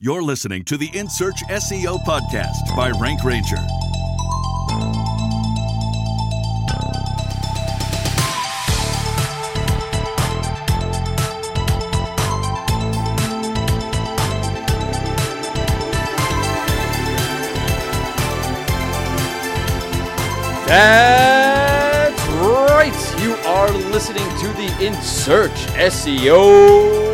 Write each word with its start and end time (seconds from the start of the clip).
You're 0.00 0.22
listening 0.22 0.64
to 0.66 0.76
the 0.76 0.88
In 0.96 1.10
Search 1.10 1.42
SEO 1.48 1.98
podcast 2.04 2.76
by 2.76 2.92
Rank 3.00 3.24
Ranger. 3.24 3.56
That's 20.68 22.22
right. 22.38 22.94
You 23.20 23.32
are 23.48 23.72
listening 23.90 24.28
to 24.38 24.46
the 24.52 24.72
In 24.80 24.94
Search 25.02 25.66
SEO 25.74 27.07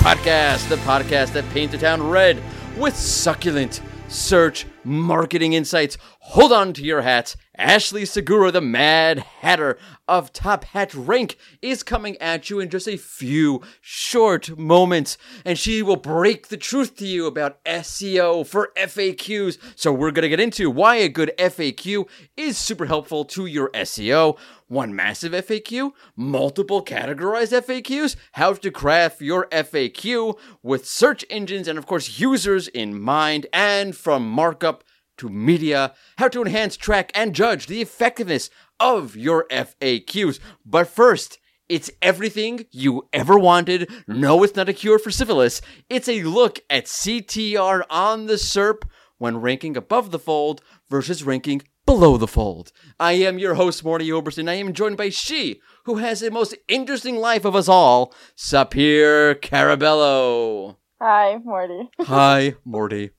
podcast, 0.00 0.66
the 0.70 0.76
podcast 0.76 1.34
that 1.34 1.46
paints 1.50 1.74
a 1.74 1.78
town 1.78 2.02
red 2.02 2.42
with 2.78 2.96
succulent 2.96 3.82
search 4.08 4.64
marketing 4.82 5.52
insights. 5.52 5.98
Hold 6.20 6.52
on 6.52 6.72
to 6.72 6.82
your 6.82 7.02
hats. 7.02 7.36
Ashley 7.54 8.06
Segura, 8.06 8.50
the 8.50 8.62
Mad 8.62 9.18
Hatter 9.18 9.76
of 10.08 10.32
Top 10.32 10.64
Hat 10.64 10.94
Rank, 10.94 11.36
is 11.60 11.82
coming 11.82 12.16
at 12.16 12.48
you 12.48 12.60
in 12.60 12.70
just 12.70 12.88
a 12.88 12.96
few 12.96 13.60
short 13.82 14.56
moments, 14.58 15.18
and 15.44 15.58
she 15.58 15.82
will 15.82 15.96
break 15.96 16.48
the 16.48 16.56
truth 16.56 16.96
to 16.96 17.06
you 17.06 17.26
about 17.26 17.62
SEO 17.64 18.46
for 18.46 18.72
FAQs. 18.78 19.58
So, 19.76 19.92
we're 19.92 20.12
going 20.12 20.22
to 20.22 20.30
get 20.30 20.40
into 20.40 20.70
why 20.70 20.96
a 20.96 21.10
good 21.10 21.32
FAQ 21.36 22.08
is 22.38 22.56
super 22.56 22.86
helpful 22.86 23.26
to 23.26 23.44
your 23.44 23.68
SEO. 23.72 24.38
One 24.70 24.94
massive 24.94 25.32
FAQ, 25.32 25.90
multiple 26.14 26.84
categorized 26.84 27.60
FAQs, 27.60 28.14
how 28.34 28.52
to 28.52 28.70
craft 28.70 29.20
your 29.20 29.48
FAQ 29.48 30.38
with 30.62 30.86
search 30.86 31.24
engines 31.28 31.66
and, 31.66 31.76
of 31.76 31.86
course, 31.86 32.20
users 32.20 32.68
in 32.68 33.00
mind, 33.00 33.48
and 33.52 33.96
from 33.96 34.30
markup 34.30 34.84
to 35.18 35.28
media, 35.28 35.92
how 36.18 36.28
to 36.28 36.42
enhance, 36.42 36.76
track, 36.76 37.10
and 37.16 37.34
judge 37.34 37.66
the 37.66 37.82
effectiveness 37.82 38.48
of 38.78 39.16
your 39.16 39.44
FAQs. 39.50 40.38
But 40.64 40.86
first, 40.86 41.40
it's 41.68 41.90
everything 42.00 42.66
you 42.70 43.08
ever 43.12 43.36
wanted. 43.36 43.90
No, 44.06 44.44
it's 44.44 44.54
not 44.54 44.68
a 44.68 44.72
cure 44.72 45.00
for 45.00 45.10
syphilis. 45.10 45.60
It's 45.88 46.08
a 46.08 46.22
look 46.22 46.60
at 46.70 46.84
CTR 46.84 47.82
on 47.90 48.26
the 48.26 48.34
SERP 48.34 48.84
when 49.18 49.40
ranking 49.40 49.76
above 49.76 50.12
the 50.12 50.18
fold 50.20 50.62
versus 50.88 51.24
ranking 51.24 51.62
below 51.90 52.16
the 52.16 52.28
fold. 52.28 52.70
I 53.00 53.12
am 53.14 53.40
your 53.40 53.54
host, 53.54 53.82
Mordy 53.82 54.12
Oberstein. 54.12 54.48
I 54.48 54.54
am 54.54 54.72
joined 54.72 54.96
by 54.96 55.08
she 55.08 55.60
who 55.86 55.96
has 55.96 56.20
the 56.20 56.30
most 56.30 56.54
interesting 56.68 57.16
life 57.16 57.44
of 57.44 57.56
us 57.56 57.68
all, 57.68 58.14
Sapir 58.36 59.34
Carabello. 59.40 60.76
Hi, 61.00 61.38
Mordy. 61.44 61.88
Hi, 62.02 62.54
Mordy. 62.66 63.10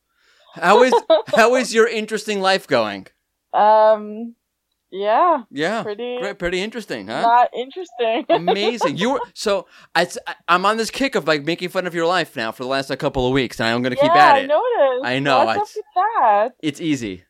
How 0.56 0.84
is 0.84 0.94
how 1.36 1.56
is 1.56 1.74
your 1.74 1.86
interesting 1.88 2.40
life 2.40 2.66
going? 2.66 3.08
Um, 3.54 4.36
yeah, 4.90 5.44
Yeah, 5.52 5.84
Pretty- 5.84 6.20
great, 6.22 6.40
pretty 6.40 6.62
interesting, 6.62 7.08
huh? 7.08 7.22
not 7.24 7.50
interesting. 7.54 8.26
Amazing. 8.30 8.96
You 8.98 9.12
were 9.14 9.22
so 9.34 9.68
I, 9.96 10.08
I'm 10.48 10.66
on 10.66 10.78
this 10.78 10.92
kick 10.92 11.16
of 11.16 11.28
like 11.28 11.44
making 11.44 11.70
fun 11.70 11.88
of 11.88 11.94
your 11.96 12.06
life 12.06 12.38
now 12.38 12.54
for 12.54 12.64
the 12.64 12.70
last 12.70 12.90
a 12.90 12.96
couple 12.98 13.28
of 13.28 13.34
weeks, 13.34 13.60
and 13.60 13.68
I'm 13.68 13.82
going 13.82 13.96
to 13.96 14.02
keep 14.02 14.12
yeah, 14.16 14.28
at 14.30 14.36
I 14.36 14.40
it. 14.40 14.48
noticed. 14.48 15.06
I 15.06 15.20
know, 15.20 15.44
What's 15.44 15.58
I- 15.58 15.62
up 15.62 15.68
with 15.76 15.86
that? 15.96 16.50
It's 16.64 16.80
easy. 16.80 17.24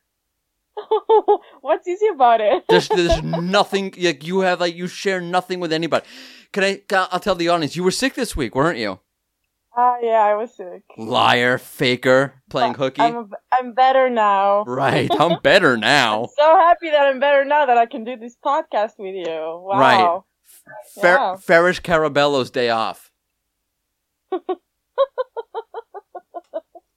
What's 1.61 1.88
easy 1.88 2.08
about 2.08 2.41
it? 2.41 2.64
There's 2.69 2.88
there's 2.88 3.22
nothing 3.23 3.94
like 4.02 4.25
you 4.25 4.39
have 4.41 4.59
like 4.61 4.75
you 4.75 4.88
share 4.88 5.22
nothing 5.22 5.59
with 5.59 5.73
anybody. 5.73 6.05
Can 6.53 6.64
I? 6.64 6.81
I'll 7.11 7.19
tell 7.19 7.36
the 7.36 7.50
audience 7.50 7.75
you 7.75 7.83
were 7.83 7.91
sick 7.91 8.14
this 8.16 8.36
week, 8.36 8.55
weren't 8.55 8.77
you? 8.80 8.99
Ah, 9.75 9.95
yeah, 10.02 10.19
I 10.23 10.36
was 10.36 10.55
sick. 10.55 10.83
Liar, 10.97 11.58
faker, 11.58 12.33
playing 12.49 12.73
hooky. 12.73 13.02
I'm 13.02 13.16
a, 13.16 13.27
I'm 13.53 13.73
better 13.73 14.09
now. 14.09 14.64
Right, 14.66 15.09
I'm 15.17 15.39
better 15.44 15.77
now. 15.77 16.27
So 16.38 16.44
happy 16.58 16.89
that 16.89 17.05
I'm 17.08 17.19
better 17.22 17.45
now 17.45 17.66
that 17.66 17.77
I 17.77 17.86
can 17.86 18.03
do 18.03 18.17
this 18.17 18.36
podcast 18.44 18.94
with 18.99 19.16
you. 19.16 19.26
Wow. 19.65 19.80
Right. 19.80 20.21
Fer- 21.02 21.15
Yeah. 21.15 21.36
Ferris 21.38 21.80
Carabello's 21.80 22.52
day 22.52 22.70
off. 22.70 23.11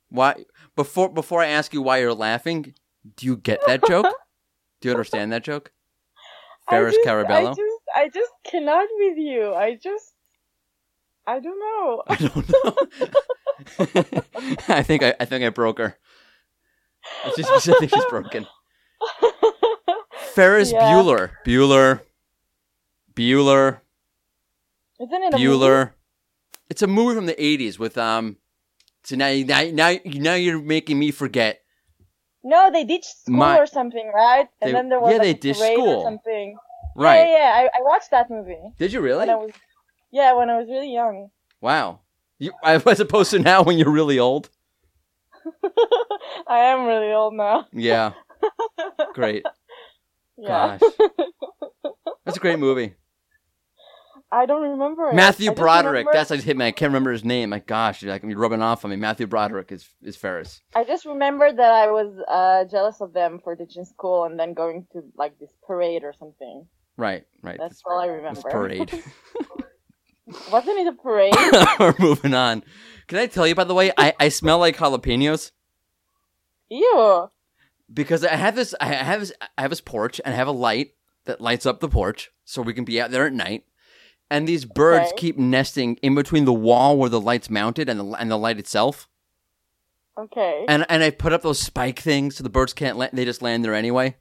why? 0.08 0.44
Before 0.76 1.08
before 1.12 1.40
I 1.42 1.46
ask 1.46 1.72
you 1.72 1.82
why 1.82 1.98
you're 1.98 2.14
laughing, 2.14 2.74
do 3.16 3.26
you 3.26 3.36
get 3.36 3.60
that 3.66 3.86
joke? 3.86 4.06
Do 4.80 4.88
you 4.88 4.92
understand 4.92 5.32
that 5.32 5.44
joke? 5.44 5.72
Ferris 6.70 6.94
I 6.94 6.96
just, 6.96 7.08
Carabello. 7.08 7.50
I 7.50 7.54
just, 7.54 7.80
I 7.94 8.08
just 8.08 8.32
cannot 8.44 8.86
with 8.98 9.18
you. 9.18 9.54
I 9.54 9.74
just, 9.74 10.14
I 11.26 11.40
don't 11.40 11.58
know. 11.58 12.02
I 12.08 12.16
don't 12.16 12.48
know. 12.48 14.22
I 14.74 14.82
think 14.82 15.02
I, 15.02 15.14
I 15.20 15.24
think 15.24 15.44
I 15.44 15.50
broke 15.50 15.78
her. 15.78 15.96
I 17.24 17.32
just 17.36 17.68
I 17.68 17.74
think 17.78 17.94
she's 17.94 18.04
broken. 18.06 18.46
Ferris 20.32 20.72
Yeah. 20.72 20.80
Bueller. 20.92 21.30
Bueller. 21.46 22.00
Bueller. 23.14 23.80
Isn't 25.00 25.22
it 25.22 25.34
a 25.34 25.38
movie? 25.38 25.44
Bueller. 25.44 25.90
It's 26.70 26.82
a 26.82 26.86
movie 26.86 27.14
from 27.14 27.26
the 27.26 27.42
eighties 27.42 27.78
with 27.78 27.98
um. 27.98 28.38
So 29.04 29.16
now, 29.16 29.30
now, 29.44 29.62
now, 29.70 29.96
now 30.04 30.34
you're 30.34 30.62
making 30.62 30.98
me 30.98 31.10
forget. 31.10 31.60
No, 32.44 32.70
they 32.70 32.84
ditched 32.84 33.06
school 33.22 33.36
My- 33.36 33.58
or 33.58 33.66
something, 33.66 34.10
right? 34.14 34.48
And 34.60 34.68
They- 34.68 34.72
then 34.72 34.88
there 34.90 35.00
was 35.00 35.10
yeah, 35.12 35.18
like, 35.18 35.26
they 35.26 35.34
ditched 35.34 35.60
school. 35.60 35.88
or 35.88 36.04
something. 36.04 36.56
Right? 36.96 37.16
Yeah, 37.16 37.26
yeah, 37.26 37.62
yeah. 37.62 37.68
I, 37.74 37.78
I 37.78 37.82
watched 37.82 38.10
that 38.12 38.30
movie 38.30 38.58
Did 38.78 38.92
you 38.92 39.00
really? 39.00 39.20
when 39.26 39.30
I 39.30 39.34
was, 39.36 39.50
yeah, 40.12 40.32
when 40.34 40.48
I 40.50 40.58
was 40.58 40.68
really 40.68 40.92
young. 40.92 41.30
Wow. 41.60 42.00
You, 42.38 42.52
as 42.64 43.00
opposed 43.00 43.30
to 43.32 43.38
now 43.40 43.62
when 43.64 43.78
you're 43.78 43.90
really 43.90 44.18
old. 44.18 44.50
I 46.46 46.58
am 46.58 46.86
really 46.86 47.12
old 47.12 47.34
now. 47.34 47.66
Yeah. 47.72 48.12
Great. 49.14 49.44
Yeah. 50.36 50.78
Gosh. 50.78 50.90
That's 52.24 52.36
a 52.36 52.40
great 52.40 52.58
movie. 52.58 52.94
I 54.34 54.46
don't 54.46 54.62
remember 54.62 55.08
it. 55.10 55.14
Matthew 55.14 55.50
I 55.52 55.54
Broderick. 55.54 56.06
remember- 56.06 56.12
That's 56.12 56.30
like 56.30 56.40
hit 56.40 56.56
me. 56.56 56.66
I 56.66 56.72
can't 56.72 56.90
remember 56.90 57.12
his 57.12 57.24
name. 57.24 57.50
My 57.50 57.60
gosh, 57.60 58.02
you're 58.02 58.10
like 58.12 58.22
you're 58.24 58.36
rubbing 58.38 58.62
off 58.62 58.84
on 58.84 58.90
me. 58.90 58.96
Matthew 58.96 59.26
Broderick 59.28 59.70
is 59.70 59.88
is 60.02 60.16
Ferris. 60.16 60.60
I 60.74 60.82
just 60.84 61.04
remember 61.06 61.52
that 61.52 61.72
I 61.72 61.86
was 61.90 62.16
uh, 62.28 62.64
jealous 62.70 63.00
of 63.00 63.12
them 63.12 63.40
for 63.42 63.54
ditching 63.54 63.84
school 63.84 64.24
and 64.24 64.38
then 64.38 64.52
going 64.54 64.86
to 64.92 65.02
like 65.16 65.38
this 65.38 65.50
parade 65.66 66.02
or 66.02 66.12
something. 66.18 66.66
Right, 66.96 67.24
right. 67.42 67.58
That's 67.58 67.74
this, 67.76 67.82
all 67.86 68.00
I 68.00 68.06
remember. 68.06 68.42
parade. 68.50 68.90
Wasn't 70.50 70.78
it 70.78 70.86
a 70.86 70.92
parade? 70.92 71.34
We're 71.78 71.94
moving 71.98 72.34
on. 72.34 72.64
Can 73.08 73.18
I 73.18 73.26
tell 73.26 73.46
you, 73.46 73.54
by 73.54 73.64
the 73.64 73.74
way, 73.74 73.92
I, 73.96 74.14
I 74.18 74.28
smell 74.30 74.58
like 74.58 74.76
jalapenos 74.76 75.52
Ew. 76.70 77.30
because 77.92 78.24
I 78.24 78.34
have 78.34 78.56
this. 78.56 78.74
I 78.80 78.86
have 78.86 79.20
this. 79.20 79.32
I 79.56 79.62
have 79.62 79.70
this 79.70 79.80
porch 79.80 80.20
and 80.24 80.34
I 80.34 80.36
have 80.36 80.48
a 80.48 80.52
light 80.52 80.94
that 81.26 81.40
lights 81.40 81.66
up 81.66 81.80
the 81.80 81.88
porch 81.88 82.30
so 82.44 82.62
we 82.62 82.74
can 82.74 82.84
be 82.84 83.00
out 83.00 83.10
there 83.10 83.26
at 83.26 83.32
night. 83.32 83.64
And 84.30 84.48
these 84.48 84.64
birds 84.64 85.08
Okay. 85.08 85.16
keep 85.16 85.38
nesting 85.38 85.96
in 85.96 86.14
between 86.14 86.44
the 86.44 86.52
wall 86.52 86.96
where 86.98 87.10
the 87.10 87.20
light's 87.20 87.50
mounted 87.50 87.88
and 87.88 88.00
the 88.00 88.04
and 88.14 88.30
the 88.30 88.38
light 88.38 88.58
itself. 88.58 89.08
Okay. 90.18 90.64
And 90.68 90.86
and 90.88 91.02
I 91.02 91.10
put 91.10 91.32
up 91.32 91.42
those 91.42 91.60
spike 91.60 91.98
things 91.98 92.36
so 92.36 92.42
the 92.42 92.48
birds 92.50 92.72
can't 92.72 92.96
land. 92.96 93.12
They 93.14 93.24
just 93.24 93.42
land 93.42 93.64
there 93.64 93.74
anyway. 93.74 94.16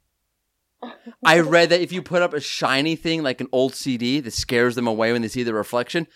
I 1.24 1.40
read 1.40 1.70
that 1.70 1.80
if 1.80 1.92
you 1.92 2.02
put 2.02 2.22
up 2.22 2.34
a 2.34 2.40
shiny 2.40 2.96
thing 2.96 3.22
like 3.22 3.40
an 3.40 3.48
old 3.52 3.74
CD 3.74 4.20
that 4.20 4.32
scares 4.32 4.74
them 4.74 4.86
away 4.86 5.12
when 5.12 5.22
they 5.22 5.28
see 5.28 5.42
the 5.42 5.54
reflection, 5.54 6.06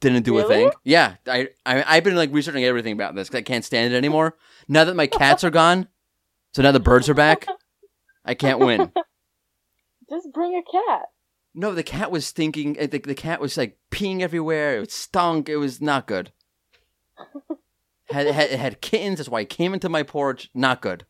didn't 0.00 0.24
do 0.24 0.36
a 0.38 0.44
thing. 0.44 0.72
Yeah, 0.82 1.14
I, 1.26 1.50
I 1.64 1.84
I've 1.86 2.04
been 2.04 2.16
like 2.16 2.32
researching 2.32 2.64
everything 2.64 2.92
about 2.92 3.14
this 3.14 3.28
because 3.28 3.38
I 3.38 3.42
can't 3.42 3.64
stand 3.64 3.94
it 3.94 3.96
anymore. 3.96 4.36
Now 4.68 4.84
that 4.84 4.96
my 4.96 5.06
cats 5.06 5.44
are 5.44 5.50
gone, 5.50 5.88
so 6.54 6.62
now 6.62 6.72
the 6.72 6.80
birds 6.80 7.08
are 7.08 7.14
back. 7.14 7.46
I 8.24 8.34
can't 8.34 8.58
win. 8.58 8.92
Just 10.10 10.32
bring 10.32 10.54
a 10.56 10.62
cat. 10.62 11.02
No, 11.54 11.74
the 11.74 11.82
cat 11.82 12.10
was 12.10 12.26
stinking. 12.26 12.78
uh, 12.80 12.86
The, 12.86 12.98
the 12.98 13.14
cat 13.14 13.40
was 13.40 13.56
like 13.56 13.78
peeing 13.90 14.20
everywhere. 14.20 14.78
It 14.80 14.90
stunk. 14.92 15.48
It 15.48 15.56
was 15.56 15.80
not 15.80 16.06
good. 16.06 16.32
Had, 18.10 18.26
had 18.26 18.50
it 18.50 18.58
had 18.58 18.80
kittens. 18.82 19.18
That's 19.18 19.28
why 19.30 19.40
it 19.40 19.48
came 19.48 19.72
into 19.72 19.88
my 19.88 20.02
porch. 20.02 20.50
Not 20.54 20.82
good. 20.82 21.06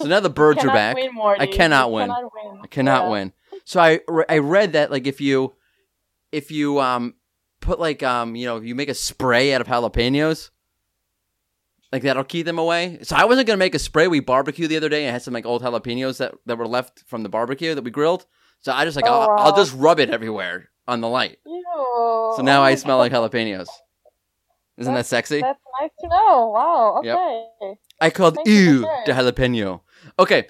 So 0.00 0.06
now 0.06 0.20
the 0.20 0.28
birds 0.42 0.62
are 0.62 0.68
back. 0.68 0.96
Win. 0.96 1.10
I 1.38 1.46
cannot 1.46 1.92
win. 1.92 2.08
Cannot 2.08 2.32
win. 2.34 2.60
I 2.62 2.66
cannot 2.66 3.04
Yeah. 3.04 3.10
win. 3.10 3.32
So 3.64 3.80
I 3.80 4.00
I 4.28 4.38
read 4.38 4.72
that 4.74 4.90
like 4.90 5.06
if 5.06 5.20
you 5.20 5.54
if 6.30 6.50
you 6.50 6.78
um 6.80 7.14
put 7.60 7.80
like 7.80 8.02
um 8.02 8.36
you 8.36 8.44
know 8.44 8.60
you 8.60 8.74
make 8.74 8.90
a 8.90 8.94
spray 8.94 9.54
out 9.54 9.60
of 9.62 9.66
jalapenos 9.66 10.50
like 11.90 12.02
that'll 12.02 12.24
keep 12.24 12.44
them 12.44 12.58
away. 12.58 12.98
So 13.02 13.16
I 13.16 13.24
wasn't 13.24 13.46
gonna 13.46 13.56
make 13.56 13.74
a 13.74 13.78
spray. 13.78 14.08
We 14.08 14.20
barbecued 14.20 14.68
the 14.70 14.76
other 14.76 14.90
day. 14.90 15.08
I 15.08 15.12
had 15.12 15.22
some 15.22 15.32
like 15.32 15.46
old 15.46 15.62
jalapenos 15.62 16.18
that, 16.18 16.34
that 16.44 16.58
were 16.58 16.66
left 16.68 17.04
from 17.06 17.22
the 17.22 17.30
barbecue 17.30 17.74
that 17.74 17.84
we 17.84 17.90
grilled. 17.90 18.26
So 18.60 18.72
I 18.72 18.84
just 18.84 18.96
like 18.96 19.06
Oh, 19.06 19.20
I'll, 19.20 19.46
I'll 19.46 19.56
just 19.56 19.74
rub 19.74 20.00
it 20.00 20.10
everywhere 20.10 20.70
on 20.86 21.00
the 21.00 21.08
light. 21.08 21.38
Ew. 21.46 22.34
So 22.36 22.42
now 22.42 22.62
I 22.62 22.74
smell 22.74 22.98
like 22.98 23.12
jalapenos. 23.12 23.68
Isn't 24.76 24.94
that 24.94 25.06
sexy? 25.06 25.40
That's 25.40 25.58
nice 25.80 25.90
to 26.00 26.08
know. 26.08 26.50
Wow. 26.54 27.00
Yep. 27.02 27.16
Okay. 27.16 27.80
I 28.00 28.10
called 28.10 28.36
Thank 28.36 28.48
you 28.48 28.54
ew 28.54 28.80
the 29.06 29.12
jalapeno. 29.12 29.80
Okay. 30.18 30.46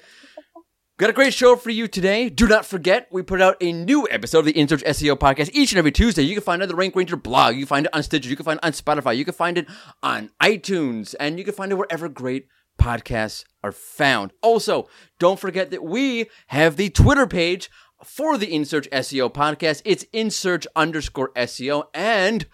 Got 0.98 1.10
a 1.10 1.12
great 1.12 1.32
show 1.32 1.54
for 1.54 1.70
you 1.70 1.86
today. 1.86 2.28
Do 2.28 2.48
not 2.48 2.66
forget, 2.66 3.06
we 3.12 3.22
put 3.22 3.40
out 3.40 3.56
a 3.60 3.72
new 3.72 4.08
episode 4.10 4.40
of 4.40 4.44
the 4.46 4.52
InSearch 4.54 4.82
SEO 4.84 5.16
podcast 5.16 5.50
each 5.52 5.70
and 5.70 5.78
every 5.78 5.92
Tuesday. 5.92 6.22
You 6.22 6.34
can 6.34 6.42
find 6.42 6.60
it 6.60 6.64
on 6.64 6.68
the 6.68 6.74
Rank 6.74 6.96
Ranger 6.96 7.16
blog. 7.16 7.54
You 7.54 7.60
can 7.60 7.68
find 7.68 7.86
it 7.86 7.94
on 7.94 8.02
Stitcher. 8.02 8.28
You 8.28 8.34
can 8.34 8.44
find 8.44 8.58
it 8.60 8.64
on 8.64 8.72
Spotify. 8.72 9.16
You 9.16 9.24
can 9.24 9.32
find 9.32 9.56
it 9.58 9.66
on 10.02 10.30
iTunes. 10.42 11.14
And 11.20 11.38
you 11.38 11.44
can 11.44 11.54
find 11.54 11.70
it 11.70 11.76
wherever 11.76 12.08
great 12.08 12.48
podcasts 12.80 13.44
are 13.62 13.70
found. 13.70 14.32
Also, 14.42 14.88
don't 15.20 15.38
forget 15.38 15.70
that 15.70 15.84
we 15.84 16.26
have 16.48 16.76
the 16.76 16.90
Twitter 16.90 17.28
page 17.28 17.70
for 18.04 18.38
the 18.38 18.52
In 18.52 18.64
Search 18.64 18.88
SEO 18.90 19.32
podcast. 19.32 19.82
It's 19.84 20.04
in 20.12 20.30
search 20.30 20.66
underscore 20.76 21.32
SEO. 21.34 21.84
And 21.94 22.46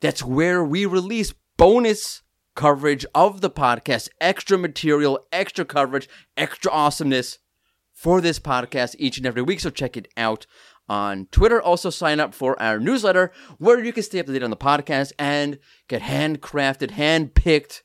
that's 0.00 0.22
where 0.22 0.64
we 0.64 0.86
release 0.86 1.34
bonus 1.56 2.22
coverage 2.54 3.06
of 3.14 3.40
the 3.40 3.50
podcast, 3.50 4.08
extra 4.20 4.58
material, 4.58 5.20
extra 5.32 5.64
coverage, 5.64 6.08
extra 6.36 6.70
awesomeness 6.70 7.38
for 7.92 8.20
this 8.20 8.38
podcast 8.38 8.94
each 8.98 9.16
and 9.16 9.26
every 9.26 9.42
week. 9.42 9.60
So 9.60 9.70
check 9.70 9.96
it 9.96 10.08
out 10.16 10.46
on 10.88 11.26
Twitter. 11.30 11.60
Also, 11.60 11.90
sign 11.90 12.20
up 12.20 12.34
for 12.34 12.60
our 12.60 12.78
newsletter 12.78 13.32
where 13.58 13.82
you 13.82 13.92
can 13.92 14.02
stay 14.02 14.20
up 14.20 14.26
to 14.26 14.32
date 14.32 14.42
on 14.42 14.50
the 14.50 14.56
podcast 14.56 15.12
and 15.18 15.58
get 15.88 16.02
handcrafted, 16.02 16.92
hand-picked 16.92 17.84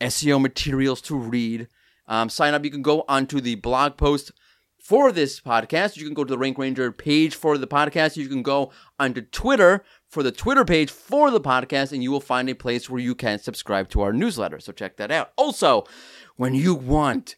SEO 0.00 0.40
materials 0.40 1.00
to 1.02 1.16
read. 1.16 1.68
Um, 2.06 2.28
sign 2.28 2.54
up. 2.54 2.64
You 2.64 2.70
can 2.70 2.82
go 2.82 3.04
onto 3.08 3.40
the 3.40 3.56
blog 3.56 3.96
post 3.96 4.32
for 4.80 5.12
this 5.12 5.40
podcast. 5.40 5.96
You 5.96 6.04
can 6.04 6.14
go 6.14 6.24
to 6.24 6.30
the 6.30 6.38
Rank 6.38 6.58
Ranger 6.58 6.90
page 6.90 7.34
for 7.34 7.58
the 7.58 7.66
podcast. 7.66 8.16
You 8.16 8.28
can 8.28 8.42
go 8.42 8.72
onto 8.98 9.20
Twitter 9.20 9.84
for 10.08 10.22
the 10.22 10.32
Twitter 10.32 10.64
page 10.64 10.90
for 10.90 11.30
the 11.30 11.40
podcast, 11.40 11.92
and 11.92 12.02
you 12.02 12.10
will 12.10 12.20
find 12.20 12.48
a 12.48 12.54
place 12.54 12.88
where 12.88 13.00
you 13.00 13.14
can 13.14 13.38
subscribe 13.38 13.88
to 13.90 14.00
our 14.00 14.12
newsletter. 14.12 14.58
So 14.60 14.72
check 14.72 14.96
that 14.96 15.10
out. 15.10 15.32
Also, 15.36 15.84
when 16.36 16.54
you 16.54 16.74
want 16.74 17.36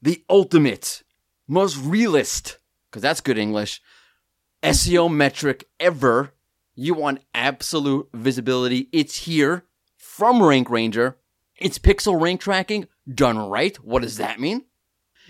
the 0.00 0.24
ultimate 0.30 1.02
most 1.48 1.76
realist, 1.76 2.58
because 2.90 3.02
that's 3.02 3.20
good 3.20 3.38
English, 3.38 3.82
SEO 4.62 5.12
metric 5.12 5.68
ever. 5.78 6.32
You 6.74 6.94
want 6.94 7.20
absolute 7.34 8.08
visibility. 8.12 8.88
It's 8.92 9.20
here 9.20 9.64
from 9.96 10.42
Rank 10.42 10.68
Ranger. 10.68 11.16
It's 11.56 11.78
pixel 11.78 12.20
rank 12.20 12.40
tracking 12.40 12.86
done 13.12 13.38
right. 13.38 13.76
What 13.76 14.02
does 14.02 14.18
that 14.18 14.38
mean? 14.38 14.64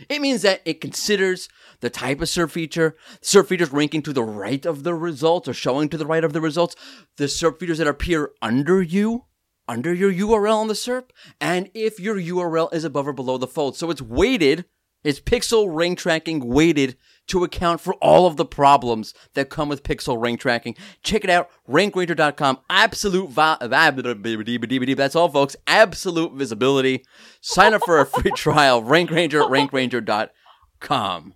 It 0.09 0.21
means 0.21 0.43
that 0.43 0.63
it 0.65 0.81
considers 0.81 1.49
the 1.81 1.91
type 1.91 2.21
of 2.21 2.29
SERP 2.29 2.51
feature, 2.51 2.97
SERP 3.23 3.49
features 3.49 3.73
ranking 3.73 4.03
to 4.03 4.13
the 4.13 4.23
right 4.23 4.65
of 4.65 4.83
the 4.83 4.95
results 4.95 5.49
or 5.49 5.55
showing 5.55 5.89
to 5.89 5.99
the 5.99 6.07
right 6.07 6.25
of 6.25 6.33
the 6.33 6.41
results, 6.41 6.77
the 7.17 7.25
SERP 7.25 7.61
features 7.61 7.79
that 7.79 7.87
appear 7.87 8.31
under 8.43 8.83
you, 8.83 9.25
under 9.69 9.93
your 9.93 10.13
URL 10.13 10.57
on 10.57 10.69
the 10.69 10.75
SERP, 10.75 11.11
and 11.41 11.71
if 11.75 11.99
your 11.99 12.17
URL 12.17 12.73
is 12.73 12.85
above 12.85 13.09
or 13.09 13.13
below 13.13 13.39
the 13.39 13.47
fold. 13.47 13.77
So 13.77 13.91
it's 13.91 14.03
weighted 14.03 14.65
it's 15.07 15.21
pixel 15.21 15.69
rank 15.71 16.01
tracking 16.01 16.49
weighted 16.49 16.97
to 17.29 17.45
account 17.45 17.81
for 17.81 17.95
all 17.95 18.27
of 18.27 18.37
the 18.37 18.45
problems 18.45 19.15
that 19.35 19.51
come 19.51 19.69
with 19.69 19.83
pixel 19.83 20.21
rank 20.21 20.41
tracking? 20.41 20.75
Check 21.03 21.25
it 21.25 21.31
out, 21.31 21.51
rankranger.com. 21.69 22.59
Absolute 22.71 23.31
vi- 23.31 23.57
That's 24.97 25.17
all, 25.17 25.29
folks. 25.29 25.57
Absolute 25.67 26.33
visibility. 26.33 27.05
Sign 27.41 27.75
up 27.75 27.83
for 27.85 28.01
a 28.01 28.07
free 28.07 28.31
trial. 28.37 28.83
Rankranger 28.83 29.45
at 29.45 29.51
rankranger.com. 29.51 31.35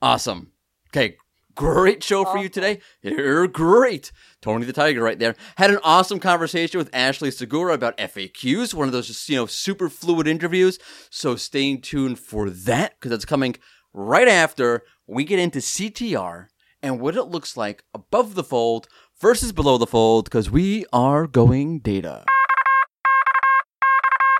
Awesome. 0.00 0.52
Okay, 0.90 1.16
Great 1.54 2.02
show 2.02 2.24
for 2.24 2.38
you 2.38 2.48
today. 2.48 2.80
You're 3.02 3.46
great. 3.46 4.10
Tony 4.40 4.64
the 4.64 4.72
Tiger 4.72 5.02
right 5.02 5.18
there. 5.18 5.34
Had 5.56 5.70
an 5.70 5.78
awesome 5.84 6.18
conversation 6.18 6.78
with 6.78 6.88
Ashley 6.94 7.30
Segura 7.30 7.74
about 7.74 7.98
FAQs, 7.98 8.72
one 8.72 8.88
of 8.88 8.92
those 8.92 9.08
just, 9.08 9.28
you 9.28 9.36
know, 9.36 9.44
super 9.46 9.90
fluid 9.90 10.26
interviews. 10.26 10.78
So 11.10 11.36
stay 11.36 11.76
tuned 11.76 12.18
for 12.18 12.48
that 12.48 12.94
because 12.98 13.12
it's 13.12 13.26
coming 13.26 13.56
right 13.92 14.28
after 14.28 14.82
we 15.06 15.24
get 15.24 15.38
into 15.38 15.58
CTR 15.58 16.48
and 16.82 17.00
what 17.00 17.16
it 17.16 17.24
looks 17.24 17.56
like 17.56 17.84
above 17.94 18.34
the 18.34 18.44
fold 18.44 18.88
versus 19.20 19.52
below 19.52 19.78
the 19.78 19.86
fold 19.86 20.24
because 20.24 20.50
we 20.50 20.84
are 20.92 21.26
going 21.26 21.78
data. 21.80 22.24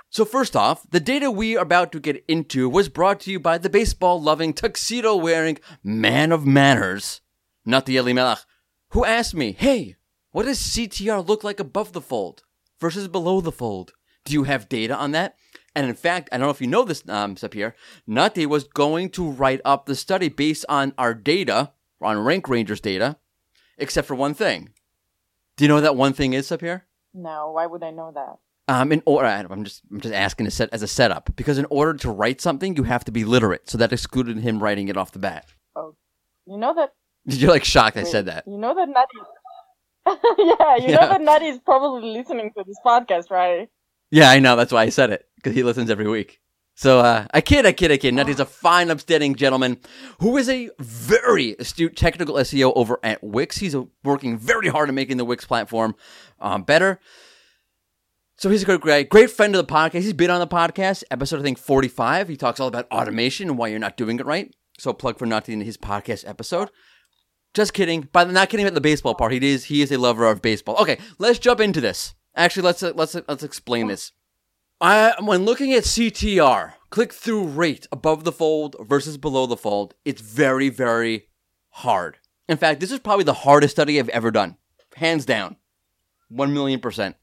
So, 0.09 0.25
first 0.25 0.55
off, 0.55 0.87
the 0.91 0.99
data 0.99 1.31
we 1.31 1.57
are 1.57 1.63
about 1.63 1.91
to 1.93 1.99
get 1.99 2.23
into 2.27 2.69
was 2.69 2.87
brought 2.87 3.19
to 3.21 3.31
you 3.31 3.39
by 3.39 3.57
the 3.57 3.69
baseball 3.69 4.21
loving, 4.21 4.53
tuxedo 4.53 5.15
wearing 5.15 5.57
man 5.83 6.31
of 6.31 6.45
manners, 6.45 7.21
Nati 7.65 7.97
Elimelech, 7.97 8.39
who 8.89 9.05
asked 9.05 9.33
me, 9.33 9.53
Hey, 9.53 9.95
what 10.31 10.45
does 10.45 10.59
CTR 10.59 11.27
look 11.27 11.43
like 11.43 11.59
above 11.59 11.93
the 11.93 12.01
fold 12.01 12.43
versus 12.79 13.07
below 13.07 13.41
the 13.41 13.51
fold? 13.51 13.93
Do 14.23 14.33
you 14.33 14.43
have 14.43 14.69
data 14.69 14.95
on 14.95 15.11
that? 15.11 15.35
And 15.75 15.87
in 15.87 15.95
fact, 15.95 16.29
I 16.31 16.37
don't 16.37 16.47
know 16.47 16.51
if 16.51 16.61
you 16.61 16.67
know 16.67 16.83
this, 16.83 17.03
um, 17.09 17.35
Sapir, 17.35 17.73
Nati 18.05 18.45
was 18.45 18.63
going 18.63 19.09
to 19.11 19.29
write 19.29 19.61
up 19.65 19.85
the 19.85 19.95
study 19.95 20.29
based 20.29 20.65
on 20.69 20.93
our 20.97 21.13
data, 21.13 21.71
on 22.01 22.19
Rank 22.19 22.47
Rangers 22.47 22.79
data, 22.79 23.17
except 23.77 24.07
for 24.07 24.15
one 24.15 24.33
thing. 24.35 24.69
Do 25.57 25.63
you 25.63 25.67
know 25.67 25.75
what 25.75 25.81
that 25.81 25.95
one 25.95 26.13
thing 26.13 26.33
is, 26.33 26.47
Sapir? 26.47 26.81
No, 27.13 27.51
why 27.51 27.65
would 27.65 27.83
I 27.83 27.91
know 27.91 28.11
that? 28.13 28.37
Um, 28.73 28.91
in 28.91 29.03
order, 29.05 29.27
I'm 29.27 29.63
just 29.65 29.81
I'm 29.91 29.99
just 29.99 30.13
asking 30.13 30.45
to 30.45 30.51
set 30.51 30.69
as 30.71 30.81
a 30.81 30.87
setup 30.87 31.35
because 31.35 31.57
in 31.57 31.65
order 31.69 31.93
to 31.95 32.09
write 32.11 32.39
something, 32.39 32.75
you 32.77 32.83
have 32.83 33.03
to 33.05 33.11
be 33.11 33.25
literate. 33.25 33.69
So 33.69 33.77
that 33.77 33.91
excluded 33.91 34.37
him 34.37 34.63
writing 34.63 34.87
it 34.87 34.95
off 34.95 35.11
the 35.11 35.19
bat. 35.19 35.47
Oh, 35.75 35.95
you 36.45 36.57
know 36.57 36.73
that? 36.75 36.93
You're 37.25 37.51
like 37.51 37.65
shocked 37.65 37.97
I 37.97 38.03
said 38.03 38.27
that. 38.27 38.45
You 38.47 38.57
know 38.57 38.73
that 38.73 38.87
Nati. 38.87 39.17
yeah, 40.37 40.75
you 40.77 40.89
Yeah. 40.93 40.95
know 41.01 41.07
that 41.09 41.21
Nati 41.21 41.47
is 41.47 41.59
probably 41.59 42.09
listening 42.17 42.51
to 42.57 42.63
this 42.65 42.77
podcast, 42.85 43.29
right? 43.29 43.69
Yeah, 44.13 44.29
I 44.29 44.37
know. 44.37 44.55
That's 44.55 44.71
why 44.71 44.83
I 44.83 44.89
said 44.89 45.09
it 45.09 45.27
because 45.37 45.55
he 45.55 45.63
listens 45.63 45.89
every 45.89 46.07
week. 46.07 46.39
So 46.75 46.99
uh, 46.99 47.25
I 47.33 47.41
kid, 47.41 47.65
I 47.65 47.71
kid, 47.71 47.91
I 47.91 47.97
kid. 47.97 48.13
Nati's 48.13 48.39
a 48.39 48.45
fine, 48.45 48.91
upstanding 48.91 49.33
gentleman 49.33 49.79
who 50.19 50.37
is 50.37 50.47
a 50.49 50.69
very 50.77 51.55
astute 51.57 51.95
technical 51.95 52.35
SEO 52.35 52.73
over 52.75 52.99
at 53.01 53.23
Wix. 53.23 53.57
He's 53.57 53.75
working 54.03 54.37
very 54.37 54.67
hard 54.67 54.89
at 54.89 54.93
making 54.93 55.17
the 55.17 55.25
Wix 55.25 55.45
platform 55.45 55.95
um, 56.39 56.61
better. 56.61 56.99
So 58.37 58.51
he's 58.51 58.61
a 58.61 58.77
great, 58.77 59.09
great, 59.09 59.31
friend 59.31 59.55
of 59.55 59.65
the 59.65 59.73
podcast. 59.73 60.03
He's 60.03 60.13
been 60.13 60.29
on 60.29 60.39
the 60.39 60.47
podcast, 60.47 61.03
episode 61.09 61.39
I 61.39 61.43
think 61.43 61.57
forty 61.57 61.87
five. 61.87 62.29
He 62.29 62.37
talks 62.37 62.59
all 62.59 62.67
about 62.67 62.91
automation 62.91 63.49
and 63.49 63.57
why 63.57 63.69
you're 63.69 63.79
not 63.79 63.97
doing 63.97 64.19
it 64.19 64.27
right. 64.27 64.55
So 64.77 64.93
plug 64.93 65.17
for 65.17 65.25
Nati 65.25 65.53
in 65.53 65.61
his 65.61 65.77
podcast 65.77 66.27
episode. 66.29 66.69
Just 67.55 67.73
kidding. 67.73 68.09
By 68.11 68.25
not 68.25 68.49
kidding 68.49 68.67
about 68.67 68.75
the 68.75 68.81
baseball 68.81 69.15
part, 69.15 69.31
he 69.31 69.43
is 69.43 69.65
he 69.65 69.81
is 69.81 69.91
a 69.91 69.97
lover 69.97 70.27
of 70.27 70.43
baseball. 70.43 70.75
Okay, 70.77 70.99
let's 71.17 71.39
jump 71.39 71.59
into 71.59 71.81
this. 71.81 72.13
Actually, 72.35 72.63
let's 72.63 72.81
let's 72.81 73.15
let's 73.27 73.43
explain 73.43 73.87
this. 73.87 74.11
I 74.81 75.13
when 75.19 75.45
looking 75.45 75.73
at 75.73 75.83
CTR, 75.83 76.73
click 76.89 77.13
through 77.13 77.45
rate 77.45 77.87
above 77.91 78.23
the 78.23 78.31
fold 78.31 78.75
versus 78.81 79.17
below 79.17 79.45
the 79.45 79.57
fold, 79.57 79.93
it's 80.03 80.21
very 80.21 80.69
very 80.69 81.27
hard. 81.69 82.17
In 82.49 82.57
fact, 82.57 82.79
this 82.79 82.91
is 82.91 82.99
probably 82.99 83.23
the 83.23 83.33
hardest 83.33 83.75
study 83.75 83.99
I've 83.99 84.09
ever 84.09 84.31
done, 84.31 84.57
hands 84.95 85.25
down, 85.25 85.57
one 86.29 86.53
million 86.53 86.79
percent. 86.79 87.15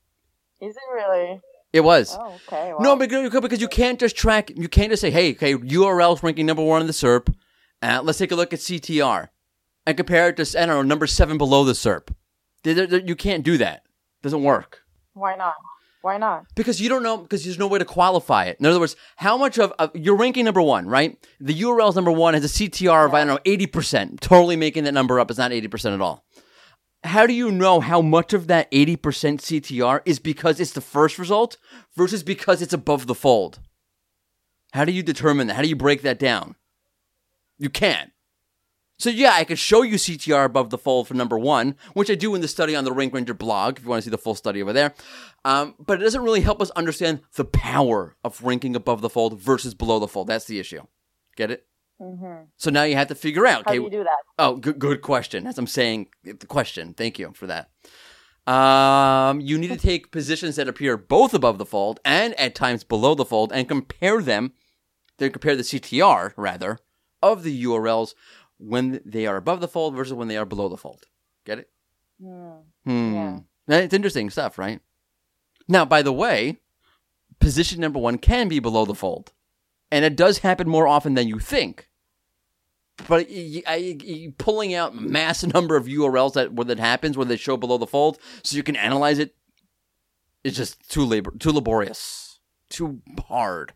Is 0.60 0.76
it 0.76 0.94
really? 0.94 1.40
It 1.72 1.80
was. 1.80 2.16
Oh, 2.18 2.38
okay. 2.46 2.72
No, 2.80 2.90
wow. 2.90 2.96
because 2.96 3.40
because 3.40 3.60
you 3.60 3.68
can't 3.68 3.98
just 3.98 4.16
track. 4.16 4.50
You 4.50 4.68
can't 4.68 4.90
just 4.90 5.00
say, 5.00 5.10
"Hey, 5.10 5.32
okay, 5.32 5.54
URL's 5.54 6.22
ranking 6.22 6.46
number 6.46 6.62
one 6.64 6.80
in 6.80 6.86
the 6.86 6.92
SERP. 6.92 7.34
Uh, 7.82 8.00
let's 8.04 8.18
take 8.18 8.30
a 8.30 8.36
look 8.36 8.52
at 8.52 8.60
CTR 8.60 9.28
and 9.86 9.96
compare 9.96 10.28
it 10.28 10.36
to 10.36 10.42
I 10.60 10.66
don't 10.66 10.76
know 10.76 10.82
number 10.82 11.08
seven 11.08 11.36
below 11.36 11.64
the 11.64 11.72
SERP." 11.72 12.14
You 12.64 13.16
can't 13.16 13.42
do 13.42 13.58
that. 13.58 13.78
It 13.78 14.22
Doesn't 14.22 14.42
work 14.42 14.79
Why 15.20 15.36
not? 15.36 15.54
Why 16.02 16.16
not? 16.16 16.46
because 16.54 16.80
you 16.80 16.88
don't 16.88 17.02
know 17.02 17.18
because 17.18 17.44
there's 17.44 17.58
no 17.58 17.66
way 17.66 17.78
to 17.78 17.84
qualify 17.84 18.46
it. 18.46 18.56
In 18.58 18.64
other 18.64 18.80
words, 18.80 18.96
how 19.16 19.36
much 19.36 19.58
of, 19.58 19.70
of 19.78 19.90
you're 19.94 20.16
ranking 20.16 20.46
number 20.46 20.62
one, 20.62 20.86
right? 20.86 21.18
The 21.40 21.52
URL's 21.60 21.94
number 21.94 22.10
one 22.10 22.32
has 22.32 22.44
a 22.44 22.48
CTR 22.48 23.04
of 23.04 23.12
I 23.12 23.18
don't 23.18 23.28
know 23.28 23.38
eighty 23.44 23.66
percent. 23.66 24.22
Totally 24.22 24.56
making 24.56 24.84
that 24.84 24.94
number 24.94 25.20
up. 25.20 25.30
It's 25.30 25.38
not 25.38 25.52
eighty 25.52 25.68
percent 25.68 25.94
at 25.94 26.00
all. 26.00 26.24
How 27.04 27.26
do 27.26 27.34
you 27.34 27.50
know 27.50 27.80
how 27.80 28.00
much 28.00 28.32
of 28.32 28.46
that 28.46 28.68
eighty 28.72 28.96
percent 28.96 29.42
CTR 29.42 30.00
is 30.06 30.18
because 30.18 30.58
it's 30.58 30.72
the 30.72 30.80
first 30.80 31.18
result 31.18 31.58
versus 31.94 32.22
because 32.22 32.62
it's 32.62 32.72
above 32.72 33.06
the 33.06 33.14
fold? 33.14 33.58
How 34.72 34.86
do 34.86 34.92
you 34.92 35.02
determine 35.02 35.48
that? 35.48 35.54
How 35.54 35.62
do 35.62 35.68
you 35.68 35.76
break 35.76 36.00
that 36.02 36.18
down? 36.18 36.56
You 37.58 37.68
can't. 37.68 38.10
So 39.00 39.08
yeah, 39.08 39.32
I 39.32 39.44
could 39.44 39.58
show 39.58 39.80
you 39.80 39.94
CTR 39.94 40.44
above 40.44 40.68
the 40.68 40.76
fold 40.76 41.08
for 41.08 41.14
number 41.14 41.38
one, 41.38 41.74
which 41.94 42.10
I 42.10 42.14
do 42.14 42.34
in 42.34 42.42
the 42.42 42.48
study 42.48 42.76
on 42.76 42.84
the 42.84 42.92
Rank 42.92 43.14
Ranger 43.14 43.32
blog. 43.32 43.78
If 43.78 43.84
you 43.84 43.88
want 43.88 44.02
to 44.02 44.04
see 44.04 44.10
the 44.10 44.18
full 44.18 44.34
study 44.34 44.60
over 44.60 44.74
there, 44.74 44.92
um, 45.44 45.74
but 45.78 45.98
it 46.00 46.04
doesn't 46.04 46.22
really 46.22 46.42
help 46.42 46.60
us 46.60 46.70
understand 46.72 47.22
the 47.34 47.46
power 47.46 48.16
of 48.22 48.42
ranking 48.42 48.76
above 48.76 49.00
the 49.00 49.08
fold 49.08 49.40
versus 49.40 49.72
below 49.72 49.98
the 49.98 50.06
fold. 50.06 50.26
That's 50.26 50.44
the 50.44 50.60
issue. 50.60 50.82
Get 51.34 51.50
it? 51.50 51.66
hmm 51.98 52.42
So 52.58 52.70
now 52.70 52.82
you 52.82 52.94
have 52.94 53.08
to 53.08 53.14
figure 53.14 53.46
out. 53.46 53.64
How 53.64 53.70
Okay, 53.72 53.78
do 53.78 53.84
you 53.84 53.90
do 53.90 54.04
that? 54.04 54.18
Oh, 54.38 54.56
good, 54.56 54.78
good 54.78 55.00
question. 55.00 55.46
As 55.46 55.56
I'm 55.56 55.66
saying, 55.66 56.08
the 56.22 56.46
question. 56.46 56.92
Thank 56.92 57.18
you 57.18 57.32
for 57.34 57.46
that. 57.46 57.70
Um, 58.46 59.40
you 59.40 59.56
need 59.56 59.68
to 59.68 59.76
take 59.88 60.10
positions 60.10 60.56
that 60.56 60.68
appear 60.68 60.98
both 60.98 61.32
above 61.32 61.56
the 61.56 61.64
fold 61.66 62.00
and 62.04 62.38
at 62.38 62.54
times 62.54 62.84
below 62.84 63.14
the 63.14 63.24
fold 63.24 63.50
and 63.50 63.66
compare 63.66 64.20
them. 64.20 64.52
Then 65.16 65.32
compare 65.32 65.56
the 65.56 65.62
CTR 65.62 66.32
rather 66.36 66.78
of 67.22 67.42
the 67.42 67.64
URLs 67.64 68.14
when 68.60 69.00
they 69.04 69.26
are 69.26 69.36
above 69.36 69.60
the 69.60 69.68
fold 69.68 69.94
versus 69.94 70.12
when 70.14 70.28
they 70.28 70.36
are 70.36 70.44
below 70.44 70.68
the 70.68 70.76
fold. 70.76 71.04
Get 71.44 71.58
it? 71.60 71.70
Hmm. 72.22 72.50
Hmm. 72.84 73.14
Yeah. 73.68 73.78
It's 73.78 73.94
interesting 73.94 74.30
stuff, 74.30 74.58
right? 74.58 74.80
Now, 75.68 75.84
by 75.84 76.02
the 76.02 76.12
way, 76.12 76.58
position 77.38 77.80
number 77.80 77.98
one 77.98 78.18
can 78.18 78.48
be 78.48 78.58
below 78.58 78.84
the 78.84 78.94
fold. 78.94 79.32
And 79.90 80.04
it 80.04 80.16
does 80.16 80.38
happen 80.38 80.68
more 80.68 80.86
often 80.86 81.14
than 81.14 81.26
you 81.28 81.38
think. 81.38 81.88
but 83.08 83.28
y- 83.30 83.62
y- 83.66 83.96
y- 84.04 84.34
pulling 84.36 84.74
out 84.74 84.94
mass 84.94 85.42
number 85.42 85.74
of 85.76 85.86
URLs 85.86 86.34
that 86.34 86.52
where 86.52 86.66
that 86.66 86.78
happens 86.78 87.16
where 87.16 87.24
they 87.24 87.36
show 87.38 87.56
below 87.56 87.78
the 87.78 87.86
fold, 87.86 88.18
so 88.42 88.56
you 88.56 88.62
can 88.62 88.76
analyze 88.76 89.18
it, 89.18 89.34
is 90.44 90.54
just 90.54 90.86
too 90.90 91.04
labor 91.06 91.32
too 91.38 91.50
laborious, 91.50 92.40
too 92.68 93.00
hard, 93.28 93.72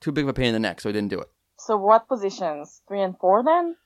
too 0.00 0.12
big 0.12 0.24
of 0.24 0.28
a 0.28 0.34
pain 0.34 0.48
in 0.48 0.52
the 0.52 0.58
neck. 0.60 0.82
So 0.82 0.90
I 0.90 0.92
didn't 0.92 1.08
do 1.08 1.18
it. 1.20 1.28
So 1.58 1.78
what 1.78 2.06
positions? 2.06 2.82
Three 2.86 3.00
and 3.00 3.16
four 3.18 3.42
then? 3.42 3.76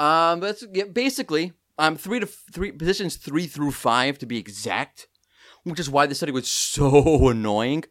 Um, 0.00 0.40
that's 0.40 0.64
yeah, 0.72 0.84
basically 0.84 1.52
um 1.78 1.94
three 1.96 2.20
to 2.20 2.26
three 2.26 2.72
positions 2.72 3.16
three 3.16 3.46
through 3.46 3.72
five 3.72 4.18
to 4.18 4.26
be 4.26 4.38
exact, 4.38 5.08
which 5.64 5.78
is 5.78 5.90
why 5.90 6.06
the 6.06 6.14
study 6.14 6.32
was 6.32 6.48
so 6.48 7.28
annoying 7.28 7.84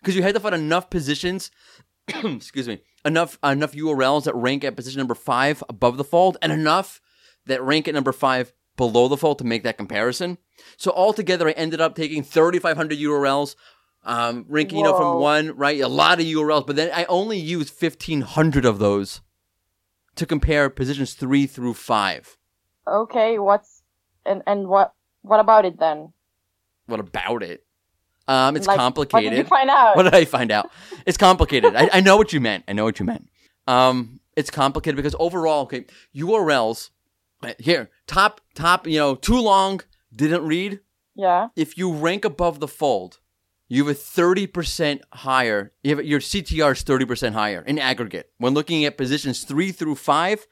because 0.00 0.14
you 0.14 0.22
had 0.22 0.34
to 0.34 0.40
find 0.40 0.54
enough 0.54 0.90
positions. 0.90 1.50
excuse 2.08 2.68
me, 2.68 2.80
enough 3.04 3.38
enough 3.42 3.72
URLs 3.72 4.24
that 4.24 4.34
rank 4.34 4.64
at 4.64 4.76
position 4.76 4.98
number 4.98 5.14
five 5.14 5.64
above 5.68 5.96
the 5.96 6.04
fold, 6.04 6.36
and 6.42 6.52
enough 6.52 7.00
that 7.46 7.62
rank 7.62 7.88
at 7.88 7.94
number 7.94 8.12
five 8.12 8.52
below 8.76 9.08
the 9.08 9.16
fold 9.16 9.38
to 9.38 9.44
make 9.44 9.62
that 9.62 9.78
comparison. 9.78 10.36
So 10.76 10.92
altogether, 10.92 11.48
I 11.48 11.52
ended 11.52 11.80
up 11.80 11.94
taking 11.94 12.22
3,500 12.22 12.98
URLs, 12.98 13.56
um, 14.04 14.44
ranking 14.48 14.78
you 14.78 14.84
know 14.84 14.96
from 14.96 15.20
one 15.20 15.56
right, 15.56 15.80
a 15.80 15.88
lot 15.88 16.20
of 16.20 16.26
URLs, 16.26 16.66
but 16.66 16.76
then 16.76 16.90
I 16.94 17.04
only 17.06 17.38
used 17.38 17.80
1,500 17.80 18.64
of 18.66 18.78
those 18.78 19.22
to 20.16 20.26
compare 20.26 20.68
positions 20.70 21.14
three 21.14 21.46
through 21.46 21.74
five. 21.74 22.36
Okay, 22.86 23.38
what's 23.38 23.82
and 24.24 24.42
and 24.46 24.68
what 24.68 24.92
what 25.22 25.40
about 25.40 25.64
it 25.64 25.78
then? 25.78 26.12
What 26.86 27.00
about 27.00 27.42
it? 27.42 27.64
Um, 28.28 28.56
it's 28.56 28.66
Like, 28.66 28.76
complicated. 28.78 29.24
What 29.24 29.30
did 29.30 29.38
you 29.38 29.44
find 29.48 29.70
out? 29.70 29.96
What 29.96 30.02
did 30.04 30.14
I 30.14 30.24
find 30.24 30.50
out? 30.50 30.70
It's 31.06 31.16
complicated. 31.16 31.74
I, 31.76 31.88
I 31.92 32.00
know 32.00 32.16
what 32.16 32.32
you 32.32 32.40
meant. 32.40 32.64
I 32.66 32.72
know 32.72 32.84
what 32.84 32.98
you 32.98 33.06
meant. 33.06 33.28
Um, 33.68 34.20
it's 34.36 34.50
complicated 34.50 34.96
because 34.96 35.14
overall, 35.18 35.62
okay, 35.62 35.86
URLs 36.14 36.90
uh, 37.42 37.52
here 37.58 37.90
top 38.06 38.40
top 38.54 38.86
you 38.86 38.98
know 38.98 39.14
too 39.14 39.40
long 39.40 39.80
didn't 40.14 40.44
read. 40.46 40.80
yeah. 41.14 41.48
If 41.56 41.76
you 41.78 41.92
rank 41.92 42.24
above 42.24 42.60
the 42.60 42.68
fold, 42.68 43.18
you 43.68 43.84
have 43.84 43.90
a 43.96 43.98
thirty 43.98 44.46
percent 44.46 45.02
higher. 45.12 45.72
You 45.82 45.96
have, 45.96 46.04
your 46.06 46.20
CTR 46.20 46.72
is 46.72 46.82
thirty 46.82 47.04
percent 47.04 47.34
higher 47.34 47.60
in 47.62 47.78
aggregate 47.78 48.30
when 48.38 48.54
looking 48.54 48.84
at 48.84 48.96
positions 48.96 49.44
three 49.44 49.72
through 49.72 49.96
five. 49.96 50.46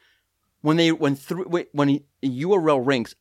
When 0.63 0.77
they 0.77 0.93
when 0.93 1.15
three 1.15 1.45
wait, 1.47 1.69
when 1.73 1.91
a 1.91 2.03
URL 2.27 2.85
ranks 2.85 3.15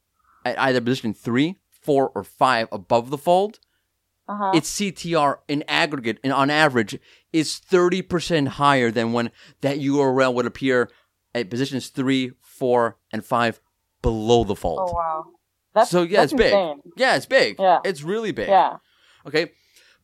at 0.45 0.57
either 0.59 0.79
position 0.81 1.13
three, 1.13 1.57
four, 1.69 2.09
or 2.15 2.23
five 2.23 2.67
above 2.71 3.09
the 3.09 3.17
fold, 3.17 3.59
Uh 4.27 4.37
huh. 4.37 4.51
its 4.55 4.71
CTR 4.79 5.39
in 5.49 5.63
aggregate 5.67 6.19
and 6.23 6.31
on 6.31 6.49
average 6.49 6.97
is 7.33 7.59
30% 7.59 8.47
higher 8.47 8.91
than 8.91 9.11
when 9.11 9.29
that 9.61 9.77
URL 9.79 10.33
would 10.33 10.45
appear 10.45 10.89
at 11.35 11.49
positions 11.49 11.87
3, 11.89 12.31
4, 12.41 12.97
and 13.11 13.25
5 13.25 13.59
below 14.01 14.43
the 14.45 14.55
fold. 14.55 14.79
Oh 14.89 14.93
wow. 14.93 15.25
That's 15.73 15.89
so 15.89 16.03
yeah, 16.03 16.23
it's 16.23 16.31
big. 16.33 16.53
insane. 16.53 16.81
Yeah, 16.95 17.15
it's 17.15 17.25
big. 17.25 17.57
Yeah. 17.59 17.79
It's 17.83 18.03
really 18.03 18.31
big. 18.31 18.47
Yeah. 18.47 18.77
Okay. 19.27 19.51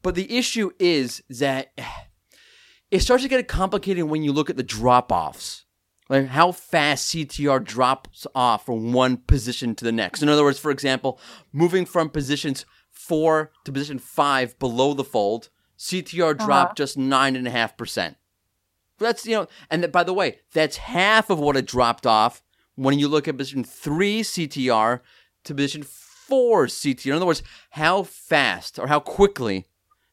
But 0.01 0.15
the 0.15 0.37
issue 0.37 0.71
is 0.79 1.23
that 1.29 1.71
it 2.91 3.01
starts 3.01 3.23
to 3.23 3.29
get 3.29 3.47
complicated 3.47 4.05
when 4.05 4.23
you 4.23 4.31
look 4.31 4.49
at 4.49 4.57
the 4.57 4.63
drop 4.63 5.11
offs. 5.11 5.65
Like 6.09 6.27
how 6.27 6.51
fast 6.51 7.13
CTR 7.13 7.63
drops 7.63 8.25
off 8.33 8.65
from 8.65 8.93
one 8.93 9.17
position 9.17 9.75
to 9.75 9.85
the 9.85 9.91
next. 9.91 10.23
In 10.23 10.29
other 10.29 10.43
words, 10.43 10.57
for 10.57 10.71
example, 10.71 11.19
moving 11.53 11.85
from 11.85 12.09
positions 12.09 12.65
four 12.89 13.51
to 13.63 13.71
position 13.71 13.99
five 13.99 14.57
below 14.57 14.95
the 14.95 15.03
fold, 15.03 15.49
CTR 15.77 16.35
uh-huh. 16.35 16.45
dropped 16.45 16.77
just 16.77 16.97
nine 16.97 17.35
and 17.35 17.47
a 17.47 17.51
half 17.51 17.77
percent. 17.77 18.17
That's 18.97 19.25
you 19.25 19.35
know, 19.35 19.47
and 19.69 19.83
that, 19.83 19.91
by 19.91 20.03
the 20.03 20.13
way, 20.13 20.39
that's 20.51 20.77
half 20.77 21.29
of 21.29 21.39
what 21.39 21.55
it 21.55 21.67
dropped 21.67 22.07
off 22.07 22.41
when 22.75 22.97
you 22.97 23.07
look 23.07 23.27
at 23.27 23.37
position 23.37 23.63
three 23.63 24.21
CTR 24.21 25.01
to 25.43 25.55
position 25.55 25.83
four 25.83 26.65
CTR. 26.65 27.07
In 27.07 27.13
other 27.13 27.25
words, 27.25 27.43
how 27.71 28.03
fast 28.03 28.79
or 28.79 28.87
how 28.87 28.99
quickly 28.99 29.67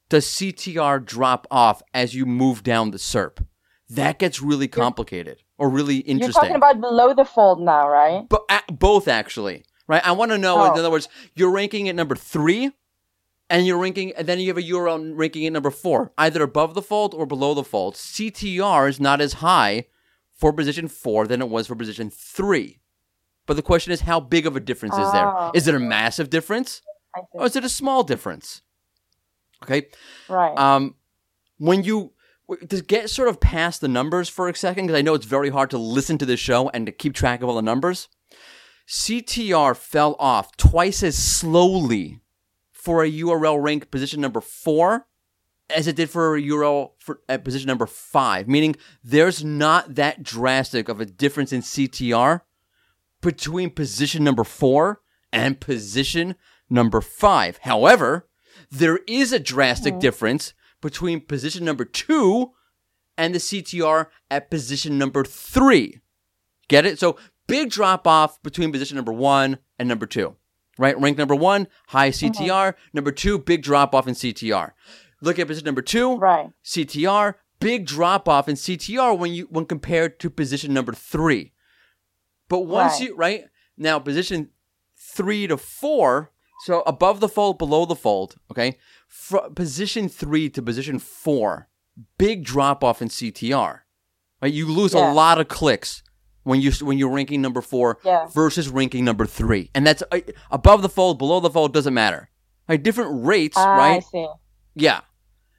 does 0.08 0.26
CTR 0.26 1.04
drop 1.04 1.46
off 1.50 1.82
as 1.92 2.14
you 2.14 2.26
move 2.26 2.62
down 2.62 2.90
the 2.90 2.98
SERP? 2.98 3.44
That 3.88 4.18
gets 4.18 4.42
really 4.42 4.68
complicated 4.68 5.42
or 5.58 5.68
really 5.68 5.98
interesting. 5.98 6.20
You're 6.20 6.32
talking 6.32 6.56
about 6.56 6.80
below 6.80 7.14
the 7.14 7.24
fold 7.24 7.60
now, 7.60 7.88
right? 7.88 8.26
But 8.28 8.42
uh, 8.48 8.60
both 8.72 9.06
actually, 9.08 9.64
right? 9.86 10.04
I 10.04 10.12
want 10.12 10.32
to 10.32 10.38
know. 10.38 10.60
Oh. 10.60 10.72
In 10.72 10.78
other 10.78 10.90
words, 10.90 11.08
you're 11.34 11.52
ranking 11.52 11.88
at 11.88 11.94
number 11.94 12.16
three, 12.16 12.72
and 13.48 13.66
you're 13.66 13.78
ranking, 13.78 14.12
and 14.16 14.26
then 14.26 14.40
you 14.40 14.48
have 14.48 14.58
a 14.58 14.62
URL 14.62 15.12
ranking 15.14 15.46
at 15.46 15.52
number 15.52 15.70
four, 15.70 16.12
either 16.18 16.42
above 16.42 16.74
the 16.74 16.82
fold 16.82 17.14
or 17.14 17.26
below 17.26 17.54
the 17.54 17.62
fold. 17.62 17.94
CTR 17.94 18.88
is 18.88 18.98
not 18.98 19.20
as 19.20 19.34
high 19.34 19.86
for 20.34 20.52
position 20.52 20.88
four 20.88 21.26
than 21.26 21.40
it 21.40 21.48
was 21.48 21.66
for 21.68 21.76
position 21.76 22.10
three. 22.10 22.80
But 23.46 23.54
the 23.54 23.62
question 23.62 23.92
is, 23.92 24.00
how 24.00 24.18
big 24.18 24.46
of 24.46 24.56
a 24.56 24.60
difference 24.60 24.96
is 24.96 25.12
there? 25.12 25.26
Oh. 25.26 25.52
Is 25.54 25.68
it 25.68 25.74
a 25.74 25.78
massive 25.78 26.28
difference, 26.30 26.82
I 27.14 27.20
or 27.32 27.46
is 27.46 27.54
it 27.54 27.64
a 27.64 27.68
small 27.68 28.02
difference? 28.02 28.62
Okay. 29.62 29.88
right. 30.28 30.56
Um, 30.56 30.94
when 31.58 31.82
you 31.82 32.12
to 32.68 32.80
get 32.80 33.10
sort 33.10 33.28
of 33.28 33.40
past 33.40 33.80
the 33.80 33.88
numbers 33.88 34.28
for 34.28 34.48
a 34.48 34.54
second, 34.54 34.86
because 34.86 34.98
I 34.98 35.02
know 35.02 35.14
it's 35.14 35.26
very 35.26 35.50
hard 35.50 35.70
to 35.70 35.78
listen 35.78 36.18
to 36.18 36.26
this 36.26 36.38
show 36.38 36.68
and 36.68 36.86
to 36.86 36.92
keep 36.92 37.14
track 37.14 37.42
of 37.42 37.48
all 37.48 37.56
the 37.56 37.62
numbers. 37.62 38.08
CTR 38.86 39.76
fell 39.76 40.14
off 40.20 40.56
twice 40.56 41.02
as 41.02 41.18
slowly 41.18 42.20
for 42.70 43.02
a 43.02 43.10
URL 43.10 43.60
rank 43.60 43.90
position 43.90 44.20
number 44.20 44.40
four 44.40 45.06
as 45.68 45.86
it 45.86 45.96
did 45.96 46.10
for 46.10 46.36
a 46.36 46.42
URL 46.42 46.92
for, 46.98 47.20
at 47.28 47.44
position 47.44 47.66
number 47.66 47.86
five, 47.86 48.48
meaning 48.48 48.76
there's 49.02 49.44
not 49.44 49.96
that 49.96 50.22
drastic 50.22 50.88
of 50.88 51.00
a 51.00 51.06
difference 51.06 51.52
in 51.52 51.60
CTR 51.60 52.42
between 53.20 53.70
position 53.70 54.22
number 54.22 54.44
four 54.44 55.00
and 55.32 55.58
position 55.60 56.36
number 56.70 57.00
five. 57.00 57.58
However, 57.62 58.25
there 58.70 59.00
is 59.06 59.32
a 59.32 59.38
drastic 59.38 59.94
mm-hmm. 59.94 60.00
difference 60.00 60.54
between 60.80 61.20
position 61.20 61.64
number 61.64 61.84
two 61.84 62.52
and 63.16 63.34
the 63.34 63.38
CTR 63.38 64.06
at 64.30 64.50
position 64.50 64.98
number 64.98 65.24
three. 65.24 66.00
Get 66.68 66.86
it? 66.86 66.98
So 66.98 67.16
big 67.46 67.70
drop 67.70 68.06
off 68.06 68.42
between 68.42 68.72
position 68.72 68.96
number 68.96 69.12
one 69.12 69.58
and 69.78 69.88
number 69.88 70.06
two. 70.06 70.36
Right? 70.78 70.98
Rank 71.00 71.16
number 71.16 71.34
one, 71.34 71.68
high 71.88 72.10
mm-hmm. 72.10 72.44
CTR. 72.44 72.74
Number 72.92 73.12
two, 73.12 73.38
big 73.38 73.62
drop 73.62 73.94
off 73.94 74.06
in 74.06 74.14
CTR. 74.14 74.72
Look 75.22 75.38
at 75.38 75.46
position 75.46 75.64
number 75.64 75.80
two, 75.80 76.18
right. 76.18 76.50
CTR, 76.62 77.34
big 77.58 77.86
drop 77.86 78.28
off 78.28 78.48
in 78.48 78.54
CTR 78.54 79.18
when 79.18 79.32
you 79.32 79.46
when 79.50 79.64
compared 79.64 80.20
to 80.20 80.28
position 80.28 80.74
number 80.74 80.92
three. 80.92 81.52
But 82.48 82.60
once 82.60 83.00
Right. 83.00 83.08
you 83.08 83.16
right 83.16 83.44
now 83.78 83.98
position 83.98 84.50
three 84.96 85.46
to 85.46 85.56
four, 85.56 86.32
so 86.64 86.82
above 86.86 87.20
the 87.20 87.28
fold, 87.28 87.58
below 87.58 87.84
the 87.86 87.96
fold, 87.96 88.36
okay, 88.50 88.78
Fr- 89.08 89.48
position 89.54 90.08
three 90.08 90.48
to 90.50 90.62
position 90.62 90.98
four, 90.98 91.68
big 92.18 92.44
drop 92.44 92.82
off 92.82 93.00
in 93.02 93.08
CTR. 93.08 93.80
Right, 94.42 94.52
you 94.52 94.66
lose 94.70 94.92
a 94.94 94.98
lot 95.12 95.40
of 95.40 95.48
clicks 95.48 96.02
when 96.42 96.60
you 96.60 96.70
when 96.82 96.98
you're 96.98 97.08
ranking 97.10 97.40
number 97.40 97.60
four 97.62 97.98
Yeah. 98.04 98.26
versus 98.26 98.68
ranking 98.68 99.04
number 99.04 99.26
three, 99.26 99.70
and 99.74 99.86
that's 99.86 100.02
uh, 100.12 100.20
above 100.50 100.82
the 100.82 100.88
fold, 100.88 101.18
below 101.18 101.40
the 101.40 101.50
fold 101.50 101.72
doesn't 101.72 101.94
matter. 101.94 102.30
Right, 102.68 102.82
different 102.82 103.24
rates, 103.24 103.56
Ah, 103.56 103.72
I 103.74 103.76
right? 103.78 104.04
see. 104.04 104.26
Yeah. 104.74 105.00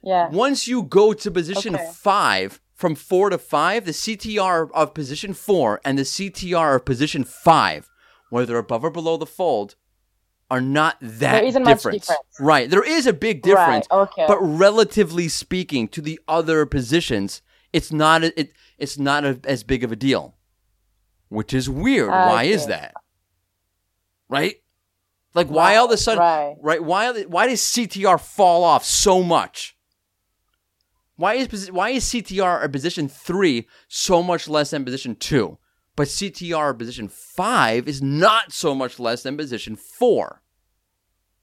Yeah. 0.02 0.28
Once 0.30 0.68
you 0.68 0.82
go 0.84 1.12
to 1.12 1.30
position 1.30 1.74
Okay. 1.74 1.90
five, 1.94 2.60
from 2.74 2.94
four 2.94 3.30
to 3.30 3.38
five, 3.38 3.84
the 3.84 3.92
CTR 3.92 4.70
of 4.72 4.94
position 4.94 5.34
four 5.34 5.80
and 5.84 5.98
the 5.98 6.04
CTR 6.04 6.76
of 6.76 6.84
position 6.84 7.24
five, 7.24 7.88
whether 8.30 8.56
above 8.58 8.84
or 8.84 8.90
below 8.90 9.16
the 9.16 9.26
fold, 9.26 9.74
are 10.50 10.60
not 10.60 10.96
that 11.00 11.32
There 11.40 11.44
isn't 11.44 11.62
much 11.62 11.76
different. 11.78 12.00
difference. 12.02 12.20
Right. 12.40 12.70
There 12.70 12.82
is 12.82 13.06
a 13.06 13.12
big 13.12 13.42
difference. 13.42 13.86
Right. 13.90 13.98
Okay. 14.02 14.24
But 14.26 14.38
relatively 14.40 15.28
speaking 15.28 15.88
to 15.88 16.00
the 16.00 16.18
other 16.26 16.64
positions, 16.66 17.42
it's 17.72 17.92
not 17.92 18.24
a, 18.24 18.40
it, 18.40 18.52
it's 18.78 18.98
not 18.98 19.24
a, 19.24 19.38
as 19.44 19.62
big 19.62 19.84
of 19.84 19.92
a 19.92 19.96
deal. 19.96 20.34
Which 21.28 21.52
is 21.52 21.68
weird. 21.68 22.08
I 22.10 22.26
why 22.28 22.42
is 22.44 22.66
that? 22.66 22.94
Right? 24.30 24.56
Like 25.34 25.48
why 25.48 25.76
all 25.76 25.84
of 25.86 25.90
a 25.90 25.96
sudden 25.98 26.20
Right. 26.22 26.56
right? 26.60 26.82
Why 26.82 27.12
why 27.24 27.48
does 27.48 27.60
CTR 27.60 28.18
fall 28.18 28.64
off 28.64 28.84
so 28.84 29.22
much? 29.22 29.76
Why 31.16 31.34
is 31.34 31.70
why 31.70 31.90
is 31.90 32.04
CTR 32.04 32.64
at 32.64 32.72
position 32.72 33.08
three 33.08 33.66
so 33.88 34.22
much 34.22 34.48
less 34.48 34.70
than 34.70 34.84
position 34.84 35.16
two, 35.16 35.58
but 35.98 36.08
CTR 36.08 36.72
position 36.78 37.08
five 37.08 37.86
is 37.88 38.00
not 38.00 38.52
so 38.52 38.74
much 38.74 38.98
less 38.98 39.22
than 39.24 39.36
position 39.36 39.76
four? 39.76 40.40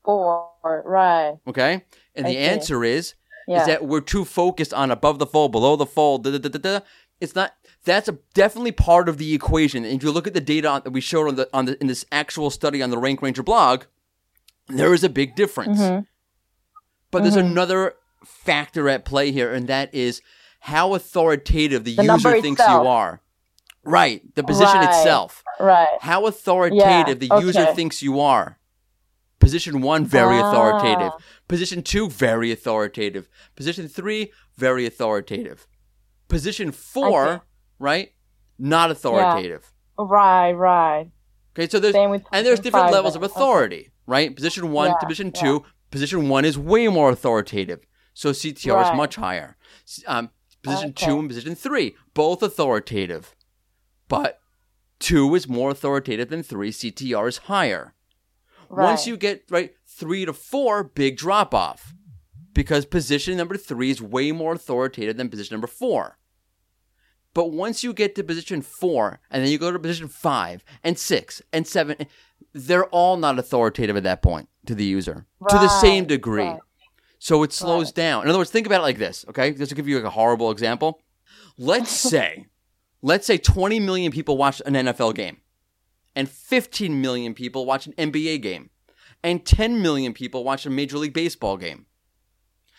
Four. 0.03 0.49
Right. 0.63 1.35
Okay, 1.47 1.83
and 2.15 2.25
I 2.25 2.29
the 2.29 2.35
see. 2.35 2.39
answer 2.39 2.83
is 2.83 3.13
Yeah. 3.47 3.61
is 3.61 3.67
that 3.67 3.85
we're 3.85 4.01
too 4.01 4.25
focused 4.25 4.73
on 4.73 4.89
above 4.91 5.19
the 5.19 5.25
fold, 5.27 5.51
below 5.51 5.75
the 5.75 5.85
fold. 5.85 6.23
Da, 6.23 6.31
da, 6.31 6.37
da, 6.39 6.49
da, 6.49 6.59
da. 6.79 6.79
It's 7.21 7.35
not. 7.35 7.53
That's 7.83 8.07
a, 8.09 8.17
definitely 8.33 8.71
part 8.71 9.07
of 9.07 9.17
the 9.19 9.33
equation. 9.33 9.85
And 9.85 9.93
if 9.95 10.03
you 10.03 10.11
look 10.11 10.25
at 10.27 10.33
the 10.33 10.41
data 10.41 10.67
on, 10.67 10.81
that 10.83 10.89
we 10.91 11.01
showed 11.01 11.27
on 11.27 11.35
the 11.35 11.49
on 11.53 11.65
the 11.65 11.79
in 11.81 11.87
this 11.87 12.05
actual 12.11 12.49
study 12.49 12.81
on 12.81 12.89
the 12.89 12.97
Rank 12.97 13.21
Ranger 13.21 13.43
blog, 13.43 13.83
there 14.67 14.93
is 14.93 15.03
a 15.03 15.09
big 15.09 15.35
difference. 15.35 15.79
Mhm. 15.79 16.07
But 17.11 17.21
there's 17.23 17.35
Mhm. 17.35 17.51
another 17.51 17.95
factor 18.25 18.89
at 18.89 19.05
play 19.05 19.31
here, 19.31 19.53
and 19.53 19.67
that 19.67 19.93
is 19.93 20.21
how 20.61 20.95
authoritative 20.95 21.83
the, 21.83 21.95
The 21.95 22.03
user 22.05 22.41
thinks 22.41 22.59
itself. 22.59 22.83
you 22.83 22.89
are. 22.89 23.21
Right, 23.85 24.21
the 24.35 24.43
position 24.43 24.77
Right. 24.79 24.89
itself. 24.89 25.43
Right. 25.59 25.87
How 26.01 26.25
authoritative 26.25 27.19
the 27.19 27.27
Yeah, 27.27 27.39
user 27.39 27.65
thinks 27.73 28.01
you 28.01 28.19
are. 28.19 28.57
Position 29.39 29.81
one, 29.81 30.05
very 30.05 30.39
Ah. 30.39 30.49
authoritative. 30.49 31.11
Position 31.47 31.83
two, 31.83 32.09
very 32.09 32.51
authoritative. 32.51 33.29
Position 33.55 33.87
three, 33.87 34.31
very 34.57 34.85
authoritative. 34.87 35.67
Position 36.27 36.71
four, 36.71 37.27
Okay. 37.27 37.41
right? 37.79 38.11
Not 38.57 38.89
authoritative. 38.89 39.71
Right. 39.99 40.51
Right. 40.53 41.11
Okay, 41.57 41.69
so 41.69 41.79
there's 41.79 41.95
and 41.95 42.45
there's 42.45 42.59
different 42.59 42.91
levels 42.91 43.15
of 43.15 43.21
then. 43.21 43.29
Okay. 43.29 43.39
authority, 43.39 43.89
right? 44.07 44.35
Position 44.35 44.71
one 44.71 44.89
Yeah, 44.89 44.97
to 44.99 45.05
position 45.05 45.31
yeah. 45.35 45.41
two. 45.41 45.63
Position 45.91 46.27
one 46.27 46.43
is 46.43 46.57
way 46.57 46.87
more 46.87 47.09
authoritative, 47.11 47.85
so 48.13 48.31
CTR 48.33 48.81
is 48.91 48.97
much 48.97 49.15
higher. 49.15 49.55
Um, 50.07 50.31
position 50.63 50.89
Okay. 50.89 51.05
two 51.05 51.19
and 51.19 51.29
position 51.29 51.55
three, 51.55 51.95
both 52.13 52.41
authoritative, 52.43 53.35
but 54.07 54.39
two 54.99 55.33
is 55.35 55.47
more 55.47 55.71
authoritative 55.71 56.29
than 56.29 56.43
three. 56.43 56.71
CTR 56.71 57.27
is 57.27 57.37
higher. 57.39 57.93
Once 58.69 59.05
you 59.07 59.15
get 59.17 59.43
right 59.49 59.73
three 59.87 60.25
to 60.25 60.33
four, 60.33 60.83
big 60.83 61.17
drop 61.17 61.53
off, 61.53 61.93
because 62.53 62.85
position 62.85 63.37
number 63.37 63.57
three 63.57 63.89
is 63.91 64.01
way 64.01 64.31
more 64.31 64.53
authoritative 64.53 65.17
than 65.17 65.29
position 65.29 65.53
number 65.53 65.67
four. 65.67 66.17
But 67.33 67.51
once 67.51 67.83
you 67.83 67.93
get 67.93 68.15
to 68.15 68.23
position 68.23 68.61
four, 68.61 69.19
and 69.29 69.43
then 69.43 69.51
you 69.51 69.57
go 69.57 69.71
to 69.71 69.77
position 69.79 70.07
five 70.07 70.63
and 70.83 70.97
six 70.97 71.41
and 71.51 71.67
seven, 71.67 71.97
they're 72.53 72.85
all 72.85 73.17
not 73.17 73.37
authoritative 73.37 73.97
at 73.97 74.03
that 74.03 74.21
point 74.21 74.47
to 74.65 74.73
the 74.73 74.85
user 74.85 75.25
to 75.49 75.55
the 75.57 75.67
same 75.67 76.05
degree. 76.05 76.43
right. 76.43 76.59
So 77.19 77.43
it 77.43 77.51
slows 77.53 77.87
Right. 77.87 77.95
down. 77.95 78.23
In 78.23 78.29
other 78.29 78.37
words, 78.39 78.51
think 78.51 78.65
about 78.67 78.79
it 78.79 78.83
like 78.83 78.97
this, 78.99 79.25
okay? 79.29 79.51
Just 79.51 79.69
to 79.69 79.75
give 79.75 79.87
you 79.87 79.95
like 79.97 80.05
a 80.05 80.09
horrible 80.11 80.49
example. 80.51 81.01
Let's 81.57 81.91
say, 82.11 82.45
let's 83.05 83.27
say 83.27 83.37
20 83.37 83.79
million 83.79 84.11
people 84.11 84.35
watch 84.35 84.63
an 84.65 84.73
NFL 84.73 85.13
game, 85.13 85.37
and 86.15 86.27
15 86.27 86.99
million 86.99 87.35
people 87.35 87.65
watch 87.65 87.85
an 87.85 87.93
NBA 87.93 88.41
game, 88.41 88.71
and 89.23 89.45
10 89.45 89.81
million 89.81 90.11
people 90.11 90.43
watch 90.43 90.65
a 90.65 90.71
Major 90.71 90.97
League 90.97 91.13
Baseball 91.13 91.55
game. 91.55 91.85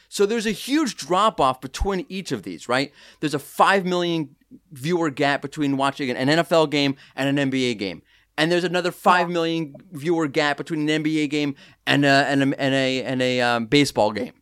So 0.09 0.27
there's 0.27 0.47
a 0.47 0.51
huge 0.51 0.97
drop 0.97 1.41
off 1.41 1.61
between 1.61 2.07
each 2.09 2.33
of 2.33 2.43
these, 2.43 2.69
right? 2.69 2.93
There's 3.21 3.35
a 3.35 3.39
5 3.39 3.87
million 3.87 4.35
viewer 4.73 5.11
gap 5.11 5.43
between 5.43 5.77
watching 5.77 6.11
an 6.11 6.29
NFL 6.29 6.71
game 6.71 6.97
and 7.15 7.39
an 7.39 7.51
NBA 7.51 7.79
game. 7.79 8.03
And 8.37 8.51
there's 8.53 8.65
another 8.65 8.93
five 8.93 9.31
million 9.31 9.75
viewer 9.93 10.29
gap 10.29 10.59
between 10.59 10.87
an 10.89 11.03
NBA 11.03 11.31
game 11.31 11.55
and 11.87 12.05
a, 12.05 12.09
and 12.09 12.43
a, 12.43 12.61
and 12.61 12.75
a, 12.75 13.03
and 13.03 13.23
a 13.23 13.41
um, 13.41 13.67
baseball 13.67 14.13
game. 14.13 14.35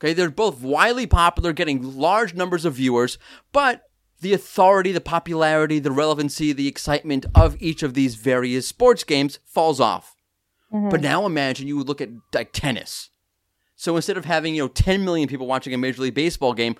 Okay, 0.00 0.14
they're 0.14 0.30
both 0.30 0.62
widely 0.62 1.06
popular, 1.06 1.52
getting 1.52 1.96
large 1.96 2.32
numbers 2.32 2.64
of 2.64 2.74
viewers, 2.74 3.18
but 3.52 3.82
the 4.22 4.32
authority, 4.32 4.92
the 4.92 5.00
popularity, 5.00 5.78
the 5.78 5.90
relevancy, 5.90 6.52
the 6.52 6.68
excitement 6.68 7.26
of 7.34 7.60
each 7.60 7.82
of 7.82 7.94
these 7.94 8.14
various 8.14 8.66
sports 8.66 9.04
games 9.04 9.38
falls 9.44 9.80
off. 9.80 10.16
But 10.90 11.02
now 11.02 11.26
imagine 11.26 11.68
you 11.68 11.76
would 11.76 11.88
look 11.88 12.00
at 12.00 12.08
like 12.32 12.52
tennis. 12.52 13.10
So 13.76 13.94
instead 13.96 14.16
of 14.16 14.24
having, 14.24 14.54
you 14.54 14.62
know, 14.62 14.68
10 14.68 15.04
million 15.04 15.28
people 15.28 15.46
watching 15.46 15.74
a 15.74 15.76
Major 15.76 16.02
League 16.02 16.14
Baseball 16.14 16.54
game, 16.54 16.76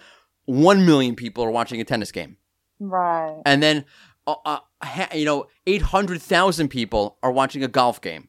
1 0.47 0.87
million 0.87 1.15
people 1.15 1.45
are 1.45 1.51
watching 1.51 1.81
a 1.81 1.85
tennis 1.85 2.11
game. 2.11 2.39
Right. 2.81 3.43
And 3.45 3.63
then, 3.63 3.85
uh, 4.27 4.37
uh, 4.47 4.59
ha- 4.83 5.11
you 5.13 5.27
know, 5.27 5.47
800,000 5.67 6.69
people 6.69 7.19
are 7.23 7.33
watching 7.33 7.63
a 7.63 7.69
golf 7.69 8.01
game. 8.01 8.29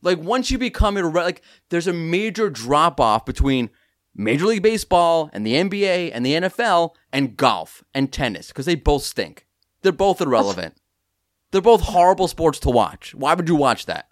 Like, 0.00 0.18
once 0.18 0.50
you 0.50 0.56
become, 0.56 0.96
a, 0.96 1.02
like, 1.02 1.42
there's 1.68 1.86
a 1.86 1.92
major 1.92 2.48
drop 2.48 3.00
off 3.00 3.26
between 3.26 3.70
Major 4.14 4.46
League 4.46 4.62
Baseball 4.62 5.30
and 5.32 5.46
the 5.46 5.54
NBA 5.54 6.10
and 6.14 6.24
the 6.24 6.34
NFL 6.34 6.90
and 7.12 7.36
golf 7.36 7.82
and 7.92 8.12
tennis 8.12 8.48
because 8.48 8.66
they 8.66 8.74
both 8.74 9.02
stink. 9.02 9.46
They're 9.82 9.92
both 9.92 10.20
irrelevant. 10.20 10.74
They're 11.50 11.60
both 11.60 11.82
horrible 11.82 12.28
sports 12.28 12.58
to 12.60 12.70
watch. 12.70 13.14
Why 13.14 13.34
would 13.34 13.48
you 13.48 13.56
watch 13.56 13.86
that? 13.86 14.08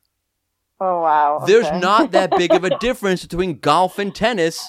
Oh 0.80 1.00
wow. 1.02 1.44
There's 1.46 1.70
not 1.80 2.10
that 2.12 2.36
big 2.36 2.52
of 2.52 2.64
a 2.64 2.78
difference 2.80 3.22
between 3.22 3.58
golf 3.58 3.98
and 3.98 4.14
tennis 4.14 4.68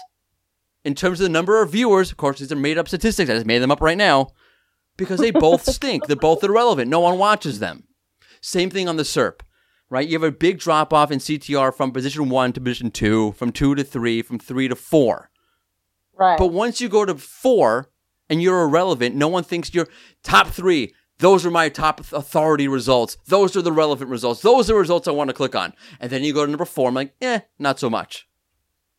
in 0.83 0.95
terms 0.95 1.19
of 1.19 1.23
the 1.23 1.29
number 1.29 1.61
of 1.61 1.71
viewers. 1.71 2.11
Of 2.11 2.17
course, 2.17 2.39
these 2.39 2.51
are 2.51 2.55
made 2.55 2.77
up 2.77 2.87
statistics. 2.87 3.29
I 3.29 3.33
just 3.33 3.45
made 3.45 3.59
them 3.59 3.71
up 3.71 3.81
right 3.81 3.97
now 3.97 4.29
because 4.97 5.19
they 5.19 5.31
both 5.31 5.63
stink. 5.71 6.05
They're 6.05 6.15
both 6.15 6.43
irrelevant. 6.43 6.89
No 6.89 6.99
one 6.99 7.17
watches 7.17 7.59
them. 7.59 7.85
Same 8.41 8.69
thing 8.69 8.87
on 8.89 8.97
the 8.97 9.03
SERP, 9.03 9.39
right? 9.93 10.07
You 10.07 10.15
have 10.15 10.23
a 10.23 10.31
big 10.31 10.57
drop 10.57 10.91
off 10.91 11.11
in 11.11 11.19
CTR 11.19 11.71
from 11.71 11.91
position 11.91 12.27
one 12.27 12.51
to 12.53 12.59
position 12.59 12.89
two, 12.89 13.33
from 13.33 13.51
two 13.51 13.75
to 13.75 13.83
three, 13.83 14.23
from 14.23 14.39
three 14.39 14.67
to 14.67 14.75
four. 14.75 15.29
right. 16.17 16.35
But 16.35 16.47
once 16.47 16.81
you 16.81 16.89
go 16.89 17.05
to 17.05 17.13
four 17.13 17.91
and 18.27 18.41
you're 18.41 18.63
irrelevant, 18.63 19.13
no 19.13 19.27
one 19.27 19.43
thinks 19.43 19.71
you're 19.71 19.87
top 20.23 20.47
three. 20.47 20.95
Those 21.19 21.45
are 21.45 21.51
my 21.51 21.69
top 21.69 21.99
authority 22.11 22.67
results. 22.67 23.17
Those 23.27 23.55
are 23.55 23.61
the 23.61 23.71
relevant 23.71 24.09
results. 24.09 24.41
Those 24.41 24.67
are 24.67 24.73
the 24.73 24.79
results 24.79 25.07
I 25.07 25.11
want 25.11 25.29
to 25.29 25.33
click 25.35 25.55
on. 25.55 25.73
And 25.99 26.09
then 26.09 26.23
you 26.23 26.33
go 26.33 26.43
to 26.43 26.49
number 26.49 26.65
four. 26.65 26.89
I'm 26.89 26.95
like, 26.95 27.13
eh, 27.21 27.41
not 27.59 27.79
so 27.79 27.87
much. 27.87 28.27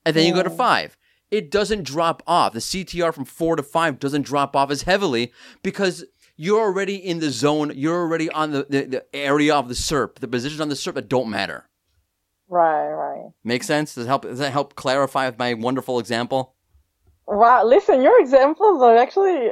And 0.06 0.14
then 0.14 0.28
you 0.28 0.32
go 0.32 0.44
to 0.44 0.50
five. 0.50 0.96
It 1.28 1.50
doesn't 1.50 1.82
drop 1.82 2.22
off. 2.28 2.52
The 2.52 2.60
CTR 2.60 3.12
from 3.12 3.24
four 3.24 3.56
to 3.56 3.64
five 3.64 3.98
doesn't 3.98 4.22
drop 4.22 4.54
off 4.54 4.70
as 4.70 4.82
heavily 4.82 5.32
because 5.64 6.04
you're 6.36 6.60
already 6.60 6.96
in 6.96 7.20
the 7.20 7.30
zone. 7.30 7.72
You're 7.74 7.96
already 8.00 8.28
on 8.30 8.50
the, 8.52 8.66
the, 8.68 8.82
the 8.84 9.16
area 9.16 9.54
of 9.54 9.68
the 9.68 9.74
SERP, 9.74 10.16
the 10.20 10.28
positions 10.28 10.60
on 10.60 10.68
the 10.68 10.74
SERP 10.74 10.94
that 10.94 11.08
don't 11.08 11.28
matter. 11.30 11.68
right. 12.48 12.88
Right. 12.88 13.30
Makes 13.44 13.66
sense? 13.66 13.94
Does, 13.94 14.06
help, 14.06 14.22
does 14.22 14.38
that 14.40 14.52
help 14.52 14.74
clarify 14.74 15.26
with 15.26 15.38
my 15.38 15.54
wonderful 15.54 15.98
example? 15.98 16.54
Wow. 17.26 17.64
Listen, 17.64 18.02
your 18.02 18.20
examples 18.20 18.82
are 18.82 18.96
actually 18.96 19.50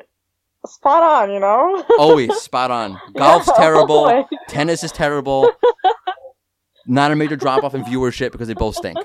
spot 0.67 1.03
on. 1.03 1.33
You 1.33 1.41
know. 1.41 1.85
Always 1.99 2.35
spot 2.41 2.71
on. 2.71 2.99
Golf's 3.17 3.47
Yeah, 3.49 3.55
terrible. 3.57 3.97
always. 3.99 4.25
Tennis 4.49 4.83
is 4.85 4.93
terrible. 4.93 5.51
Not 6.87 7.13
a 7.13 7.17
major 7.17 7.37
drop 7.37 7.63
off 7.63 7.75
in 7.75 7.85
viewership 7.85 8.33
because 8.33 8.49
they 8.49 8.55
both 8.55 8.75
stink. 8.77 8.99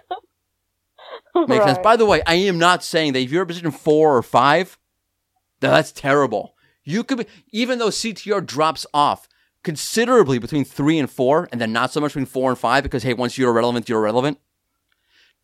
Makes 1.47 1.65
sense. 1.65 1.77
By 1.83 1.95
the 1.95 2.05
way, 2.07 2.23
I 2.25 2.33
am 2.33 2.57
not 2.57 2.83
saying 2.83 3.13
that 3.13 3.19
if 3.19 3.31
you're 3.31 3.43
a 3.43 3.45
position 3.45 3.69
four 3.69 4.17
or 4.17 4.23
five, 4.23 4.79
that 5.59 5.69
that's 5.69 5.91
terrible. 5.91 6.55
You 6.87 7.03
could 7.03 7.17
be, 7.19 7.25
even 7.51 7.79
though 7.79 7.89
CTR 7.89 8.45
drops 8.45 8.85
off 8.93 9.27
considerably 9.63 10.39
between 10.39 10.63
three 10.63 10.97
and 10.97 11.09
four, 11.11 11.49
and 11.51 11.59
then 11.59 11.73
not 11.73 11.91
so 11.91 11.99
much 11.99 12.11
between 12.11 12.25
four 12.25 12.49
and 12.49 12.57
five 12.57 12.83
because 12.83 13.03
hey, 13.03 13.13
once 13.13 13.37
you're 13.37 13.51
relevant, 13.51 13.89
you're 13.89 14.01
relevant. 14.01 14.39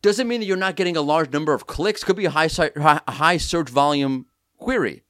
Doesn't 0.00 0.26
mean 0.26 0.40
that 0.40 0.46
you're 0.46 0.56
not 0.56 0.76
getting 0.76 0.96
a 0.96 1.02
large 1.02 1.32
number 1.32 1.52
of 1.52 1.66
clicks. 1.66 2.02
Could 2.02 2.16
be 2.16 2.24
a 2.24 2.30
high 2.30 2.48
high 3.08 3.36
search 3.36 3.68
volume 3.68 4.26
query. 4.56 5.04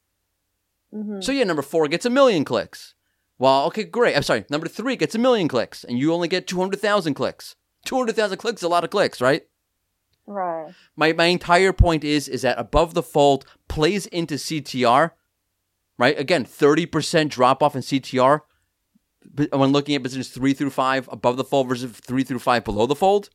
Mhm. 0.92 1.23
So 1.23 1.31
yeah, 1.33 1.44
number 1.44 1.62
four 1.62 1.87
gets 1.88 2.05
a 2.07 2.11
million 2.11 2.44
clicks. 2.44 2.94
Well, 3.38 3.66
okay, 3.66 3.85
great. 3.85 4.16
I'm 4.16 4.23
sorry. 4.23 4.44
Number 4.51 4.68
three 4.68 4.97
gets 4.97 5.14
a 5.14 5.18
million 5.18 5.49
clicks, 5.49 5.85
and 5.85 5.99
you 5.99 6.12
only 6.12 6.29
get 6.29 6.47
two 6.47 6.59
hundred 6.59 6.81
thousand 6.81 7.14
clicks. 7.14 7.55
Two 7.85 7.97
hundred 7.97 8.16
thousand 8.16 8.38
clicks 8.38 8.61
is 8.61 8.64
a 8.64 8.68
lot 8.68 8.85
of 8.85 8.90
clicks, 8.90 9.20
right? 9.20 9.47
Right. 10.27 10.73
My 10.97 11.12
my 11.12 11.27
entire 11.27 11.73
point 11.73 12.03
is 12.03 12.29
is 12.29 12.42
that 12.42 12.59
above 12.59 12.94
the 12.94 13.03
fold 13.03 13.44
plays 13.68 14.07
into 14.07 14.35
CTR, 14.37 15.11
right? 15.98 16.18
Again, 16.18 16.44
thirty 16.44 16.87
percent 16.87 17.30
drop 17.30 17.62
off 17.62 17.74
in 17.76 17.83
CTR 17.83 18.40
when 19.52 19.72
looking 19.72 19.94
at 19.94 20.02
positions 20.02 20.28
three 20.28 20.52
through 20.54 20.70
five 20.70 21.09
above 21.11 21.37
the 21.37 21.44
fold 21.44 21.68
versus 21.68 21.90
three 21.92 22.24
through 22.24 22.38
five 22.40 22.64
below 22.64 22.87
the 22.87 22.94
fold. 22.96 23.30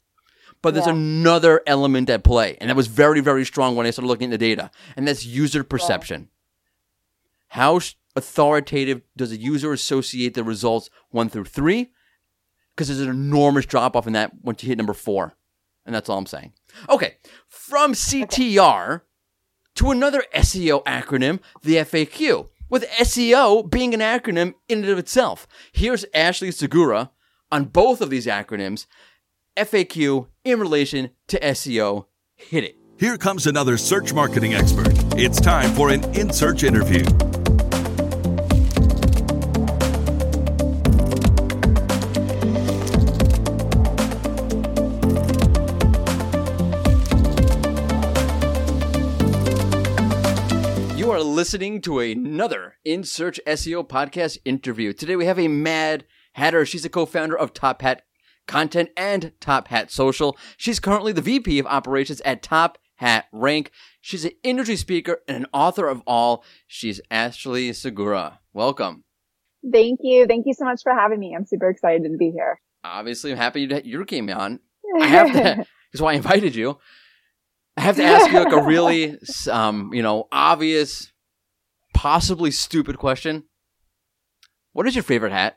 But 0.62 0.74
there's 0.74 0.88
Yeah. 0.88 0.94
another 0.94 1.62
element 1.66 2.10
at 2.10 2.24
play, 2.24 2.58
and 2.60 2.70
that 2.70 2.76
was 2.76 2.88
very 2.88 3.22
very 3.22 3.46
strong 3.46 3.76
when 3.76 3.86
I 3.86 3.92
started 3.92 4.08
looking 4.08 4.26
at 4.34 4.40
the 4.40 4.46
data, 4.46 4.72
and 4.96 5.08
that's 5.08 5.26
user 5.26 5.64
perception. 5.64 6.30
How 7.50 7.80
authoritative 8.16 9.02
does 9.16 9.32
a 9.32 9.38
user 9.38 9.72
associate 9.74 10.34
the 10.34 10.44
results 10.44 10.90
one 11.10 11.30
through 11.30 11.46
three? 11.46 11.92
Because 12.76 12.88
there's 12.88 13.00
an 13.02 13.10
enormous 13.10 13.66
drop 13.66 13.96
off 13.96 14.08
in 14.08 14.14
that 14.14 14.32
once 14.44 14.62
you 14.64 14.68
hit 14.68 14.78
number 14.78 14.94
four. 14.94 15.34
And 15.86 15.96
that's 15.96 16.08
all 16.10 16.18
I'm 16.18 16.26
saying. 16.28 16.54
Okay, 16.88 17.16
from 17.48 17.94
CTR 17.94 19.02
to 19.76 19.92
another 19.92 20.24
SEO 20.36 20.84
acronym, 20.84 21.40
the 21.62 21.76
FAQ, 21.76 22.50
with 22.70 22.90
SEO 22.92 23.70
being 23.70 23.94
an 23.94 24.00
acronym 24.00 24.54
in 24.68 24.80
and 24.80 24.90
of 24.90 24.98
itself. 24.98 25.48
Here's 25.72 26.06
Ashley 26.14 26.52
Segura 26.52 27.12
on 27.52 27.66
both 27.66 28.02
of 28.02 28.10
these 28.10 28.28
acronyms, 28.28 28.86
FAQ 29.58 30.28
in 30.44 30.60
relation 30.60 31.12
to 31.28 31.40
SEO. 31.40 32.06
Hit 32.36 32.64
it. 32.64 32.76
Here 33.00 33.18
comes 33.18 33.48
another 33.48 33.78
search 33.78 34.14
marketing 34.14 34.54
expert. 34.54 34.94
It's 35.18 35.40
time 35.40 35.74
for 35.74 35.90
an 35.90 36.04
in 36.16 36.32
search 36.32 36.64
interview. 36.64 37.04
Are 51.20 51.24
listening 51.24 51.82
to 51.82 52.00
another 52.00 52.78
In 52.86 53.04
Search 53.04 53.42
SEO 53.46 53.86
podcast 53.86 54.38
interview. 54.46 54.94
Today 54.94 55.18
we 55.18 55.26
have 55.26 55.38
a 55.38 55.50
Mad 55.50 56.06
Hatter. 56.32 56.66
She's 56.66 56.86
a 56.86 56.90
co-founder 56.90 57.38
of 57.38 57.54
Top 57.54 57.82
Hat 57.82 58.04
Content 58.48 58.90
and 58.96 59.34
Top 59.42 59.68
Hat 59.68 59.92
Social. 59.92 60.38
She's 60.56 60.80
currently 60.80 61.12
the 61.12 61.22
VP 61.22 61.60
of 61.60 61.66
Operations 61.66 62.22
at 62.22 62.42
Top 62.42 62.78
Hat 62.96 63.26
Rank. 63.34 63.72
She's 64.00 64.24
an 64.24 64.32
industry 64.44 64.78
speaker 64.78 65.20
and 65.28 65.36
an 65.36 65.46
author 65.52 65.90
of 65.90 66.02
all. 66.08 66.46
She's 66.68 67.02
Ashley 67.12 67.74
Segura. 67.74 68.40
Welcome. 68.54 69.04
Thank 69.70 70.00
you. 70.02 70.26
Thank 70.26 70.46
you 70.46 70.54
so 70.54 70.64
much 70.64 70.84
for 70.84 70.94
having 70.94 71.20
me. 71.20 71.36
I'm 71.36 71.46
super 71.46 71.70
excited 71.70 72.10
to 72.10 72.18
be 72.18 72.32
here. 72.32 72.62
Obviously, 72.86 73.34
I'm 73.34 73.38
happy 73.38 73.66
that 73.66 73.84
you 73.84 74.06
came 74.06 74.30
on. 74.30 74.62
I 75.02 75.08
have 75.08 75.34
to, 75.34 75.66
that's 75.92 76.02
why 76.02 76.14
I 76.14 76.16
invited 76.16 76.56
you. 76.56 76.78
I 77.80 77.82
have 77.84 77.96
to 77.96 78.04
ask 78.04 78.32
you 78.32 78.40
like 78.40 78.52
a 78.52 78.62
really, 78.62 79.18
um, 79.50 79.94
you 79.94 80.04
know, 80.04 80.28
obvious, 80.32 81.14
possibly 81.94 82.52
stupid 82.52 82.98
question. 82.98 83.46
What 84.74 84.86
is 84.86 84.96
your 84.96 85.04
favorite 85.04 85.32
hat? 85.32 85.56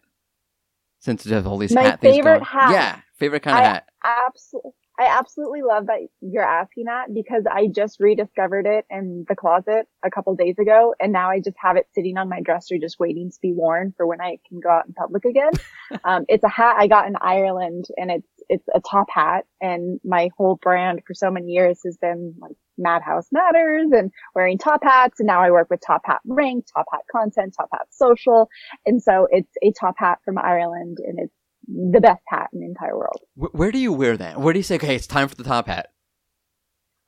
Since 1.01 1.27
you 1.27 1.35
have 1.35 1.49
all 1.49 1.59
these 1.59 1.73
My 1.75 1.83
hat 1.83 2.01
things 2.01 2.15
favorite 2.15 2.35
going. 2.39 2.45
hat? 2.45 2.71
Yeah, 2.73 3.01
favorite 3.19 3.43
kind 3.43 3.59
of 3.59 3.65
I 3.65 3.67
hat. 3.67 3.89
absolutely. 4.29 4.71
I 5.03 5.19
absolutely 5.19 5.63
love 5.63 5.87
that 5.87 5.99
you're 6.21 6.45
asking 6.45 6.85
that 6.85 7.13
because 7.13 7.43
I 7.51 7.67
just 7.67 7.99
rediscovered 7.99 8.67
it 8.67 8.87
in 8.89 9.25
the 9.29 9.35
closet 9.35 9.89
a 10.05 10.11
couple 10.11 10.37
days 10.37 10.55
ago 10.61 10.95
and 11.01 11.13
now 11.13 11.29
I 11.31 11.41
just 11.41 11.57
have 11.59 11.77
it 11.77 11.89
sitting 11.93 12.19
on 12.19 12.29
my 12.29 12.41
dresser 12.41 12.79
just 12.79 13.01
waiting 13.01 13.29
to 13.29 13.39
be 13.43 13.53
worn 13.53 13.93
for 13.97 14.07
when 14.07 14.21
I 14.21 14.39
can 14.49 14.61
go 14.61 14.71
out 14.71 14.87
in 14.87 14.93
public 14.93 15.25
again. 15.25 15.51
um, 16.05 16.25
it's 16.29 16.45
a 16.45 16.49
hat 16.49 16.77
I 16.79 16.87
got 16.87 17.09
in 17.09 17.17
Ireland 17.21 17.87
and 17.97 18.13
it's, 18.13 18.29
it's 18.49 18.69
a 18.73 18.81
top 18.81 19.09
hat 19.11 19.45
and 19.61 19.99
my 20.05 20.31
whole 20.37 20.57
brand 20.63 21.01
for 21.05 21.15
so 21.15 21.33
many 21.33 21.49
years 21.49 21.81
has 21.85 21.97
been 21.97 22.37
like 22.41 22.53
Madhouse 22.79 23.27
Matters 23.33 23.91
and 23.93 24.13
wearing 24.37 24.57
top 24.57 24.85
hats. 24.85 25.21
And 25.21 25.27
now 25.27 25.43
I 25.43 25.51
work 25.51 25.69
with 25.69 25.81
Top 25.85 26.03
Hat 26.05 26.21
Rank, 26.25 26.65
Top 26.73 26.87
Hat 26.91 27.03
Content, 27.11 27.55
Top 27.57 27.69
Hat 27.73 27.87
Social. 27.91 28.49
And 28.87 29.03
so 29.03 29.29
it's 29.31 29.53
a 29.63 29.73
top 29.73 29.97
hat 29.99 30.21
from 30.25 30.39
Ireland 30.39 30.99
and 31.07 31.19
it's 31.19 31.35
the 31.69 32.01
best 32.01 32.23
hat 32.29 32.49
in 32.53 32.61
the 32.61 32.67
entire 32.67 32.97
world. 32.97 33.21
Wh- 33.37 33.55
Where 33.55 33.71
do 33.73 33.79
you 33.79 33.93
wear 33.93 34.17
that? 34.17 34.41
Where 34.41 34.53
do 34.53 34.59
you 34.59 34.63
say, 34.65 34.77
okay, 34.77 34.95
it's 34.97 35.07
time 35.07 35.29
for 35.29 35.35
the 35.37 35.45
top 35.45 35.67
hat? 35.69 35.89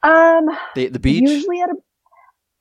Um, 0.02 0.48
The 0.74 0.88
the 0.88 0.98
beach. 0.98 1.22
Usually 1.28 1.60
at 1.60 1.70
a 1.70 1.74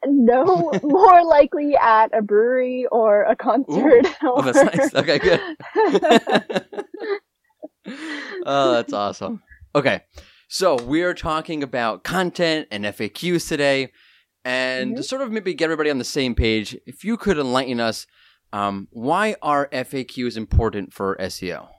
no, 0.06 0.72
more 0.84 1.24
likely 1.24 1.76
at 1.76 2.08
a 2.18 2.22
brewery 2.22 2.86
or 2.92 3.24
a 3.24 3.36
concert. 3.36 4.06
Oh, 4.22 4.36
or... 4.38 4.42
that's 4.44 4.78
nice. 4.78 4.94
Okay, 4.96 5.18
good. 5.20 5.40
oh, 8.46 8.72
that's 8.74 8.94
awesome. 8.94 9.42
Okay, 9.76 10.02
so 10.48 10.76
we're 10.84 11.14
talking 11.14 11.64
about 11.64 12.04
content 12.04 12.68
and 12.72 12.86
FAQs 12.86 13.48
today, 13.48 13.92
and 14.46 14.96
to 14.98 15.02
Mhm. 15.02 15.06
sort 15.06 15.22
of 15.22 15.32
maybe 15.32 15.54
get 15.54 15.66
everybody 15.66 15.90
on 15.90 15.98
the 15.98 16.04
same 16.04 16.36
page, 16.36 16.78
if 16.86 17.04
you 17.04 17.18
could 17.18 17.38
enlighten 17.38 17.80
us, 17.80 18.06
um, 18.52 18.88
why 18.92 19.36
are 19.42 19.68
FAQs 19.72 20.38
important 20.38 20.94
for 20.94 21.16
SEO? 21.20 21.70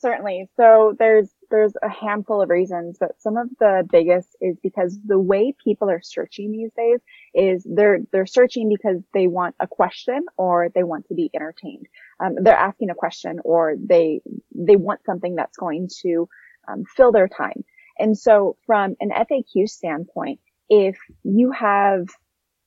Certainly. 0.00 0.48
So 0.56 0.96
there's 0.98 1.28
there's 1.50 1.74
a 1.82 1.90
handful 1.90 2.40
of 2.40 2.48
reasons, 2.48 2.96
but 2.98 3.20
some 3.20 3.36
of 3.36 3.48
the 3.58 3.86
biggest 3.90 4.34
is 4.40 4.56
because 4.62 4.98
the 5.04 5.18
way 5.18 5.54
people 5.62 5.90
are 5.90 6.00
searching 6.02 6.52
these 6.52 6.70
days 6.74 7.00
is 7.34 7.66
they're 7.68 7.98
they're 8.10 8.24
searching 8.24 8.70
because 8.70 9.02
they 9.12 9.26
want 9.26 9.56
a 9.60 9.66
question 9.66 10.24
or 10.38 10.70
they 10.74 10.84
want 10.84 11.06
to 11.08 11.14
be 11.14 11.30
entertained. 11.34 11.86
Um, 12.18 12.36
they're 12.40 12.56
asking 12.56 12.88
a 12.88 12.94
question 12.94 13.40
or 13.44 13.74
they 13.78 14.22
they 14.54 14.76
want 14.76 15.04
something 15.04 15.34
that's 15.34 15.58
going 15.58 15.90
to 16.02 16.28
um, 16.66 16.84
fill 16.84 17.12
their 17.12 17.28
time. 17.28 17.62
And 17.98 18.16
so 18.16 18.56
from 18.64 18.96
an 19.00 19.10
FAQ 19.10 19.68
standpoint, 19.68 20.40
if 20.70 20.96
you 21.24 21.50
have 21.52 22.08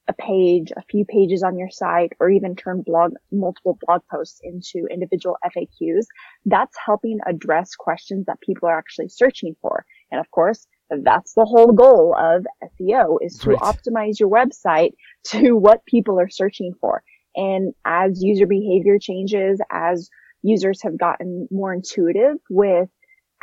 a 0.08 0.14
page, 0.14 0.72
a 0.76 0.82
few 0.84 1.06
pages 1.06 1.44
on 1.44 1.58
your 1.58 1.70
site, 1.70 2.14
or 2.20 2.30
even 2.30 2.56
turn 2.56 2.82
blog, 2.82 3.14
multiple 3.32 3.78
blog 3.86 4.02
posts 4.12 4.40
into 4.44 4.88
individual 4.92 5.38
FAQs, 5.46 6.06
that's 6.46 6.76
helping 6.86 7.20
address 7.26 7.76
questions 7.76 8.26
that 8.26 8.42
people 8.42 8.68
are 8.68 8.78
actually 8.78 9.08
searching 9.10 9.56
for. 9.62 9.86
And 10.12 10.20
of 10.20 10.30
course, 10.32 10.68
that's 10.90 11.34
the 11.34 11.46
whole 11.46 11.72
goal 11.72 12.16
of 12.18 12.46
SEO 12.64 13.18
is 13.22 13.40
to 13.40 13.52
Right. 13.52 13.62
optimize 13.62 14.20
your 14.20 14.30
website 14.30 14.92
to 15.26 15.54
what 15.54 15.86
people 15.86 16.20
are 16.20 16.30
searching 16.30 16.74
for. 16.80 17.04
And 17.36 17.74
as 17.86 18.22
user 18.22 18.46
behavior 18.46 19.00
changes, 19.00 19.60
as 19.72 20.10
users 20.44 20.82
have 20.84 20.98
gotten 20.98 21.48
more 21.50 21.74
intuitive 21.74 22.38
with 22.50 22.90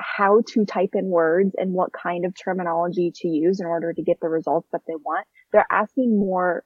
how 0.00 0.42
to 0.48 0.64
type 0.64 0.90
in 0.94 1.06
words 1.06 1.54
and 1.56 1.72
what 1.72 1.90
kind 1.92 2.24
of 2.24 2.34
terminology 2.34 3.12
to 3.16 3.28
use 3.28 3.60
in 3.60 3.66
order 3.66 3.92
to 3.92 4.02
get 4.02 4.18
the 4.20 4.28
results 4.28 4.68
that 4.72 4.82
they 4.86 4.94
want, 5.04 5.26
they're 5.52 5.66
asking 5.70 6.18
more 6.18 6.64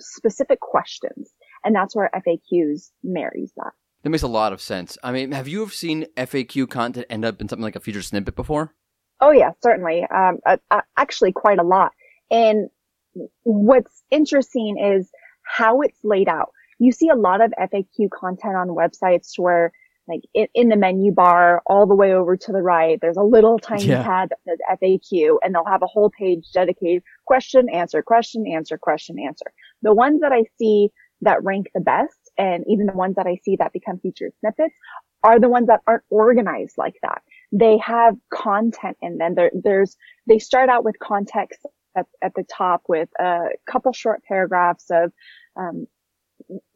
specific 0.00 0.60
questions. 0.60 1.30
And 1.64 1.74
that's 1.74 1.94
where 1.94 2.10
FAQs 2.14 2.90
marries 3.02 3.52
that. 3.56 3.72
That 4.02 4.10
makes 4.10 4.22
a 4.22 4.28
lot 4.28 4.52
of 4.52 4.60
sense. 4.60 4.98
I 5.02 5.12
mean, 5.12 5.32
have 5.32 5.48
you 5.48 5.62
ever 5.62 5.70
seen 5.70 6.06
FAQ 6.16 6.68
content 6.68 7.06
end 7.08 7.24
up 7.24 7.40
in 7.40 7.48
something 7.48 7.62
like 7.62 7.76
a 7.76 7.80
featured 7.80 8.04
snippet 8.04 8.36
before? 8.36 8.74
Oh 9.20 9.30
yeah, 9.30 9.52
certainly. 9.62 10.04
Um, 10.14 10.38
uh, 10.44 10.58
uh, 10.70 10.82
actually 10.96 11.32
quite 11.32 11.58
a 11.58 11.62
lot. 11.62 11.92
And 12.30 12.68
what's 13.44 14.02
interesting 14.10 14.76
is 14.78 15.10
how 15.44 15.80
it's 15.80 15.98
laid 16.02 16.28
out. 16.28 16.50
You 16.78 16.92
see 16.92 17.08
a 17.08 17.14
lot 17.14 17.40
of 17.40 17.52
FAQ 17.58 18.10
content 18.10 18.56
on 18.56 18.68
websites 18.68 19.38
where 19.38 19.72
like 20.06 20.20
in, 20.34 20.46
in 20.54 20.68
the 20.68 20.76
menu 20.76 21.12
bar 21.12 21.62
all 21.66 21.86
the 21.86 21.94
way 21.94 22.12
over 22.12 22.36
to 22.36 22.52
the 22.52 22.62
right, 22.62 22.98
there's 23.00 23.16
a 23.16 23.22
little 23.22 23.58
tiny 23.58 23.86
Yeah. 23.86 24.02
tab 24.02 24.28
that 24.30 24.38
says 24.46 24.58
FAQ 24.82 25.38
and 25.42 25.54
they'll 25.54 25.64
have 25.64 25.82
a 25.82 25.86
whole 25.86 26.10
page 26.10 26.50
dedicated 26.52 27.02
question, 27.26 27.68
answer, 27.70 28.02
question, 28.02 28.46
answer, 28.46 28.76
question, 28.76 29.18
answer. 29.18 29.46
The 29.82 29.94
ones 29.94 30.20
that 30.20 30.32
I 30.32 30.44
see 30.58 30.90
that 31.22 31.42
rank 31.42 31.68
the 31.74 31.80
best 31.80 32.18
and 32.36 32.64
even 32.68 32.86
the 32.86 32.92
ones 32.92 33.16
that 33.16 33.26
I 33.26 33.38
see 33.44 33.56
that 33.56 33.72
become 33.72 33.98
featured 33.98 34.32
snippets 34.40 34.74
are 35.22 35.40
the 35.40 35.48
ones 35.48 35.68
that 35.68 35.80
aren't 35.86 36.04
organized 36.10 36.74
like 36.76 36.96
that. 37.02 37.22
They 37.50 37.78
have 37.78 38.14
content 38.30 38.98
in 39.00 39.16
them. 39.16 39.34
There, 39.34 39.50
there's, 39.54 39.96
they 40.26 40.38
start 40.38 40.68
out 40.68 40.84
with 40.84 40.98
context 40.98 41.60
at, 41.96 42.06
at 42.22 42.34
the 42.34 42.44
top 42.44 42.82
with 42.88 43.08
a 43.18 43.46
couple 43.70 43.92
short 43.92 44.22
paragraphs 44.28 44.86
of, 44.90 45.12
um, 45.56 45.86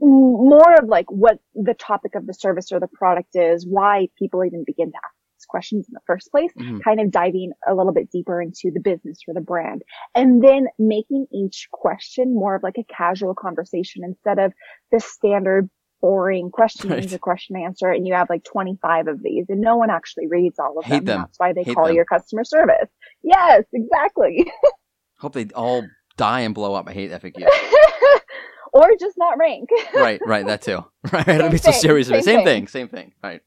more 0.01 0.75
of 0.75 0.89
like 0.89 1.11
what 1.11 1.39
the 1.55 1.75
topic 1.75 2.15
of 2.15 2.27
the 2.27 2.35
service 2.35 2.73
or 2.73 2.81
the 2.81 2.89
product 2.89 3.31
is, 3.35 3.67
why 3.69 4.09
people 4.19 4.45
even 4.45 4.65
begin 4.67 4.91
to 4.91 4.97
ask 4.97 5.15
these 5.37 5.47
questions 5.49 5.87
in 5.89 5.95
the 5.95 6.01
first 6.07 6.31
place, 6.31 6.53
Mhm. 6.59 6.83
kind 6.83 7.01
of 7.01 7.11
diving 7.11 7.53
a 7.67 7.75
little 7.75 7.93
bit 7.93 8.11
deeper 8.11 8.41
into 8.43 8.71
the 8.73 8.81
business 8.81 9.19
or 9.29 9.35
the 9.35 9.41
brand 9.41 9.83
and 10.15 10.43
then 10.43 10.67
making 10.79 11.27
each 11.33 11.69
question 11.73 12.35
more 12.35 12.55
of 12.57 12.63
like 12.63 12.79
a 12.79 12.85
casual 12.85 13.35
conversation 13.35 14.03
instead 14.05 14.39
of 14.39 14.53
the 14.93 15.01
standard 15.01 15.69
boring 16.01 16.49
question 16.51 16.91
Right. 16.91 17.03
answer 17.03 17.19
question 17.19 17.57
answer 17.57 17.89
and 17.89 18.07
you 18.07 18.15
have 18.15 18.31
like 18.31 18.45
25 18.45 19.09
of 19.09 19.21
these 19.23 19.47
and 19.49 19.61
no 19.61 19.77
one 19.77 19.91
actually 19.91 20.29
reads 20.29 20.59
all 20.61 20.79
of 20.79 20.85
them. 20.89 21.05
them. 21.05 21.21
That's 21.23 21.39
why 21.39 21.53
they 21.53 21.65
Hate 21.65 21.75
call 21.75 21.87
them. 21.87 21.97
your 21.97 22.05
customer 22.05 22.45
service. 22.45 22.89
Yes, 23.23 23.65
exactly. 23.73 24.51
Hope 25.19 25.33
they 25.33 25.47
all 25.57 25.85
die 26.17 26.41
and 26.43 26.55
blow 26.55 26.75
up. 26.75 26.89
I 26.89 26.93
hate 26.93 27.11
FAQs. 27.11 27.49
or 28.73 28.91
just 28.99 29.17
not 29.19 29.39
rank. 29.39 29.69
right, 29.95 30.21
right, 30.27 30.47
that 30.47 30.63
too. 30.63 30.85
Right, 31.13 31.27
I 31.29 31.39
don't 31.39 31.51
be 31.51 31.59
so 31.59 31.71
Same 31.71 31.81
serious 31.81 32.09
about 32.09 32.25
same 32.25 32.39
Same 32.39 32.45
thing. 32.45 32.67
thing, 32.67 32.69
same 32.69 32.89
thing. 32.89 33.13
Right. 33.23 33.41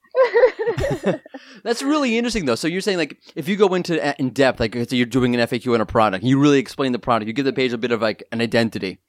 That's 1.64 1.84
really 1.84 2.18
interesting 2.18 2.46
though. 2.46 2.56
So 2.56 2.68
you're 2.68 2.82
saying 2.82 2.98
like 2.98 3.18
if 3.36 3.48
you 3.48 3.56
go 3.56 3.74
into 3.74 4.04
uh, 4.04 4.14
in 4.18 4.30
depth, 4.32 4.60
like 4.60 4.74
so 4.74 4.96
you're 4.96 5.06
doing 5.06 5.36
an 5.36 5.42
FAQ 5.42 5.74
on 5.74 5.82
a 5.82 5.86
product, 5.86 6.24
you 6.24 6.40
really 6.40 6.60
explain 6.60 6.92
the 6.92 7.00
product, 7.00 7.28
you 7.28 7.34
give 7.34 7.46
the 7.46 7.54
page 7.54 7.74
a 7.74 7.78
bit 7.78 7.92
of 7.92 8.02
like 8.02 8.24
an 8.32 8.42
identity. 8.42 9.00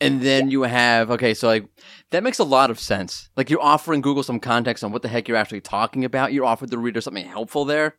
And 0.00 0.22
then 0.22 0.48
you 0.50 0.62
have 0.62 1.10
okay, 1.10 1.34
so 1.34 1.48
like 1.48 1.66
that 2.12 2.22
makes 2.22 2.38
a 2.38 2.44
lot 2.44 2.70
of 2.70 2.78
sense. 2.78 3.28
Like 3.36 3.50
you're 3.50 3.60
offering 3.60 4.00
Google 4.00 4.22
some 4.22 4.38
context 4.40 4.84
on 4.84 4.92
what 4.92 5.02
the 5.02 5.08
heck 5.08 5.26
you're 5.28 5.36
actually 5.36 5.60
talking 5.60 6.04
about. 6.04 6.32
You're 6.32 6.44
offering 6.44 6.70
the 6.70 6.78
reader 6.78 7.00
something 7.00 7.26
helpful 7.26 7.64
there. 7.64 7.96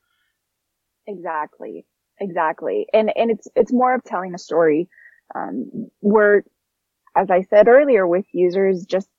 Exactly. 1.06 1.86
Exactly. 2.22 2.86
And, 2.94 3.12
and 3.16 3.32
it's, 3.32 3.48
it's 3.56 3.74
more 3.74 3.94
of 3.96 4.04
telling 4.04 4.34
a 4.34 4.38
story. 4.38 4.90
Um, 5.36 5.90
we're, 6.02 6.44
as 7.16 7.30
I 7.30 7.42
said 7.44 7.68
earlier, 7.68 8.08
with 8.08 8.26
users 8.34 8.86
just 8.86 9.10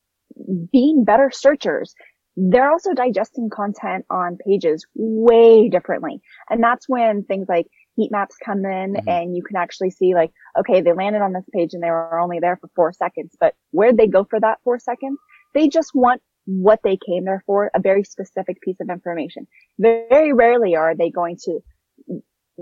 being 0.73 1.05
better 1.05 1.31
searchers. 1.33 1.95
They're 2.37 2.71
also 2.71 2.95
digesting 2.95 3.51
content 3.51 4.07
on 4.11 4.39
pages 4.47 4.87
way 4.95 5.69
differently. 5.69 6.21
And 6.49 6.63
that's 6.63 6.89
when 6.89 7.25
things 7.25 7.49
like 7.49 7.67
heat 7.97 8.11
maps 8.13 8.37
come 8.43 8.65
in 8.65 8.95
Mhm. 8.95 9.09
and 9.09 9.37
you 9.37 9.43
can 9.43 9.57
actually 9.57 9.91
see 9.91 10.15
like, 10.15 10.33
okay, 10.59 10.81
they 10.81 10.93
landed 10.93 11.23
on 11.23 11.33
this 11.33 11.49
page 11.53 11.75
and 11.75 11.83
they 11.83 11.91
were 11.91 12.19
only 12.19 12.39
there 12.39 12.57
for 12.57 12.69
four 12.75 12.93
seconds, 12.93 13.37
but 13.39 13.55
where'd 13.73 13.97
they 13.97 14.07
go 14.07 14.25
for 14.25 14.41
that 14.41 14.59
four 14.63 14.79
seconds? 14.79 15.19
They 15.55 15.69
just 15.69 15.91
want 15.95 16.23
what 16.47 16.81
they 16.83 16.97
came 16.97 17.25
there 17.25 17.43
for, 17.45 17.71
a 17.75 17.81
very 17.81 18.05
specific 18.05 18.61
piece 18.63 18.81
of 18.81 18.89
information. 18.89 19.47
Very 19.79 20.33
rarely 20.33 20.77
are 20.77 20.95
they 20.95 21.11
going 21.11 21.37
to 21.45 21.61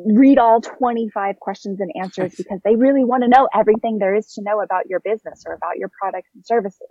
read 0.07 0.39
all 0.39 0.61
25 0.61 1.41
questions 1.41 1.81
and 1.81 1.91
answers 2.01 2.35
because 2.37 2.61
they 2.65 2.77
really 2.77 3.05
want 3.05 3.23
to 3.23 3.29
know 3.29 3.49
everything 3.55 3.99
there 3.99 4.15
is 4.15 4.33
to 4.35 4.43
know 4.43 4.61
about 4.61 4.89
your 4.89 5.01
business 5.01 5.45
or 5.47 5.55
about 5.55 5.77
your 5.79 5.91
products 6.01 6.29
and 6.35 6.45
services. 6.45 6.89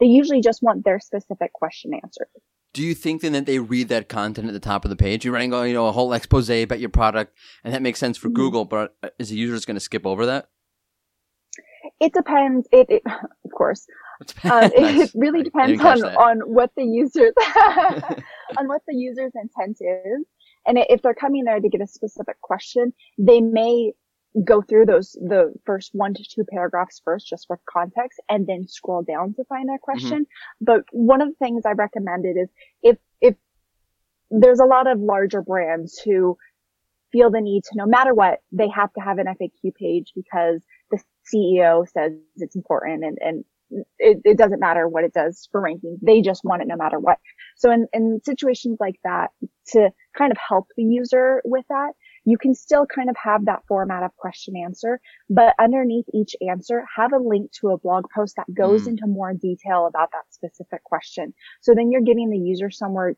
They 0.00 0.06
usually 0.06 0.40
just 0.40 0.62
want 0.62 0.84
their 0.84 1.00
specific 1.00 1.52
question 1.52 1.92
answered. 1.94 2.28
Do 2.72 2.82
you 2.82 2.94
think 2.94 3.22
then 3.22 3.32
that 3.32 3.46
they 3.46 3.60
read 3.60 3.88
that 3.88 4.08
content 4.08 4.48
at 4.48 4.52
the 4.52 4.60
top 4.60 4.84
of 4.84 4.88
the 4.90 4.96
page? 4.96 5.24
You're 5.24 5.32
writing, 5.34 5.54
oh, 5.54 5.62
you 5.62 5.74
know, 5.74 5.86
a 5.86 5.92
whole 5.92 6.12
expose 6.12 6.50
about 6.50 6.80
your 6.80 6.88
product, 6.88 7.32
and 7.62 7.72
that 7.72 7.82
makes 7.82 8.00
sense 8.00 8.18
for 8.18 8.28
Mhm. 8.28 8.34
Google, 8.34 8.64
but 8.64 8.96
uh, 9.02 9.10
is 9.18 9.28
the 9.28 9.36
user 9.36 9.54
just 9.54 9.66
going 9.66 9.76
to 9.76 9.80
skip 9.80 10.04
over 10.04 10.26
that? 10.26 10.48
It 12.00 12.12
depends. 12.12 12.66
It, 12.72 12.86
it 12.90 13.02
of 13.44 13.50
course, 13.56 13.86
uh, 14.44 14.68
it, 14.74 14.80
Nice. 14.80 15.14
really 15.14 15.42
depends 15.42 15.80
on, 15.80 16.00
that. 16.00 16.16
on 16.16 16.40
what 16.40 16.70
the 16.76 16.82
users, 16.84 17.32
on 18.58 18.68
what 18.68 18.82
the 18.88 18.94
user's 18.96 19.32
intent 19.34 19.78
is. 19.80 20.26
And 20.66 20.78
if 20.88 21.02
they're 21.02 21.14
coming 21.14 21.44
there 21.44 21.60
to 21.60 21.68
get 21.68 21.80
a 21.80 21.86
specific 21.86 22.40
question, 22.40 22.92
they 23.18 23.40
may 23.40 23.92
go 24.42 24.62
through 24.62 24.86
those, 24.86 25.12
the 25.12 25.52
first 25.64 25.90
one 25.92 26.14
to 26.14 26.24
two 26.24 26.44
paragraphs 26.44 27.00
first, 27.04 27.28
just 27.28 27.46
for 27.46 27.60
context, 27.68 28.20
and 28.28 28.46
then 28.46 28.66
scroll 28.66 29.02
down 29.02 29.34
to 29.34 29.44
find 29.44 29.68
that 29.68 29.80
question. 29.80 30.24
Mm-hmm. 30.24 30.64
But 30.64 30.82
one 30.90 31.20
of 31.20 31.28
the 31.28 31.36
things 31.36 31.62
I 31.64 31.72
recommended 31.72 32.36
is 32.36 32.48
if, 32.82 32.96
if 33.20 33.36
there's 34.30 34.58
a 34.58 34.64
lot 34.64 34.90
of 34.90 34.98
larger 34.98 35.42
brands 35.42 36.00
who 36.04 36.36
feel 37.12 37.30
the 37.30 37.40
need 37.40 37.62
to, 37.64 37.70
no 37.76 37.86
matter 37.86 38.12
what, 38.12 38.40
they 38.50 38.68
have 38.68 38.92
to 38.94 39.00
have 39.00 39.18
an 39.18 39.26
FAQ 39.26 39.74
page 39.74 40.12
because 40.16 40.62
the 40.90 40.98
CEO 41.32 41.88
says 41.88 42.12
it's 42.36 42.56
important 42.56 43.04
and, 43.04 43.18
and 43.20 43.44
it, 43.98 44.20
it, 44.24 44.36
doesn't 44.36 44.60
matter 44.60 44.88
what 44.88 45.04
it 45.04 45.12
does 45.12 45.48
for 45.50 45.60
ranking. 45.60 45.96
They 46.02 46.20
just 46.22 46.44
want 46.44 46.62
it 46.62 46.68
no 46.68 46.76
matter 46.76 46.98
what. 46.98 47.18
So 47.56 47.70
in, 47.70 47.86
in 47.92 48.20
situations 48.24 48.78
like 48.80 48.96
that, 49.04 49.30
to 49.68 49.90
kind 50.16 50.32
of 50.32 50.38
help 50.38 50.68
the 50.76 50.82
user 50.82 51.42
with 51.44 51.64
that, 51.68 51.92
you 52.24 52.38
can 52.38 52.54
still 52.54 52.86
kind 52.86 53.10
of 53.10 53.16
have 53.22 53.44
that 53.44 53.62
format 53.68 54.02
of 54.02 54.16
question 54.16 54.54
answer, 54.56 55.00
but 55.28 55.54
underneath 55.58 56.06
each 56.14 56.34
answer, 56.48 56.84
have 56.96 57.12
a 57.12 57.18
link 57.18 57.52
to 57.60 57.68
a 57.68 57.78
blog 57.78 58.06
post 58.14 58.34
that 58.36 58.52
goes 58.54 58.84
mm. 58.84 58.88
into 58.88 59.06
more 59.06 59.34
detail 59.34 59.86
about 59.86 60.10
that 60.12 60.24
specific 60.30 60.82
question. 60.84 61.34
So 61.60 61.74
then 61.74 61.90
you're 61.90 62.00
giving 62.00 62.30
the 62.30 62.38
user 62.38 62.70
somewhere 62.70 63.14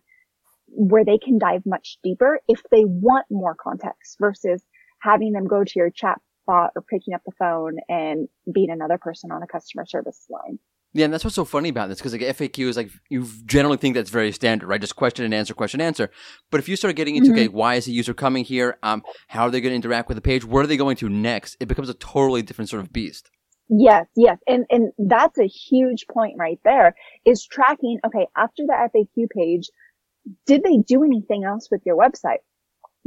where 0.68 1.04
they 1.04 1.18
can 1.18 1.38
dive 1.38 1.62
much 1.64 1.98
deeper 2.02 2.40
if 2.48 2.62
they 2.70 2.84
want 2.84 3.26
more 3.30 3.54
context 3.54 4.16
versus 4.20 4.62
having 5.00 5.32
them 5.32 5.46
go 5.46 5.62
to 5.62 5.72
your 5.76 5.90
chat 5.90 6.20
bot 6.46 6.70
or 6.74 6.82
picking 6.82 7.14
up 7.14 7.22
the 7.24 7.32
phone 7.38 7.76
and 7.88 8.28
being 8.52 8.70
another 8.70 8.98
person 8.98 9.30
on 9.30 9.42
a 9.42 9.46
customer 9.46 9.84
service 9.86 10.26
line. 10.30 10.58
Yeah, 10.92 11.04
and 11.04 11.12
that's 11.12 11.24
what's 11.24 11.36
so 11.36 11.44
funny 11.44 11.68
about 11.68 11.88
this 11.88 11.98
because 11.98 12.12
like 12.12 12.22
FAQ 12.22 12.68
is 12.68 12.76
like 12.76 12.90
you 13.10 13.26
generally 13.44 13.76
think 13.76 13.94
that's 13.94 14.08
very 14.08 14.32
standard, 14.32 14.66
right? 14.66 14.80
Just 14.80 14.96
question 14.96 15.24
and 15.24 15.34
answer, 15.34 15.52
question 15.52 15.80
and 15.80 15.86
answer. 15.86 16.10
But 16.50 16.58
if 16.58 16.68
you 16.68 16.76
start 16.76 16.96
getting 16.96 17.16
into 17.16 17.30
mm-hmm. 17.30 17.38
okay, 17.40 17.48
why 17.48 17.74
is 17.74 17.84
the 17.84 17.92
user 17.92 18.14
coming 18.14 18.44
here? 18.44 18.78
Um, 18.82 19.02
how 19.28 19.42
are 19.42 19.50
they 19.50 19.60
going 19.60 19.72
to 19.72 19.76
interact 19.76 20.08
with 20.08 20.16
the 20.16 20.22
page? 20.22 20.44
Where 20.44 20.64
are 20.64 20.66
they 20.66 20.78
going 20.78 20.96
to 20.96 21.08
next? 21.10 21.56
It 21.60 21.68
becomes 21.68 21.90
a 21.90 21.94
totally 21.94 22.40
different 22.40 22.70
sort 22.70 22.82
of 22.82 22.92
beast. 22.92 23.30
Yes, 23.68 24.06
yes, 24.16 24.38
and 24.46 24.64
and 24.70 24.92
that's 24.96 25.38
a 25.38 25.46
huge 25.46 26.06
point 26.10 26.36
right 26.38 26.60
there. 26.64 26.94
Is 27.24 27.44
tracking 27.44 27.98
okay 28.06 28.26
after 28.36 28.62
the 28.64 28.88
FAQ 28.94 29.28
page? 29.28 29.68
Did 30.46 30.62
they 30.62 30.78
do 30.78 31.04
anything 31.04 31.44
else 31.44 31.68
with 31.70 31.82
your 31.84 31.96
website? 31.96 32.38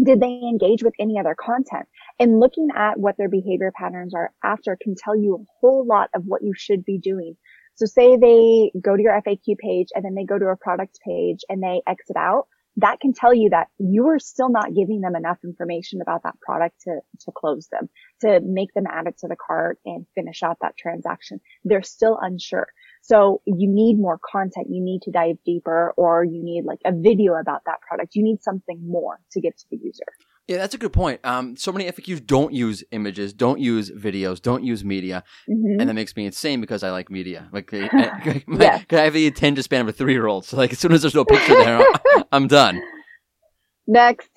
Did 0.01 0.21
they 0.21 0.27
engage 0.27 0.83
with 0.83 0.93
any 0.99 1.19
other 1.19 1.35
content? 1.37 1.87
And 2.19 2.39
looking 2.39 2.69
at 2.75 2.99
what 2.99 3.17
their 3.17 3.29
behavior 3.29 3.71
patterns 3.73 4.13
are 4.13 4.31
after 4.43 4.77
can 4.81 4.95
tell 4.95 5.15
you 5.15 5.35
a 5.35 5.45
whole 5.59 5.85
lot 5.85 6.09
of 6.13 6.23
what 6.25 6.41
you 6.41 6.53
should 6.55 6.85
be 6.85 6.97
doing. 6.97 7.35
So 7.79 7.85
say 7.85 8.17
they 8.17 8.73
go 8.77 8.97
to 8.97 9.01
your 9.01 9.21
FAQ 9.21 9.57
page 9.57 9.87
and 9.95 10.03
then 10.03 10.13
they 10.13 10.25
go 10.25 10.37
to 10.37 10.47
a 10.47 10.57
product 10.57 10.99
page 10.99 11.45
and 11.47 11.63
they 11.63 11.81
exit 11.87 12.17
out. 12.17 12.47
That 12.75 12.99
can 12.99 13.13
tell 13.13 13.33
you 13.33 13.51
that 13.51 13.69
you 13.77 14.09
are 14.09 14.19
still 14.19 14.49
not 14.49 14.75
giving 14.75 14.99
them 14.99 15.15
enough 15.15 15.37
information 15.45 16.01
about 16.01 16.23
that 16.23 16.37
product 16.41 16.81
to, 16.81 16.99
to 17.21 17.31
close 17.33 17.69
them, 17.71 17.87
to 18.19 18.41
make 18.41 18.73
them 18.73 18.83
add 18.85 19.07
it 19.07 19.17
to 19.19 19.29
the 19.29 19.37
cart 19.37 19.79
and 19.85 20.05
finish 20.13 20.43
out 20.43 20.57
that 20.61 20.75
transaction. 20.77 21.39
They're 21.63 21.81
still 21.81 22.19
unsure. 22.21 22.67
So 23.01 23.41
you 23.45 23.69
need 23.69 23.97
more 23.97 24.19
content. 24.29 24.67
You 24.69 24.83
need 24.83 25.03
to 25.03 25.11
dive 25.11 25.37
deeper 25.45 25.93
or 25.95 26.25
you 26.25 26.43
need 26.43 26.65
like 26.65 26.79
a 26.83 26.91
video 26.91 27.35
about 27.35 27.61
that 27.65 27.79
product. 27.79 28.15
You 28.15 28.23
need 28.23 28.43
something 28.43 28.85
more 28.85 29.21
to 29.31 29.39
give 29.39 29.55
to 29.55 29.65
the 29.71 29.77
user. 29.77 30.03
Yeah, 30.49 30.57
that's 30.57 30.73
a 30.73 30.79
good 30.79 30.93
point. 30.93 31.19
Um, 31.23 31.55
so 31.55 31.71
many 31.71 31.85
FAQs 31.85 32.25
don't 32.25 32.51
use 32.51 32.83
images, 32.89 33.33
don't 33.33 33.59
use 33.59 33.91
videos, 33.91 34.41
don't 34.41 34.63
use 34.63 34.83
media, 34.83 35.23
mm-hmm. 35.47 35.79
and 35.79 35.87
that 35.87 35.93
makes 35.93 36.15
me 36.15 36.25
insane 36.25 36.59
because 36.59 36.81
I 36.81 36.89
like 36.89 37.11
media. 37.11 37.47
Like, 37.53 37.69
I, 37.73 38.43
yeah. 38.47 38.81
I 38.89 38.95
have 38.95 39.13
the 39.13 39.27
attention 39.27 39.61
span 39.61 39.81
of 39.81 39.89
a 39.89 39.91
three-year-old, 39.91 40.45
so 40.45 40.57
like 40.57 40.71
as 40.71 40.79
soon 40.79 40.91
as 40.91 41.03
there's 41.03 41.13
no 41.13 41.23
picture 41.23 41.53
there, 41.53 41.85
I'm 42.31 42.47
done. 42.61 42.81
Next. 43.87 44.31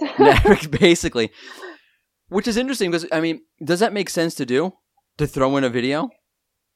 Basically, 0.70 1.30
which 2.28 2.46
is 2.46 2.58
interesting 2.58 2.90
because 2.90 3.06
I 3.10 3.22
mean, 3.22 3.40
does 3.64 3.80
that 3.80 3.94
make 3.94 4.10
sense 4.10 4.34
to 4.34 4.44
do? 4.44 4.74
To 5.16 5.26
throw 5.26 5.56
in 5.56 5.64
a 5.64 5.70
video, 5.70 6.10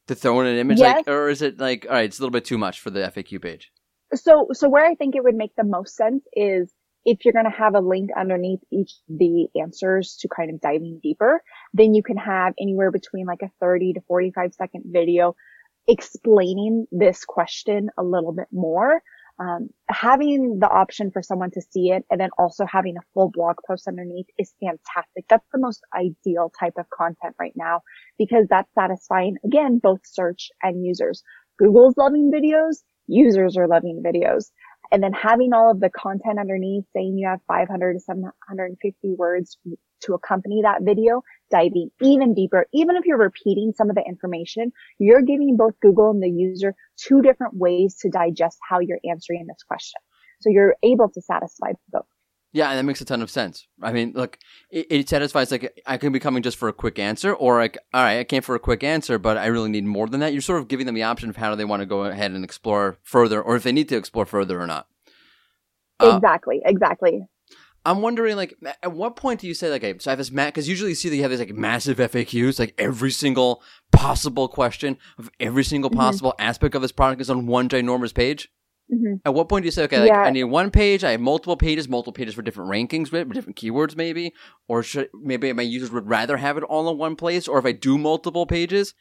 to 0.07 0.15
throw 0.15 0.41
in 0.41 0.47
an 0.47 0.57
image, 0.57 0.79
yes. 0.79 0.97
like, 0.97 1.09
or 1.09 1.29
is 1.29 1.43
it 1.43 1.61
like, 1.61 1.85
all 1.87 1.93
right, 1.95 2.07
it's 2.07 2.19
a 2.19 2.23
little 2.23 2.33
bit 2.33 2.47
too 2.47 2.57
much 2.57 2.81
for 2.81 2.89
the 2.89 3.01
FAQ 3.01 3.43
page? 3.43 3.71
So, 4.15 4.47
so 4.53 4.71
where 4.71 4.87
I 4.87 4.95
think 4.95 5.15
it 5.15 5.23
would 5.23 5.35
make 5.35 5.55
the 5.57 5.65
most 5.65 5.95
sense 5.95 6.25
is 6.33 6.73
if 7.07 7.25
you're 7.25 7.33
going 7.33 7.51
to 7.51 7.57
have 7.57 7.77
a 7.77 7.81
link 7.81 8.11
underneath 8.19 8.59
each 8.73 8.91
of 9.09 9.19
the 9.19 9.47
answers 9.59 10.17
to 10.21 10.29
kind 10.29 10.51
of 10.53 10.61
diving 10.61 10.99
deeper, 11.01 11.41
then 11.73 11.95
you 11.95 12.03
can 12.03 12.17
have 12.17 12.53
anywhere 12.61 12.91
between 12.91 13.27
like 13.27 13.43
a 13.43 13.51
30 13.61 13.95
to 13.95 14.01
45 14.09 14.53
second 14.53 14.83
video 14.87 15.37
explaining 15.87 16.87
this 16.91 17.25
question 17.25 17.91
a 17.97 18.03
little 18.03 18.33
bit 18.33 18.49
more. 18.51 19.01
Um, 19.39 19.69
having 19.89 20.59
the 20.59 20.69
option 20.69 21.13
for 21.13 21.23
someone 21.23 21.53
to 21.53 21.61
see 21.71 21.91
it 21.91 22.05
and 22.11 22.21
then 22.21 22.31
also 22.39 22.65
having 22.67 22.97
a 22.97 23.07
full 23.15 23.31
blog 23.31 23.57
post 23.69 23.87
underneath 23.87 24.27
is 24.37 24.53
fantastic. 24.59 25.27
That's 25.29 25.47
the 25.53 25.61
most 25.61 25.83
ideal 25.95 26.51
type 26.59 26.75
of 26.77 26.91
content 26.91 27.37
right 27.39 27.53
now 27.55 27.83
because 28.19 28.47
that's 28.51 28.73
satisfying 28.75 29.37
again, 29.45 29.79
both 29.79 30.01
search 30.05 30.49
and 30.61 30.85
users. 30.85 31.23
Google's 31.57 31.97
loving 31.97 32.33
videos. 32.35 32.79
Users 33.07 33.57
are 33.57 33.69
loving 33.69 34.03
videos 34.05 34.51
and 34.91 35.03
then 35.03 35.13
having 35.13 35.53
all 35.53 35.71
of 35.71 35.81
the 35.81 35.91
content 35.91 36.39
underneath 36.39 36.85
saying 36.95 37.19
you 37.19 37.29
have 37.29 37.41
500 37.49 37.95
to 37.95 38.01
750 38.01 39.15
words 39.17 39.59
to 40.03 40.15
accompany 40.15 40.63
that 40.63 40.83
video, 40.83 41.23
diving 41.51 41.91
even 42.03 42.35
deeper. 42.35 42.67
Even 42.73 42.97
if 42.97 43.05
you're 43.05 43.19
repeating 43.19 43.73
some 43.77 43.91
of 43.91 43.97
the 43.97 44.05
information, 44.07 44.73
you're 44.99 45.23
giving 45.23 45.57
both 45.57 45.79
Google 45.81 46.11
and 46.11 46.23
the 46.23 46.31
user 46.31 46.75
two 46.97 47.23
different 47.23 47.55
ways 47.57 47.97
to 48.01 48.11
digest 48.11 48.59
how 48.69 48.81
you're 48.81 49.01
answering 49.09 49.47
this 49.47 49.63
question. 49.67 50.01
So 50.41 50.51
you're 50.51 50.77
able 50.83 51.09
to 51.11 51.23
satisfy 51.23 51.73
both. 51.91 52.05
Yeah, 52.57 52.71
and 52.71 52.79
that 52.79 52.85
makes 52.85 53.03
a 53.03 53.05
ton 53.05 53.21
of 53.21 53.31
sense. 53.31 53.69
I 53.83 53.93
mean, 53.93 54.15
look, 54.15 54.39
it, 54.71 54.87
it, 54.89 55.09
satisfies 55.11 55.51
like 55.51 55.79
I 55.87 55.99
can 55.99 56.11
be 56.11 56.19
coming 56.19 56.43
just 56.43 56.57
for 56.57 56.69
a 56.69 56.73
quick 56.73 56.99
answer, 56.99 57.35
or 57.35 57.59
like, 57.59 57.77
all 57.93 58.03
right, 58.03 58.21
I 58.21 58.25
came 58.25 58.41
for 58.41 58.55
a 58.55 58.59
quick 58.59 58.83
answer, 58.83 59.19
but 59.19 59.37
I 59.37 59.45
really 59.45 59.69
need 59.69 59.85
more 59.85 60.07
than 60.07 60.21
that. 60.21 60.33
You're 60.33 60.41
sort 60.41 60.63
of 60.63 60.67
giving 60.67 60.87
them 60.87 60.95
the 60.95 61.03
option 61.03 61.29
of 61.29 61.37
how 61.37 61.51
do 61.51 61.57
they 61.57 61.67
want 61.67 61.81
to 61.81 61.87
go 61.87 62.05
ahead 62.05 62.31
and 62.31 62.43
explore 62.43 62.97
further, 63.03 63.43
or 63.43 63.57
if 63.57 63.63
they 63.63 63.73
need 63.73 63.91
to 63.91 63.97
explore 63.99 64.25
further 64.25 64.59
or 64.59 64.67
not. 64.67 64.87
Uh, 66.01 66.15
exactly, 66.17 66.63
exactly. 66.65 67.27
I'm 67.85 68.01
wondering, 68.01 68.37
like, 68.37 68.55
at 68.83 68.93
what 68.93 69.17
point 69.17 69.41
do 69.41 69.47
you 69.47 69.53
say, 69.53 69.69
like, 69.69 69.85
okay, 69.85 69.99
so 69.99 70.11
I 70.11 70.13
have 70.13 70.19
this 70.19 70.31
mat? 70.31 70.55
Because 70.55 70.67
usually 70.67 70.93
you 70.93 70.97
see 70.97 71.11
that 71.11 71.17
you 71.17 71.23
have 71.23 71.31
these 71.31 71.41
like 71.41 71.55
massive 71.55 71.99
FAQs, 71.99 72.59
like 72.59 72.75
every 72.79 73.11
single 73.11 73.63
possible 73.93 74.49
question 74.49 74.97
of 75.19 75.31
every 75.39 75.63
single 75.63 75.91
mm-hmm. 75.91 76.01
possible 76.01 76.31
mm-hmm. 76.31 76.49
aspect 76.49 76.75
of 76.75 76.81
this 76.81 76.91
product 76.91 77.21
is 77.21 77.29
on 77.29 77.47
one 77.47 77.69
ginormous 77.69 78.15
page. 78.15 78.49
Mm-hmm. 78.93 79.15
At 79.25 79.35
what 79.35 79.49
point 79.49 79.65
do 79.65 79.67
you 79.67 79.73
say, 79.73 79.85
okay, 79.85 79.99
like, 79.99 80.09
yeah. 80.09 80.21
I 80.21 80.31
need 80.31 80.45
one 80.45 80.71
page, 80.71 81.03
I 81.03 81.11
have 81.13 81.21
multiple 81.21 81.57
pages, 81.57 81.89
multiple 81.89 82.13
pages 82.13 82.35
for 82.35 82.43
different 82.43 82.71
rankings, 82.71 83.11
with 83.11 83.33
different 83.33 83.59
keywords, 83.59 83.97
maybe, 83.97 84.33
or 84.69 84.83
should 84.85 85.09
maybe 85.13 85.53
my 85.53 85.63
users 85.63 85.91
would 85.91 86.09
rather 86.09 86.37
have 86.37 86.57
it 86.57 86.63
all 86.63 86.89
in 86.89 86.97
one 86.97 87.17
place, 87.17 87.49
or 87.49 87.59
if 87.59 87.65
I 87.65 87.73
do 87.73 87.99
multiple 87.99 88.47
pages, 88.47 88.95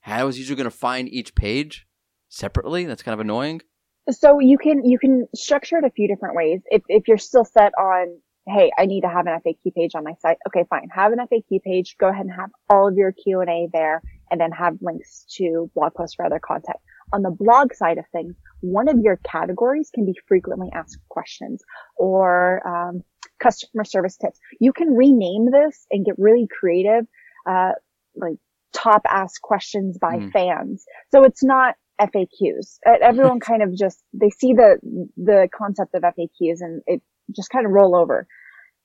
how 0.00 0.28
is 0.28 0.38
user 0.38 0.54
going 0.54 0.64
to 0.64 0.70
find 0.70 1.08
each 1.08 1.34
page 1.34 1.88
separately? 2.28 2.84
That's 2.84 3.02
kind 3.02 3.14
of 3.14 3.20
annoying. 3.20 3.62
So 4.10 4.40
you 4.40 4.58
can 4.58 4.84
you 4.84 4.98
can 4.98 5.26
structure 5.34 5.76
it 5.78 5.84
a 5.84 5.90
few 5.90 6.08
different 6.08 6.34
ways. 6.34 6.60
If 6.66 6.82
if 6.88 7.06
you're 7.06 7.18
still 7.18 7.44
set 7.44 7.72
on, 7.78 8.18
hey, 8.48 8.70
I 8.76 8.86
need 8.86 9.02
to 9.02 9.08
have 9.08 9.26
an 9.26 9.38
FAQ 9.44 9.74
page 9.74 9.92
on 9.94 10.02
my 10.02 10.14
site. 10.20 10.38
Okay, 10.48 10.64
fine. 10.68 10.88
Have 10.92 11.12
an 11.12 11.18
FAQ 11.18 11.62
page. 11.62 11.96
Go 12.00 12.08
ahead 12.08 12.26
and 12.26 12.34
have 12.34 12.50
all 12.68 12.88
of 12.88 12.96
your 12.96 13.12
Q 13.12 13.40
and 13.40 13.50
A 13.50 13.68
there, 13.72 14.02
and 14.30 14.40
then 14.40 14.50
have 14.50 14.74
links 14.80 15.24
to 15.36 15.70
blog 15.74 15.94
posts 15.94 16.16
for 16.16 16.24
other 16.24 16.40
content 16.40 16.78
on 17.12 17.22
the 17.22 17.30
blog 17.30 17.74
side 17.74 17.98
of 17.98 18.04
things, 18.12 18.34
one 18.60 18.88
of 18.88 18.98
your 19.00 19.18
categories 19.24 19.90
can 19.94 20.06
be 20.06 20.14
frequently 20.26 20.68
asked 20.72 20.98
questions 21.08 21.62
or 21.96 22.66
um, 22.66 23.02
customer 23.40 23.84
service 23.84 24.16
tips. 24.16 24.38
You 24.60 24.72
can 24.72 24.94
rename 24.94 25.50
this 25.50 25.86
and 25.90 26.04
get 26.04 26.14
really 26.18 26.48
creative, 26.48 27.06
uh, 27.48 27.72
like 28.14 28.36
top 28.72 29.02
asked 29.08 29.42
questions 29.42 29.98
by 29.98 30.16
mm. 30.16 30.32
fans. 30.32 30.84
So 31.10 31.24
it's 31.24 31.42
not 31.42 31.74
FAQs. 32.00 32.78
Everyone 32.86 33.40
kind 33.50 33.62
of 33.62 33.76
just 33.76 34.02
they 34.12 34.30
see 34.30 34.54
the 34.54 34.78
the 35.16 35.48
concept 35.54 35.94
of 35.94 36.02
FAQs 36.02 36.60
and 36.60 36.82
it 36.86 37.02
just 37.34 37.50
kind 37.50 37.66
of 37.66 37.72
roll 37.72 37.96
over. 37.96 38.26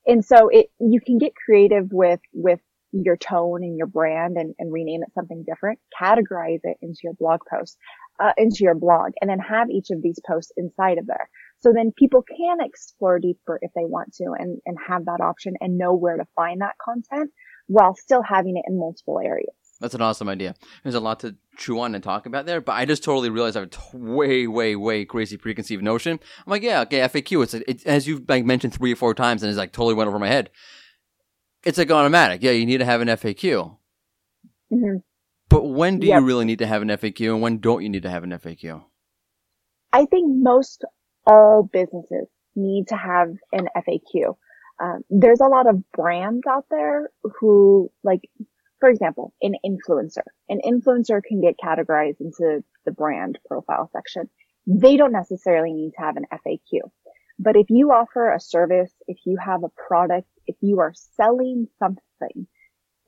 And 0.06 0.24
so 0.24 0.50
it 0.50 0.68
you 0.80 1.02
can 1.02 1.18
get 1.18 1.34
creative 1.36 1.92
with 1.92 2.22
with 2.34 2.60
your 3.04 3.18
tone 3.18 3.64
and 3.64 3.78
your 3.78 3.88
brand 3.88 4.38
and, 4.38 4.54
and 4.60 4.72
rename 4.72 5.04
it 5.04 5.14
something 5.14 5.44
different, 5.44 5.80
categorize 6.00 6.60
it 6.64 6.78
into 6.82 7.00
your 7.04 7.14
blog 7.14 7.40
post, 7.50 7.78
uh, 8.20 8.34
into 8.38 8.60
your 8.62 8.76
blog, 8.76 9.12
and 9.22 9.30
then 9.30 9.40
have 9.40 9.70
each 9.70 9.90
of 9.92 10.02
these 10.02 10.20
posts 10.26 10.52
inside 10.58 10.98
of 10.98 11.08
there. 11.08 11.30
So 11.60 11.72
then 11.74 11.92
people 11.98 12.24
can 12.24 12.58
explore 12.62 13.20
deeper 13.20 13.60
if 13.62 13.72
they 13.76 13.86
want 13.86 14.14
to 14.16 14.34
and, 14.38 14.60
and 14.66 14.78
have 14.88 15.06
that 15.06 15.22
option 15.22 15.54
and 15.60 15.78
know 15.78 15.94
where 15.94 16.18
to 16.18 16.26
find 16.36 16.62
that 16.62 16.76
content 16.84 17.32
while 17.68 17.96
still 17.96 18.22
having 18.22 18.58
it 18.58 18.66
in 18.68 18.80
multiple 18.80 19.20
areas. 19.20 19.54
That's 19.80 19.94
an 19.94 20.02
awesome 20.02 20.28
idea. 20.28 20.56
There's 20.82 20.96
a 20.96 21.00
lot 21.00 21.20
to 21.20 21.36
chew 21.56 21.80
on 21.80 21.94
and 21.94 22.04
talk 22.04 22.26
about 22.26 22.48
there, 22.48 22.62
but 22.62 22.74
I 22.74 22.86
just 22.86 23.04
totally 23.04 23.30
realized 23.30 23.56
I 23.56 23.62
have 23.62 23.70
a 23.70 23.72
t- 23.72 23.80
way, 23.94 24.48
way, 24.48 24.76
way 24.76 25.06
crazy 25.06 25.38
preconceived 25.38 25.84
notion. 25.84 26.14
I'm 26.14 26.52
like, 26.52 26.64
yeah, 26.64 26.82
okay, 26.82 27.00
FAQ. 27.00 27.44
It's, 27.44 27.54
it, 27.54 27.86
as 27.86 28.08
you've 28.08 28.28
like 28.28 28.44
mentioned 28.44 28.74
three 28.74 28.94
or 28.94 28.96
four 28.96 29.14
times, 29.14 29.44
and 29.44 29.50
it's 29.50 29.58
like 29.58 29.74
totally 29.74 29.94
went 29.94 30.08
over 30.08 30.18
my 30.18 30.28
head 30.28 30.50
it's 31.68 31.78
like 31.78 31.92
automatic. 31.92 32.42
Yeah, 32.42 32.52
you 32.52 32.66
need 32.66 32.78
to 32.78 32.86
have 32.86 33.02
an 33.02 33.10
FAQ. 33.10 33.78
Mm-hmm. 34.72 34.98
But 35.50 35.64
when 35.66 36.00
do 36.00 36.08
yep. 36.08 36.22
you 36.22 36.26
really 36.26 36.46
need 36.46 36.60
to 36.60 36.68
have 36.68 36.82
an 36.82 36.88
FAQ 36.88 37.34
and 37.34 37.42
when 37.42 37.60
don't 37.60 37.84
you 37.84 37.90
need 37.90 38.04
to 38.04 38.10
have 38.10 38.24
an 38.24 38.32
FAQ? 38.32 38.84
I 39.92 40.06
think 40.06 40.32
most 40.42 40.86
all 41.26 41.70
businesses 41.72 42.28
need 42.56 42.88
to 42.88 42.96
have 42.96 43.30
an 43.52 43.68
FAQ. 43.76 44.36
Um, 44.82 45.02
there's 45.10 45.42
a 45.42 45.48
lot 45.48 45.68
of 45.68 45.84
brands 45.92 46.44
out 46.50 46.66
there 46.70 47.10
who 47.40 47.92
like 48.04 48.22
for 48.80 48.90
example, 48.90 49.34
an 49.42 49.56
influencer. 49.66 50.24
An 50.50 50.60
influencer 50.64 51.22
can 51.24 51.42
get 51.42 51.56
categorized 51.58 52.22
into 52.22 52.64
the 52.86 52.92
brand 52.92 53.40
profile 53.48 53.90
section. 53.92 54.30
They 54.68 54.98
don't 54.98 55.12
necessarily 55.12 55.74
need 55.74 55.92
to 55.98 56.02
have 56.02 56.16
an 56.16 56.26
FAQ. 56.32 56.92
But 57.40 57.56
if 57.56 57.68
you 57.70 57.92
offer 57.92 58.32
a 58.32 58.40
service, 58.40 58.94
if 59.08 59.18
you 59.26 59.38
have 59.44 59.64
a 59.64 59.70
product, 59.88 60.28
if 60.48 60.56
you 60.62 60.80
are 60.80 60.94
selling 61.16 61.68
something, 61.80 62.48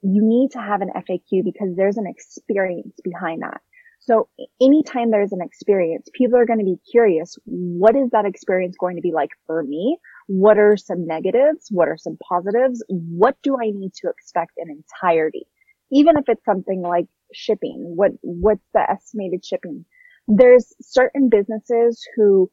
you 0.01 0.21
need 0.23 0.51
to 0.51 0.59
have 0.59 0.81
an 0.81 0.91
FAQ 0.95 1.43
because 1.43 1.75
there's 1.75 1.97
an 1.97 2.07
experience 2.07 2.95
behind 3.03 3.41
that. 3.41 3.61
So 4.01 4.29
anytime 4.61 5.11
there's 5.11 5.33
an 5.33 5.41
experience, 5.41 6.07
people 6.13 6.37
are 6.37 6.45
going 6.45 6.59
to 6.59 6.65
be 6.65 6.79
curious. 6.89 7.37
What 7.45 7.95
is 7.95 8.09
that 8.11 8.25
experience 8.25 8.77
going 8.79 8.95
to 8.95 9.01
be 9.01 9.11
like 9.11 9.31
for 9.45 9.61
me? 9.63 9.97
What 10.27 10.57
are 10.57 10.77
some 10.77 11.05
negatives? 11.05 11.67
What 11.69 11.89
are 11.89 11.97
some 11.97 12.17
positives? 12.27 12.83
What 12.87 13.35
do 13.43 13.57
I 13.61 13.71
need 13.71 13.93
to 13.95 14.09
expect 14.09 14.53
in 14.57 14.69
entirety? 14.69 15.47
Even 15.91 16.17
if 16.17 16.23
it's 16.27 16.45
something 16.45 16.81
like 16.81 17.07
shipping, 17.33 17.93
what, 17.95 18.11
what's 18.21 18.65
the 18.73 18.89
estimated 18.89 19.43
shipping? 19.43 19.85
There's 20.27 20.73
certain 20.81 21.29
businesses 21.29 22.01
who 22.15 22.49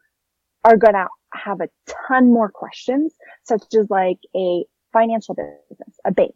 are 0.64 0.77
going 0.77 0.94
to 0.94 1.07
have 1.33 1.61
a 1.61 1.68
ton 2.09 2.33
more 2.33 2.51
questions, 2.51 3.14
such 3.44 3.62
as 3.79 3.88
like 3.88 4.18
a 4.35 4.64
financial 4.96 5.35
business, 5.35 5.98
a 6.04 6.12
bank, 6.12 6.35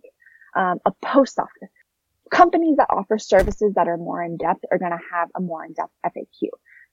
um, 0.57 0.79
a 0.85 0.93
post 1.03 1.39
office. 1.39 1.75
Companies 2.31 2.77
that 2.77 2.89
offer 2.91 3.19
services 3.19 3.73
that 3.75 3.89
are 3.89 3.97
more 3.97 4.23
in 4.23 4.37
depth 4.37 4.65
are 4.71 4.79
going 4.79 4.93
to 4.93 5.05
have 5.13 5.29
a 5.37 5.41
more 5.41 5.65
in 5.65 5.73
depth 5.73 5.93
FAQ. 6.05 6.49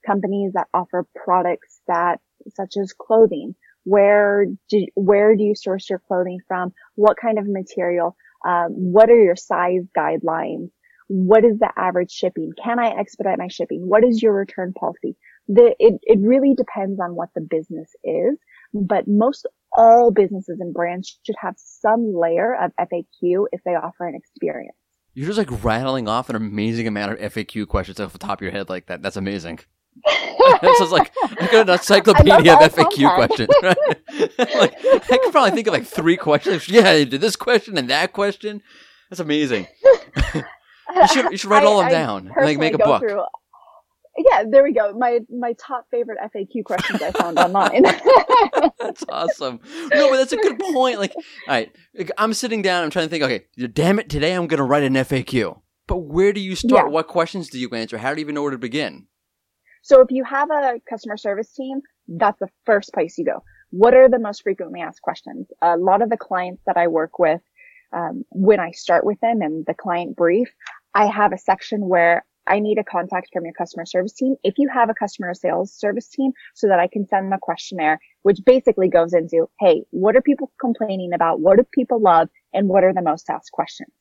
Companies 0.05 0.53
that 0.53 0.67
offer 0.73 1.05
products 1.13 1.81
that, 1.87 2.19
such 2.55 2.75
as 2.81 2.93
clothing, 2.93 3.55
where 3.83 4.45
do, 4.69 4.85
where 4.95 5.35
do 5.35 5.43
you 5.43 5.55
source 5.55 5.89
your 5.89 5.99
clothing 6.07 6.39
from? 6.47 6.73
What 6.95 7.17
kind 7.21 7.37
of 7.37 7.45
material? 7.47 8.15
Um, 8.45 8.69
what 8.69 9.09
are 9.09 9.21
your 9.21 9.35
size 9.35 9.83
guidelines? 9.97 10.69
What 11.07 11.45
is 11.45 11.59
the 11.59 11.71
average 11.77 12.11
shipping? 12.11 12.51
Can 12.61 12.79
I 12.79 12.89
expedite 12.89 13.37
my 13.37 13.47
shipping? 13.47 13.87
What 13.87 14.03
is 14.03 14.21
your 14.21 14.33
return 14.33 14.73
policy? 14.73 15.15
The, 15.47 15.73
it, 15.79 15.99
it 16.03 16.19
really 16.21 16.53
depends 16.53 16.99
on 16.99 17.15
what 17.15 17.29
the 17.33 17.41
business 17.41 17.95
is, 18.03 18.37
but 18.73 19.07
most 19.07 19.45
all 19.75 20.11
businesses 20.11 20.59
and 20.59 20.73
brands 20.73 21.19
should 21.25 21.35
have 21.39 21.55
some 21.57 22.13
layer 22.13 22.55
of 22.55 22.71
FAQ 22.79 23.45
if 23.51 23.61
they 23.65 23.71
offer 23.71 24.07
an 24.07 24.15
experience. 24.15 24.75
You're 25.13 25.27
just 25.27 25.37
like 25.37 25.63
rattling 25.63 26.07
off 26.07 26.29
an 26.29 26.35
amazing 26.35 26.87
amount 26.87 27.13
of 27.13 27.33
FAQ 27.33 27.67
questions 27.67 27.99
off 27.99 28.13
the 28.13 28.19
top 28.19 28.39
of 28.39 28.43
your 28.43 28.51
head 28.51 28.69
like 28.69 28.85
that. 28.85 29.01
That's 29.01 29.17
amazing. 29.17 29.59
this 30.61 30.79
is 30.79 30.91
like 30.91 31.11
I 31.23 31.47
got 31.51 31.67
an 31.67 31.73
encyclopedia 31.73 32.53
of 32.53 32.59
FAQ 32.73 33.15
questions. 33.15 33.49
Right? 33.63 33.77
like, 34.37 34.75
I 34.85 35.17
could 35.17 35.31
probably 35.31 35.51
think 35.51 35.67
of 35.67 35.73
like 35.73 35.87
three 35.87 36.17
questions. 36.17 36.69
Yeah, 36.77 36.89
I 36.89 37.03
did 37.03 37.21
this 37.21 37.35
question 37.35 37.77
and 37.77 37.89
that 37.89 38.13
question. 38.13 38.61
That's 39.09 39.19
amazing. 39.19 39.67
you 40.95 41.07
should 41.07 41.31
you 41.31 41.37
should 41.37 41.49
write 41.49 41.63
all 41.63 41.79
of 41.79 41.85
them 41.85 41.91
down 41.91 42.31
and 42.35 42.45
like 42.45 42.59
make 42.59 42.73
a 42.73 42.77
book. 42.77 43.01
Through, 43.01 43.23
yeah, 44.17 44.43
there 44.49 44.63
we 44.63 44.73
go. 44.73 44.93
My 44.93 45.19
my 45.29 45.53
top 45.53 45.85
favorite 45.91 46.17
FAQ 46.33 46.63
questions 46.63 47.01
I 47.01 47.11
found 47.11 47.37
online. 47.37 47.83
that's 48.79 49.03
awesome. 49.09 49.59
No, 49.93 50.09
but 50.09 50.17
that's 50.17 50.33
a 50.33 50.37
good 50.37 50.59
point. 50.59 50.99
Like, 50.99 51.13
all 51.15 51.23
right, 51.47 51.71
I'm 52.17 52.33
sitting 52.33 52.61
down. 52.61 52.83
I'm 52.83 52.89
trying 52.89 53.05
to 53.05 53.09
think. 53.09 53.23
Okay, 53.23 53.45
damn 53.73 53.99
it, 53.99 54.09
today 54.09 54.33
I'm 54.33 54.47
going 54.47 54.57
to 54.57 54.63
write 54.63 54.83
an 54.83 54.93
FAQ. 54.93 55.61
But 55.87 55.97
where 55.99 56.33
do 56.33 56.41
you 56.41 56.55
start? 56.55 56.87
Yeah. 56.87 56.91
What 56.91 57.07
questions 57.07 57.49
do 57.49 57.59
you 57.59 57.69
answer? 57.69 57.97
How 57.97 58.13
do 58.13 58.19
you 58.19 58.25
even 58.25 58.35
know 58.35 58.41
where 58.41 58.51
to 58.51 58.57
begin? 58.57 59.07
So 59.83 60.01
if 60.01 60.11
you 60.11 60.25
have 60.25 60.49
a 60.51 60.81
customer 60.89 61.15
service 61.15 61.53
team, 61.53 61.79
that's 62.07 62.39
the 62.39 62.49
first 62.65 62.93
place 62.93 63.17
you 63.17 63.23
go. 63.23 63.43
What 63.69 63.93
are 63.93 64.09
the 64.09 64.19
most 64.19 64.43
frequently 64.43 64.81
asked 64.81 65.01
questions? 65.01 65.47
A 65.61 65.77
lot 65.77 66.01
of 66.01 66.09
the 66.09 66.17
clients 66.17 66.61
that 66.65 66.75
I 66.75 66.87
work 66.87 67.19
with, 67.19 67.41
um, 67.93 68.25
when 68.29 68.59
I 68.59 68.71
start 68.71 69.05
with 69.05 69.19
them 69.21 69.41
and 69.41 69.65
the 69.65 69.73
client 69.73 70.17
brief, 70.17 70.49
I 70.93 71.05
have 71.05 71.31
a 71.31 71.37
section 71.37 71.87
where 71.87 72.25
I 72.47 72.59
need 72.59 72.77
a 72.77 72.83
contact 72.83 73.29
from 73.33 73.45
your 73.45 73.53
customer 73.53 73.85
service 73.85 74.13
team. 74.13 74.35
If 74.43 74.55
you 74.57 74.69
have 74.73 74.89
a 74.89 74.93
customer 74.93 75.33
sales 75.33 75.73
service 75.73 76.07
team 76.07 76.31
so 76.55 76.67
that 76.67 76.79
I 76.79 76.87
can 76.87 77.07
send 77.07 77.25
them 77.25 77.33
a 77.33 77.39
questionnaire, 77.39 77.99
which 78.23 78.39
basically 78.45 78.89
goes 78.89 79.13
into, 79.13 79.49
Hey, 79.59 79.83
what 79.91 80.15
are 80.15 80.21
people 80.21 80.51
complaining 80.59 81.13
about? 81.13 81.39
What 81.39 81.57
do 81.57 81.65
people 81.73 82.01
love? 82.01 82.29
And 82.53 82.67
what 82.67 82.83
are 82.83 82.93
the 82.93 83.01
most 83.01 83.29
asked 83.29 83.51
questions? 83.51 83.91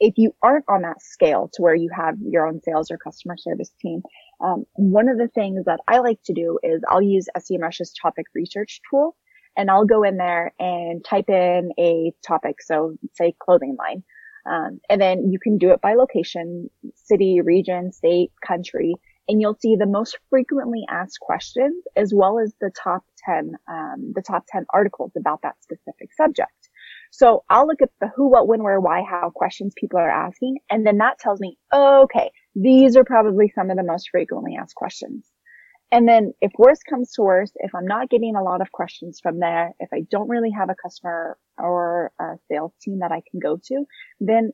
If 0.00 0.14
you 0.16 0.34
aren't 0.42 0.64
on 0.68 0.82
that 0.82 1.00
scale 1.00 1.48
to 1.54 1.62
where 1.62 1.74
you 1.74 1.88
have 1.94 2.16
your 2.20 2.46
own 2.46 2.60
sales 2.60 2.90
or 2.90 2.98
customer 2.98 3.36
service 3.36 3.70
team, 3.80 4.02
um, 4.44 4.64
one 4.74 5.08
of 5.08 5.18
the 5.18 5.28
things 5.28 5.64
that 5.66 5.80
I 5.86 5.98
like 5.98 6.20
to 6.24 6.34
do 6.34 6.58
is 6.62 6.82
I'll 6.88 7.00
use 7.00 7.28
SEMrush's 7.36 7.94
topic 8.02 8.26
research 8.34 8.80
tool 8.90 9.16
and 9.56 9.70
I'll 9.70 9.84
go 9.84 10.02
in 10.02 10.16
there 10.16 10.52
and 10.58 11.04
type 11.04 11.28
in 11.28 11.70
a 11.78 12.12
topic. 12.26 12.60
So 12.60 12.96
say 13.14 13.34
clothing 13.38 13.76
line. 13.78 14.02
Um, 14.46 14.80
and 14.88 15.00
then 15.00 15.30
you 15.30 15.38
can 15.38 15.58
do 15.58 15.70
it 15.70 15.80
by 15.80 15.94
location, 15.94 16.70
city, 16.94 17.40
region, 17.40 17.92
state, 17.92 18.30
country, 18.46 18.94
and 19.28 19.40
you'll 19.40 19.58
see 19.58 19.76
the 19.76 19.86
most 19.86 20.18
frequently 20.28 20.84
asked 20.90 21.18
questions 21.20 21.82
as 21.96 22.12
well 22.14 22.38
as 22.38 22.52
the 22.60 22.70
top 22.70 23.04
10, 23.24 23.54
um, 23.68 24.12
the 24.14 24.22
top 24.22 24.44
10 24.48 24.66
articles 24.72 25.12
about 25.16 25.40
that 25.42 25.56
specific 25.62 26.12
subject. 26.14 26.52
So 27.10 27.44
I'll 27.48 27.66
look 27.66 27.80
at 27.80 27.90
the 28.00 28.08
who, 28.14 28.28
what, 28.28 28.48
when, 28.48 28.62
where, 28.62 28.80
why, 28.80 29.02
how 29.08 29.30
questions 29.30 29.72
people 29.76 29.98
are 29.98 30.10
asking. 30.10 30.58
And 30.68 30.86
then 30.86 30.98
that 30.98 31.18
tells 31.18 31.40
me, 31.40 31.56
okay, 31.72 32.30
these 32.54 32.96
are 32.96 33.04
probably 33.04 33.50
some 33.54 33.70
of 33.70 33.76
the 33.76 33.82
most 33.82 34.10
frequently 34.10 34.56
asked 34.60 34.74
questions. 34.74 35.24
And 35.92 36.08
then 36.08 36.32
if 36.40 36.50
worst 36.58 36.82
comes 36.88 37.12
to 37.12 37.22
worst, 37.22 37.52
if 37.56 37.74
I'm 37.74 37.86
not 37.86 38.10
getting 38.10 38.34
a 38.34 38.42
lot 38.42 38.60
of 38.60 38.72
questions 38.72 39.20
from 39.22 39.38
there, 39.38 39.74
if 39.78 39.90
I 39.92 40.00
don't 40.10 40.28
really 40.28 40.50
have 40.50 40.68
a 40.68 40.74
customer 40.74 41.38
or 41.56 42.10
a 42.20 42.36
sales 42.50 42.72
team 42.82 42.98
that 43.00 43.12
I 43.12 43.22
can 43.30 43.38
go 43.40 43.60
to, 43.66 43.84
then 44.18 44.52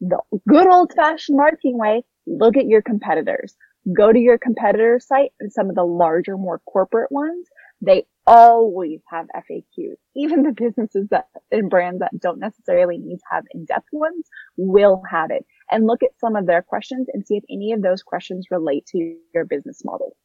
the 0.00 0.18
good 0.48 0.66
old 0.66 0.92
fashioned 0.94 1.38
marketing 1.38 1.78
way, 1.78 2.04
look 2.26 2.56
at 2.56 2.66
your 2.66 2.82
competitors. 2.82 3.56
Go 3.96 4.12
to 4.12 4.18
your 4.18 4.38
competitor 4.38 5.00
site 5.00 5.32
and 5.40 5.52
some 5.52 5.68
of 5.68 5.74
the 5.74 5.84
larger, 5.84 6.36
more 6.36 6.60
corporate 6.66 7.10
ones. 7.10 7.48
They 7.80 8.04
always 8.26 9.00
have 9.10 9.26
FAQs. 9.34 9.96
Even 10.14 10.42
the 10.42 10.52
businesses 10.52 11.08
that 11.10 11.26
and 11.50 11.68
brands 11.68 11.98
that 11.98 12.12
don't 12.20 12.38
necessarily 12.38 12.98
need 12.98 13.16
to 13.16 13.24
have 13.30 13.44
in-depth 13.52 13.88
ones 13.92 14.28
will 14.56 15.02
have 15.10 15.30
it. 15.30 15.44
And 15.70 15.86
look 15.86 16.02
at 16.02 16.18
some 16.20 16.36
of 16.36 16.46
their 16.46 16.62
questions 16.62 17.08
and 17.12 17.26
see 17.26 17.36
if 17.36 17.44
any 17.50 17.72
of 17.72 17.82
those 17.82 18.02
questions 18.02 18.46
relate 18.50 18.86
to 18.86 19.16
your 19.34 19.44
business 19.44 19.82
model. 19.84 20.16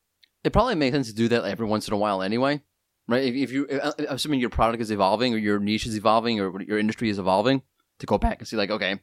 It 0.48 0.54
probably 0.54 0.76
makes 0.76 0.94
sense 0.94 1.10
to 1.10 1.14
do 1.14 1.28
that 1.28 1.44
every 1.44 1.66
once 1.66 1.90
in 1.90 1.94
a 1.94 1.98
while 1.98 2.22
anyway, 2.22 2.62
right? 3.10 3.22
If, 3.26 3.36
if 3.36 3.52
you, 3.52 3.68
uh, 3.68 3.92
assuming 4.08 4.40
your 4.40 4.50
product 4.50 4.82
is 4.82 4.92
evolving 4.92 5.34
or 5.34 5.38
your 5.38 5.60
niche 5.60 5.86
is 5.86 5.98
evolving 5.98 6.40
or 6.40 6.62
your 6.62 6.80
industry 6.80 7.10
is 7.10 7.20
evolving, 7.20 7.64
to 8.00 8.06
go 8.06 8.18
back 8.18 8.40
and 8.40 8.48
see 8.48 8.56
like, 8.56 8.70
okay, 8.70 9.02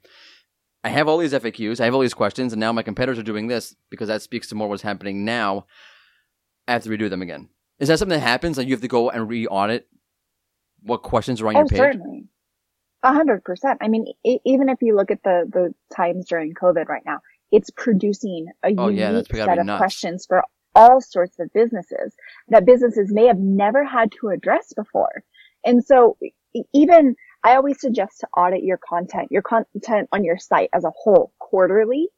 I 0.83 0.89
have 0.89 1.07
all 1.07 1.19
these 1.19 1.35
FAQs, 1.35 1.81
I 1.81 1.85
have 1.85 1.93
all 1.93 2.01
these 2.01 2.15
questions, 2.15 2.55
and 2.55 2.61
now 2.61 2.73
my 2.73 2.83
competitors 2.83 3.19
are 3.19 3.25
doing 3.25 3.49
this 3.49 3.77
because 3.91 4.09
that 4.09 4.23
speaks 4.23 4.49
to 4.49 4.55
more 4.55 4.71
what's 4.71 4.81
happening 4.81 5.27
now. 5.27 5.67
I 6.67 6.73
have 6.73 6.83
to 6.85 6.89
redo 6.89 7.11
them 7.11 7.21
again. 7.21 7.51
Is 7.79 7.89
that 7.89 7.99
something 7.99 8.19
that 8.19 8.27
happens? 8.27 8.57
Like 8.57 8.67
you 8.67 8.73
have 8.73 8.81
to 8.81 8.89
go 8.89 9.11
and 9.11 9.29
re-audit 9.29 9.87
what 10.81 11.03
questions 11.03 11.43
are 11.43 11.49
on 11.49 11.57
oh, 11.57 11.59
your 11.59 11.69
page? 11.69 11.77
Certainly. 11.77 12.25
A 13.03 13.13
hundred 13.13 13.45
percent. 13.45 13.81
I 13.83 13.89
mean, 13.89 14.07
even 14.25 14.71
if 14.71 14.81
you 14.81 14.97
look 14.97 15.11
at 15.11 15.23
the, 15.23 15.45
the 15.53 15.75
times 15.95 16.27
during 16.27 16.55
COVID 16.55 16.89
right 16.89 17.03
now, 17.05 17.19
it's 17.53 17.69
producing 17.69 18.47
a 18.65 18.75
oh, 18.79 18.89
unique 18.89 19.27
yeah, 19.31 19.45
set 19.45 19.59
of 19.59 19.67
nuts. 19.67 19.79
questions 19.79 20.25
for 20.27 20.43
all 20.75 21.01
sorts 21.01 21.39
of 21.39 21.53
businesses 21.53 22.15
that 22.49 22.67
businesses 22.67 23.13
may 23.13 23.27
have 23.27 23.39
never 23.39 23.85
had 23.85 24.13
to 24.21 24.29
address 24.29 24.73
before. 24.75 25.23
And 25.65 25.85
so 25.85 26.17
even 26.73 27.17
I 27.43 27.57
always 27.57 27.81
suggest 27.81 28.21
to 28.21 28.29
audit 28.37 28.63
your 28.63 28.79
content, 28.79 29.29
your 29.31 29.43
content 29.43 30.09
on 30.13 30.25
your 30.25 30.39
site 30.39 30.71
as 30.73 30.85
a 30.85 30.93
whole 30.97 31.33
quarterly. 31.39 32.09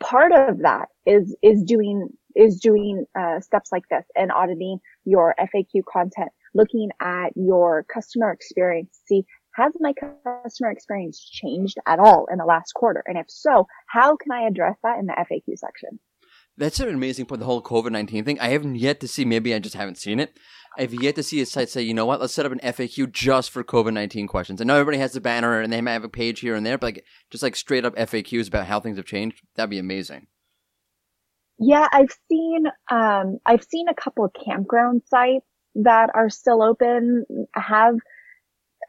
Part 0.00 0.32
of 0.32 0.58
that 0.62 0.88
is, 1.04 1.36
is 1.42 1.62
doing, 1.62 2.08
is 2.34 2.58
doing, 2.60 3.06
uh, 3.18 3.40
steps 3.40 3.70
like 3.70 3.84
this 3.88 4.04
and 4.16 4.32
auditing 4.32 4.78
your 5.04 5.34
FAQ 5.38 5.82
content, 5.90 6.30
looking 6.54 6.90
at 7.00 7.30
your 7.36 7.84
customer 7.84 8.32
experience, 8.32 8.98
see 9.06 9.24
has 9.56 9.72
my 9.80 9.94
customer 9.94 10.70
experience 10.70 11.18
changed 11.18 11.78
at 11.86 11.98
all 11.98 12.26
in 12.30 12.36
the 12.36 12.44
last 12.44 12.72
quarter? 12.74 13.02
And 13.06 13.16
if 13.16 13.26
so, 13.28 13.66
how 13.86 14.16
can 14.16 14.30
I 14.30 14.46
address 14.46 14.76
that 14.82 14.98
in 14.98 15.06
the 15.06 15.14
FAQ 15.14 15.56
section? 15.56 15.98
That's 16.58 16.80
an 16.80 16.88
amazing 16.88 17.26
point. 17.26 17.40
The 17.40 17.46
whole 17.46 17.62
COVID 17.62 17.92
nineteen 17.92 18.24
thing. 18.24 18.40
I 18.40 18.48
haven't 18.48 18.76
yet 18.76 19.00
to 19.00 19.08
see. 19.08 19.24
Maybe 19.24 19.54
I 19.54 19.58
just 19.58 19.74
haven't 19.74 19.98
seen 19.98 20.20
it. 20.20 20.38
I've 20.78 20.94
yet 20.94 21.14
to 21.14 21.22
see 21.22 21.40
a 21.40 21.46
site 21.46 21.70
say, 21.70 21.82
you 21.82 21.94
know 21.94 22.04
what, 22.04 22.20
let's 22.20 22.34
set 22.34 22.44
up 22.44 22.52
an 22.52 22.60
FAQ 22.60 23.10
just 23.10 23.50
for 23.50 23.64
COVID 23.64 23.92
nineteen 23.92 24.26
questions. 24.26 24.60
I 24.60 24.64
know 24.64 24.74
everybody 24.74 24.98
has 24.98 25.16
a 25.16 25.20
banner 25.20 25.60
and 25.60 25.72
they 25.72 25.80
might 25.80 25.92
have 25.92 26.04
a 26.04 26.08
page 26.08 26.40
here 26.40 26.54
and 26.54 26.66
there, 26.66 26.78
but 26.78 26.86
like 26.86 27.04
just 27.30 27.42
like 27.42 27.56
straight 27.56 27.84
up 27.84 27.96
FAQs 27.96 28.48
about 28.48 28.66
how 28.66 28.80
things 28.80 28.96
have 28.96 29.06
changed. 29.06 29.42
That'd 29.54 29.70
be 29.70 29.78
amazing. 29.78 30.26
Yeah, 31.58 31.88
I've 31.90 32.14
seen 32.30 32.66
um, 32.90 33.38
I've 33.46 33.64
seen 33.64 33.88
a 33.88 33.94
couple 33.94 34.24
of 34.24 34.32
campground 34.44 35.02
sites 35.06 35.46
that 35.76 36.10
are 36.14 36.28
still 36.28 36.62
open 36.62 37.24
have 37.54 37.96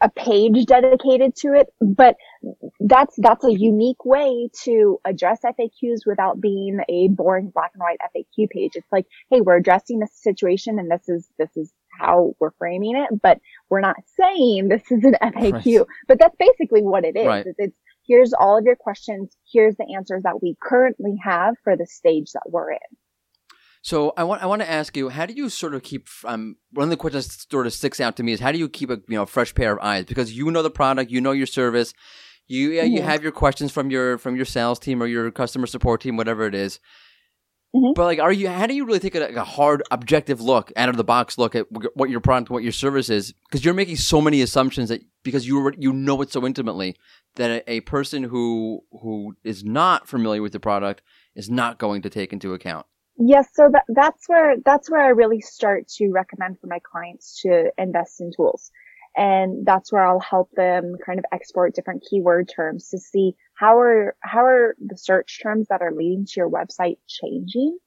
a 0.01 0.09
page 0.09 0.65
dedicated 0.65 1.35
to 1.37 1.53
it, 1.53 1.67
but 1.81 2.15
that's, 2.79 3.15
that's 3.17 3.43
a 3.43 3.51
unique 3.51 4.05
way 4.05 4.49
to 4.63 4.99
address 5.05 5.41
FAQs 5.43 6.01
without 6.05 6.39
being 6.39 6.79
a 6.89 7.07
boring 7.09 7.51
black 7.53 7.71
and 7.73 7.81
white 7.81 7.99
FAQ 8.15 8.49
page. 8.49 8.71
It's 8.75 8.91
like, 8.91 9.05
Hey, 9.29 9.41
we're 9.41 9.57
addressing 9.57 9.99
this 9.99 10.11
situation 10.13 10.79
and 10.79 10.89
this 10.89 11.07
is, 11.07 11.27
this 11.37 11.55
is 11.55 11.71
how 11.99 12.33
we're 12.39 12.51
framing 12.59 12.95
it, 12.95 13.19
but 13.21 13.39
we're 13.69 13.81
not 13.81 13.97
saying 14.19 14.67
this 14.67 14.83
is 14.91 15.03
an 15.03 15.15
FAQ, 15.21 15.79
right. 15.79 15.87
but 16.07 16.19
that's 16.19 16.35
basically 16.37 16.83
what 16.83 17.05
it 17.05 17.15
is. 17.15 17.25
Right. 17.25 17.45
It's, 17.45 17.55
it's, 17.57 17.77
here's 18.07 18.33
all 18.33 18.57
of 18.57 18.63
your 18.63 18.75
questions. 18.75 19.35
Here's 19.51 19.75
the 19.77 19.93
answers 19.95 20.23
that 20.23 20.41
we 20.41 20.55
currently 20.61 21.15
have 21.23 21.55
for 21.63 21.75
the 21.75 21.85
stage 21.85 22.31
that 22.33 22.43
we're 22.47 22.71
in. 22.71 22.97
So 23.81 24.11
I 24.17 24.23
want 24.23 24.43
I 24.43 24.47
want 24.47 24.61
to 24.61 24.69
ask 24.69 24.97
you, 24.97 25.09
how 25.09 25.25
do 25.25 25.33
you 25.33 25.49
sort 25.49 25.73
of 25.73 25.83
keep? 25.83 26.07
Um, 26.25 26.57
one 26.73 26.85
of 26.85 26.89
the 26.89 26.97
questions 26.97 27.27
that 27.27 27.49
sort 27.49 27.67
of 27.67 27.73
sticks 27.73 28.01
out 28.01 28.17
to 28.17 28.23
me 28.23 28.33
is 28.33 28.39
how 28.39 28.51
do 28.51 28.57
you 28.57 28.67
keep 28.67 28.89
a 28.89 28.99
you 29.07 29.15
know 29.15 29.25
fresh 29.25 29.53
pair 29.55 29.71
of 29.71 29.79
eyes 29.79 30.03
because 30.03 30.33
you 30.33 30.51
know 30.51 30.61
the 30.61 30.69
product, 30.69 31.11
you 31.11 31.21
know 31.21 31.31
your 31.31 31.47
service, 31.47 31.93
you 32.47 32.71
yeah, 32.71 32.83
you 32.83 33.01
Mhm. 33.01 33.05
have 33.05 33.23
your 33.23 33.31
questions 33.31 33.71
from 33.71 33.91
your 33.91 34.17
from 34.17 34.35
your 34.35 34.45
sales 34.45 34.79
team 34.79 35.01
or 35.01 35.07
your 35.07 35.31
customer 35.31 35.67
support 35.67 36.01
team, 36.01 36.17
whatever 36.17 36.45
it 36.45 36.55
is. 36.55 36.79
Mhm. 37.75 37.93
But 37.95 38.05
like, 38.05 38.19
are 38.19 38.31
you? 38.31 38.47
How 38.47 38.65
do 38.65 38.73
you 38.73 38.85
really 38.85 38.99
take 38.99 39.15
a, 39.15 39.19
like, 39.19 39.35
a 39.35 39.43
hard, 39.43 39.83
objective 39.91 40.39
look, 40.39 40.71
out 40.77 40.87
of 40.89 40.95
the 40.95 41.03
box 41.03 41.37
look 41.37 41.53
at 41.53 41.67
what 41.95 42.09
your 42.09 42.21
product, 42.21 42.49
what 42.49 42.63
your 42.63 42.71
service 42.71 43.09
is? 43.09 43.33
Because 43.47 43.65
you're 43.65 43.73
making 43.73 43.97
so 43.97 44.21
many 44.21 44.41
assumptions 44.41 44.89
that 44.89 45.01
because 45.23 45.45
you 45.45 45.71
you 45.77 45.91
know 45.91 46.21
it 46.21 46.31
so 46.31 46.45
intimately 46.45 46.95
that 47.35 47.51
a, 47.51 47.71
a 47.71 47.79
person 47.81 48.23
who 48.23 48.81
who 49.01 49.35
is 49.43 49.63
not 49.65 50.07
familiar 50.07 50.41
with 50.41 50.53
the 50.53 50.59
product 50.59 51.01
is 51.35 51.49
not 51.49 51.77
going 51.77 52.01
to 52.03 52.09
take 52.09 52.31
into 52.31 52.53
account. 52.53 52.85
Yes, 53.19 53.47
so 53.53 53.67
that, 53.71 53.83
that's 53.89 54.29
where 54.29 54.55
that's 54.63 54.89
where 54.89 55.01
I 55.01 55.09
really 55.09 55.41
start 55.41 55.87
to 55.97 56.09
recommend 56.11 56.59
for 56.59 56.67
my 56.67 56.79
clients 56.89 57.41
to 57.41 57.71
invest 57.77 58.21
in 58.21 58.31
tools. 58.35 58.71
And 59.17 59.65
that's 59.65 59.91
where 59.91 60.05
I'll 60.05 60.19
help 60.19 60.51
them 60.51 60.95
kind 61.03 61.17
of 61.17 61.25
export 61.31 61.73
different 61.73 62.05
keyword 62.07 62.49
terms 62.55 62.89
to 62.89 62.99
see 62.99 63.33
how 63.55 63.79
are 63.79 64.15
how 64.19 64.45
are 64.45 64.75
the 64.79 64.95
search 64.95 65.39
terms 65.41 65.67
that 65.69 65.81
are 65.81 65.91
leading 65.91 66.25
to 66.27 66.33
your 66.37 66.49
website 66.49 66.99
changing. 67.07 67.79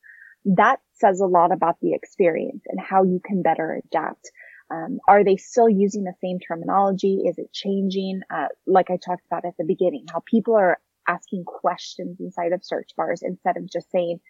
That 0.45 0.81
says 0.95 1.20
a 1.20 1.26
lot 1.26 1.53
about 1.53 1.76
the 1.81 1.95
experience 1.95 2.64
and 2.66 2.81
how 2.81 3.05
you 3.05 3.20
can 3.24 3.43
better 3.43 3.81
adapt. 3.85 4.33
Um, 4.72 4.99
are 5.07 5.22
they 5.22 5.37
still 5.37 5.68
using 5.68 6.03
the 6.03 6.14
same 6.20 6.41
terminology? 6.41 7.22
Is 7.26 7.39
it 7.39 7.53
changing? 7.53 8.22
Uh, 8.28 8.49
like 8.66 8.91
I 8.91 8.97
talked 8.97 9.26
about 9.26 9.45
at 9.45 9.57
the 9.57 9.64
beginning, 9.64 10.07
how 10.12 10.22
people 10.26 10.57
are 10.57 10.78
asking 11.07 11.45
questions 11.45 12.18
inside 12.20 12.53
of 12.53 12.64
search 12.64 12.91
bars 12.97 13.22
instead 13.22 13.57
of 13.57 13.70
just 13.70 13.91
saying, 13.91 14.20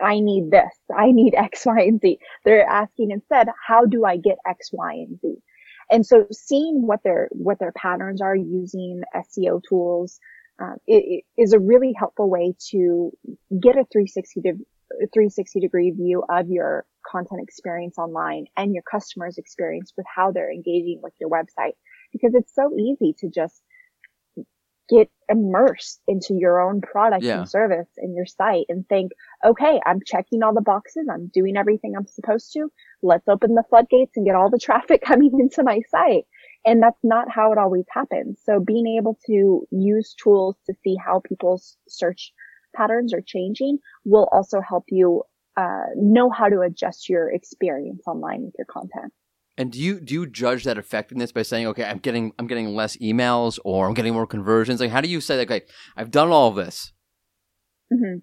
I 0.00 0.20
need 0.20 0.50
this. 0.50 0.74
I 0.96 1.12
need 1.12 1.34
X, 1.34 1.66
Y, 1.66 1.80
and 1.80 2.00
Z. 2.00 2.18
They're 2.44 2.66
asking 2.66 3.10
instead, 3.10 3.48
how 3.66 3.84
do 3.86 4.04
I 4.04 4.16
get 4.16 4.38
X, 4.46 4.70
Y, 4.72 4.92
and 4.92 5.20
Z? 5.20 5.36
And 5.90 6.06
so 6.06 6.26
seeing 6.30 6.86
what 6.86 7.00
their, 7.02 7.28
what 7.32 7.58
their 7.58 7.72
patterns 7.72 8.20
are 8.20 8.36
using 8.36 9.02
SEO 9.14 9.60
tools, 9.68 10.20
um, 10.60 10.76
it, 10.86 11.24
it 11.36 11.42
is 11.42 11.52
a 11.52 11.58
really 11.58 11.92
helpful 11.98 12.28
way 12.28 12.54
to 12.70 13.10
get 13.60 13.76
a 13.76 13.84
360 13.90 14.40
de- 14.40 14.64
360 15.12 15.60
degree 15.60 15.90
view 15.90 16.22
of 16.28 16.48
your 16.48 16.84
content 17.10 17.40
experience 17.42 17.98
online 17.98 18.46
and 18.56 18.74
your 18.74 18.82
customers 18.90 19.38
experience 19.38 19.92
with 19.96 20.06
how 20.14 20.30
they're 20.30 20.52
engaging 20.52 21.00
with 21.02 21.14
your 21.20 21.30
website. 21.30 21.72
Because 22.12 22.34
it's 22.34 22.54
so 22.54 22.70
easy 22.76 23.14
to 23.18 23.28
just 23.28 23.62
get 24.90 25.08
immersed 25.28 26.02
into 26.08 26.34
your 26.34 26.60
own 26.60 26.80
product 26.80 27.22
Yeah. 27.24 27.38
and 27.38 27.48
service 27.48 27.88
and 27.96 28.14
your 28.14 28.26
site 28.26 28.66
and 28.68 28.86
think, 28.88 29.12
okay, 29.44 29.80
I'm 29.86 30.00
checking 30.04 30.42
all 30.42 30.52
the 30.52 30.60
boxes. 30.60 31.06
I'm 31.10 31.28
doing 31.28 31.56
everything 31.56 31.94
I'm 31.96 32.06
supposed 32.06 32.52
to. 32.54 32.68
Let's 33.02 33.28
open 33.28 33.54
the 33.54 33.64
floodgates 33.70 34.16
and 34.16 34.26
get 34.26 34.34
all 34.34 34.50
the 34.50 34.58
traffic 34.62 35.02
coming 35.02 35.30
into 35.38 35.62
my 35.62 35.80
site. 35.88 36.24
And 36.66 36.82
that's 36.82 37.02
not 37.02 37.30
how 37.30 37.52
it 37.52 37.58
always 37.58 37.86
happens. 37.90 38.40
So 38.44 38.60
being 38.60 38.96
able 38.98 39.18
to 39.26 39.66
use 39.70 40.14
tools 40.22 40.56
to 40.66 40.74
see 40.82 40.96
how 40.96 41.20
people's 41.24 41.76
search 41.88 42.32
patterns 42.76 43.14
are 43.14 43.22
changing 43.24 43.78
will 44.04 44.28
also 44.32 44.60
help 44.60 44.84
you 44.88 45.22
uh, 45.56 45.86
know 45.96 46.30
how 46.30 46.48
to 46.48 46.60
adjust 46.60 47.08
your 47.08 47.30
experience 47.30 48.02
online 48.06 48.44
with 48.44 48.54
your 48.58 48.66
content. 48.66 49.12
And 49.60 49.70
do 49.70 49.78
you 49.78 50.00
do 50.00 50.14
you 50.14 50.26
judge 50.26 50.64
that 50.64 50.78
effectiveness 50.78 51.32
by 51.32 51.42
saying, 51.42 51.66
okay, 51.66 51.84
I'm 51.84 51.98
getting 51.98 52.32
I'm 52.38 52.46
getting 52.46 52.74
less 52.74 52.96
emails 52.96 53.58
or 53.62 53.86
I'm 53.86 53.92
getting 53.92 54.14
more 54.14 54.26
conversions? 54.26 54.80
Like, 54.80 54.90
how 54.90 55.02
do 55.02 55.08
you 55.08 55.20
say, 55.20 55.36
like, 55.36 55.50
okay, 55.50 55.66
I've 55.98 56.10
done 56.10 56.30
all 56.30 56.48
of 56.48 56.54
this. 56.54 56.94
hmm 57.92 58.20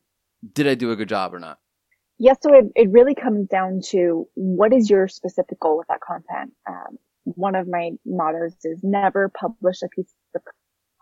Did 0.54 0.68
I 0.68 0.74
do 0.74 0.90
a 0.90 0.96
good 0.96 1.10
job 1.10 1.36
or 1.36 1.40
not? 1.40 1.60
Yes, 2.18 2.38
so 2.42 2.52
it, 2.56 2.66
it 2.74 2.90
really 2.90 3.14
comes 3.14 3.48
down 3.50 3.82
to 3.90 4.28
what 4.34 4.74
is 4.74 4.90
your 4.90 5.08
specific 5.08 5.60
goal 5.60 5.78
with 5.78 5.86
that 5.90 6.00
content. 6.02 6.54
Um, 6.68 6.98
one 7.26 7.54
of 7.54 7.68
my 7.68 7.92
mottos 8.04 8.56
is 8.64 8.80
never 8.82 9.30
publish 9.30 9.84
a 9.84 9.90
piece 9.90 10.16
of 10.36 10.42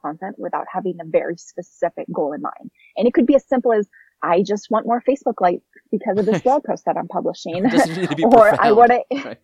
content 0.01 0.35
without 0.37 0.65
having 0.69 0.97
a 0.99 1.05
very 1.05 1.37
specific 1.37 2.07
goal 2.13 2.33
in 2.33 2.41
mind. 2.41 2.71
And 2.97 3.07
it 3.07 3.13
could 3.13 3.25
be 3.25 3.35
as 3.35 3.47
simple 3.47 3.71
as 3.71 3.87
I 4.21 4.43
just 4.45 4.67
want 4.69 4.85
more 4.85 5.01
Facebook 5.07 5.39
likes 5.39 5.63
because 5.91 6.17
of 6.17 6.25
this 6.25 6.41
blog 6.43 6.65
post 6.65 6.83
that 6.87 6.97
I'm 6.97 7.07
publishing. 7.07 7.55
It 7.65 7.71
doesn't 7.71 7.95
need 7.95 8.09
to 8.09 8.15
be 8.17 8.23
or 8.25 8.61
I 8.61 8.73
want 8.73 8.91
to, 8.91 9.23
right? 9.23 9.37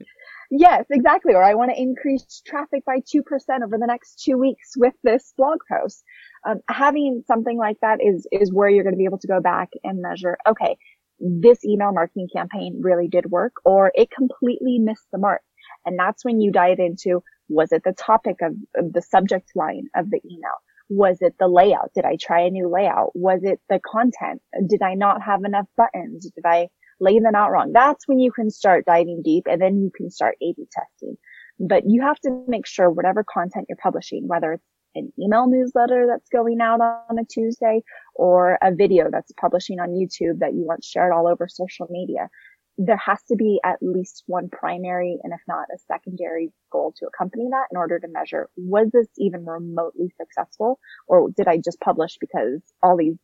Yes, 0.52 0.86
exactly. 0.92 1.34
Or 1.34 1.44
I 1.44 1.56
want 1.56 1.72
to 1.72 1.82
increase 1.82 2.42
traffic 2.46 2.86
by 2.86 2.98
2% 2.98 3.22
over 3.64 3.78
the 3.78 3.88
next 3.88 4.22
two 4.24 4.38
weeks 4.38 4.74
with 4.78 4.94
this 5.04 5.34
blog 5.38 5.58
post. 5.72 6.04
Um, 6.48 6.60
having 6.70 7.24
something 7.26 7.58
like 7.58 7.78
that 7.82 8.00
is, 8.02 8.28
is 8.32 8.54
where 8.54 8.70
you're 8.70 8.84
going 8.84 8.94
to 8.94 9.00
be 9.00 9.06
able 9.06 9.20
to 9.20 9.28
go 9.28 9.42
back 9.42 9.70
and 9.84 10.02
measure, 10.02 10.38
okay, 10.48 10.78
this 11.20 11.64
email 11.66 11.92
marketing 11.94 12.28
campaign 12.36 12.82
really 12.82 13.08
did 13.08 13.26
work 13.28 13.54
or 13.64 13.92
it 13.96 14.10
completely 14.12 14.80
missed 14.80 15.08
the 15.12 15.20
mark. 15.20 15.42
And 15.86 15.98
that's 15.98 16.26
when 16.26 16.42
you 16.42 16.52
dive 16.52 16.80
into, 16.80 17.24
was 17.48 17.72
it 17.72 17.84
the 17.84 17.94
topic 17.94 18.38
of, 18.42 18.54
of 18.76 18.94
the 18.94 19.02
subject 19.02 19.52
line 19.56 19.88
of 19.96 20.10
the 20.10 20.22
email? 20.26 20.58
Was 20.90 21.18
it 21.22 21.36
the 21.40 21.48
layout? 21.48 21.92
Did 21.96 22.06
I 22.06 22.18
try 22.20 22.42
a 22.42 22.50
new 22.50 22.70
layout? 22.70 23.12
Was 23.16 23.42
it 23.44 23.62
the 23.70 23.80
content? 23.80 24.42
Did 24.68 24.82
I 24.82 24.96
not 24.96 25.22
have 25.22 25.44
enough 25.46 25.68
buttons? 25.78 26.30
Did 26.36 26.46
I 26.46 26.68
lay 27.02 27.20
them 27.20 27.36
out 27.36 27.52
wrong? 27.52 27.72
That's 27.74 28.08
when 28.08 28.20
you 28.20 28.32
can 28.32 28.50
start 28.50 28.86
diving 28.86 29.22
deep 29.24 29.48
and 29.50 29.62
then 29.62 29.82
you 29.82 29.92
can 29.94 30.10
start 30.10 30.38
A-B 30.42 30.68
testing. 30.72 31.18
But 31.60 31.84
you 31.86 32.02
have 32.02 32.20
to 32.22 32.44
make 32.48 32.66
sure 32.66 32.90
whatever 32.90 33.24
content 33.24 33.66
you're 33.68 33.78
publishing, 33.82 34.28
whether 34.28 34.54
it's 34.54 34.64
an 34.96 35.12
email 35.20 35.48
newsletter 35.48 36.06
that's 36.08 36.30
going 36.30 36.60
out 36.62 36.82
on 36.82 37.20
a 37.20 37.26
Tuesday 37.26 37.82
or 38.16 38.58
a 38.62 38.74
video 38.74 39.10
that's 39.12 39.32
publishing 39.40 39.80
on 39.80 39.90
YouTube 39.90 40.40
that 40.40 40.54
you 40.54 40.66
want 40.66 40.84
shared 40.84 41.14
all 41.14 41.28
over 41.28 41.48
social 41.48 41.88
media, 41.90 42.30
there 42.78 42.98
has 42.98 43.22
to 43.24 43.36
be 43.36 43.60
at 43.64 43.78
least 43.82 44.24
one 44.28 44.50
primary 44.50 45.18
and 45.24 45.34
if 45.34 45.42
not 45.48 45.68
a 45.74 45.78
secondary 45.78 46.52
goal 46.72 46.94
to 46.98 47.06
accompany 47.06 47.48
that 47.52 47.68
in 47.72 47.78
order 47.78 48.00
to 48.00 48.08
measure 48.08 48.50
was 48.56 48.90
this 48.92 49.08
even 49.18 49.46
remotely 49.46 50.12
successful 50.20 50.80
or 51.08 51.30
did 51.36 51.48
I 51.48 51.58
just 51.58 51.80
publish 51.80 52.18
because 52.20 52.62
all 52.82 52.98
these 52.98 53.18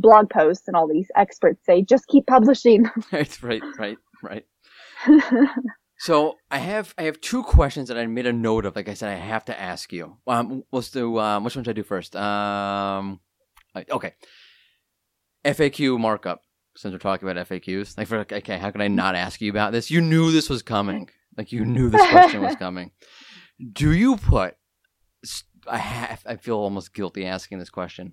blog 0.00 0.30
posts 0.30 0.68
and 0.68 0.76
all 0.76 0.88
these 0.88 1.10
experts 1.16 1.64
say 1.64 1.82
just 1.82 2.06
keep 2.08 2.26
publishing. 2.26 2.88
right, 3.12 3.42
right, 3.42 3.62
right, 3.78 3.98
right. 4.22 4.44
So 5.98 6.36
I 6.50 6.58
have 6.58 6.94
I 6.96 7.02
have 7.02 7.20
two 7.20 7.42
questions 7.42 7.88
that 7.88 7.98
I 7.98 8.06
made 8.06 8.26
a 8.26 8.32
note 8.32 8.64
of. 8.64 8.76
Like 8.76 8.88
I 8.88 8.94
said, 8.94 9.10
I 9.10 9.16
have 9.16 9.44
to 9.46 9.60
ask 9.60 9.92
you. 9.92 10.16
Um, 10.28 10.62
let's 10.70 10.90
do 10.90 11.18
um, 11.18 11.42
which 11.42 11.56
one 11.56 11.64
should 11.64 11.72
I 11.72 11.74
do 11.74 11.82
first? 11.82 12.14
Um, 12.14 13.20
okay, 13.76 14.14
FAQ 15.44 15.98
markup. 15.98 16.42
Since 16.76 16.92
we're 16.92 16.98
talking 16.98 17.28
about 17.28 17.48
FAQs, 17.48 17.98
like 17.98 18.06
for 18.06 18.18
okay, 18.18 18.58
how 18.58 18.70
can 18.70 18.80
I 18.80 18.86
not 18.86 19.16
ask 19.16 19.40
you 19.40 19.50
about 19.50 19.72
this? 19.72 19.90
You 19.90 20.00
knew 20.00 20.30
this 20.30 20.48
was 20.48 20.62
coming. 20.62 21.10
Like 21.36 21.50
you 21.50 21.64
knew 21.64 21.90
this 21.90 22.08
question 22.10 22.42
was 22.42 22.54
coming. 22.58 22.92
Do 23.72 23.92
you 23.92 24.16
put? 24.16 24.54
I 25.66 25.78
have. 25.78 26.22
I 26.24 26.36
feel 26.36 26.58
almost 26.58 26.94
guilty 26.94 27.26
asking 27.26 27.58
this 27.58 27.70
question. 27.70 28.12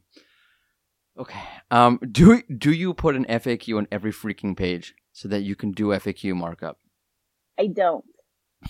Okay. 1.17 1.41
Um. 1.71 1.99
Do 2.11 2.41
do 2.43 2.71
you 2.71 2.93
put 2.93 3.15
an 3.15 3.25
FAQ 3.25 3.77
on 3.77 3.87
every 3.91 4.11
freaking 4.11 4.55
page 4.55 4.95
so 5.13 5.27
that 5.29 5.41
you 5.41 5.55
can 5.55 5.71
do 5.71 5.87
FAQ 5.87 6.35
markup? 6.35 6.77
I 7.59 7.67
don't. 7.67 8.03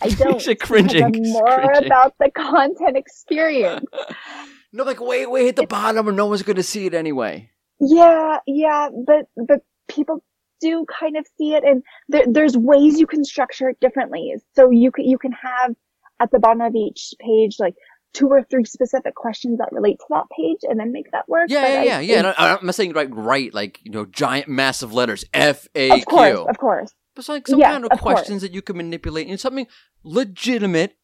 I 0.01 0.09
don't. 0.09 0.41
She's 0.41 0.57
cringing. 0.59 1.03
I'm 1.03 1.31
more 1.31 1.59
cringing. 1.59 1.85
about 1.85 2.13
the 2.19 2.29
content 2.31 2.97
experience. 2.97 3.85
no, 4.73 4.83
like 4.83 4.99
wait, 4.99 5.29
wait, 5.29 5.49
at 5.49 5.55
the 5.55 5.67
bottom, 5.67 6.07
or 6.07 6.11
no 6.11 6.27
one's 6.27 6.43
going 6.43 6.55
to 6.57 6.63
see 6.63 6.85
it 6.85 6.93
anyway. 6.93 7.49
Yeah, 7.79 8.37
yeah, 8.45 8.89
but 9.05 9.25
but 9.47 9.61
people 9.87 10.23
do 10.61 10.85
kind 10.99 11.17
of 11.17 11.25
see 11.37 11.53
it, 11.53 11.63
and 11.63 11.83
there, 12.07 12.25
there's 12.27 12.57
ways 12.57 12.99
you 12.99 13.07
can 13.07 13.25
structure 13.25 13.69
it 13.69 13.79
differently. 13.79 14.35
So 14.55 14.69
you 14.69 14.91
can 14.91 15.05
you 15.05 15.17
can 15.17 15.31
have 15.31 15.75
at 16.19 16.31
the 16.31 16.39
bottom 16.39 16.61
of 16.61 16.75
each 16.75 17.13
page 17.19 17.57
like 17.59 17.75
two 18.15 18.27
or 18.27 18.41
three 18.49 18.63
specific 18.65 19.13
questions 19.15 19.57
that 19.59 19.69
relate 19.71 19.97
to 19.99 20.05
that 20.09 20.23
page, 20.35 20.59
and 20.63 20.79
then 20.79 20.91
make 20.91 21.11
that 21.11 21.27
work. 21.27 21.47
Yeah, 21.49 21.61
But 21.63 21.71
yeah, 21.71 21.79
I 21.79 21.83
yeah, 21.83 21.99
yeah. 21.99 21.99
think- 22.15 22.17
And 22.17 22.27
I, 22.37 22.55
I'm 22.55 22.65
not 22.65 22.75
saying 22.75 22.93
like 22.93 23.09
right, 23.11 23.53
like 23.53 23.79
you 23.83 23.91
know, 23.91 24.05
giant, 24.05 24.47
massive 24.47 24.93
letters, 24.93 25.25
F 25.33 25.67
A 25.75 25.91
of 25.91 26.05
course, 26.05 26.39
of 26.49 26.57
course. 26.57 26.91
But 27.13 27.19
it's 27.21 27.29
like 27.29 27.47
some 27.47 27.59
Yeah, 27.59 27.71
kind 27.71 27.85
of, 27.85 27.91
of 27.91 27.99
course. 27.99 28.13
questions 28.13 28.41
that 28.41 28.53
you 28.53 28.61
can 28.61 28.77
manipulate 28.77 29.27
and 29.27 29.39
something 29.39 29.67
legitimate, 30.03 30.95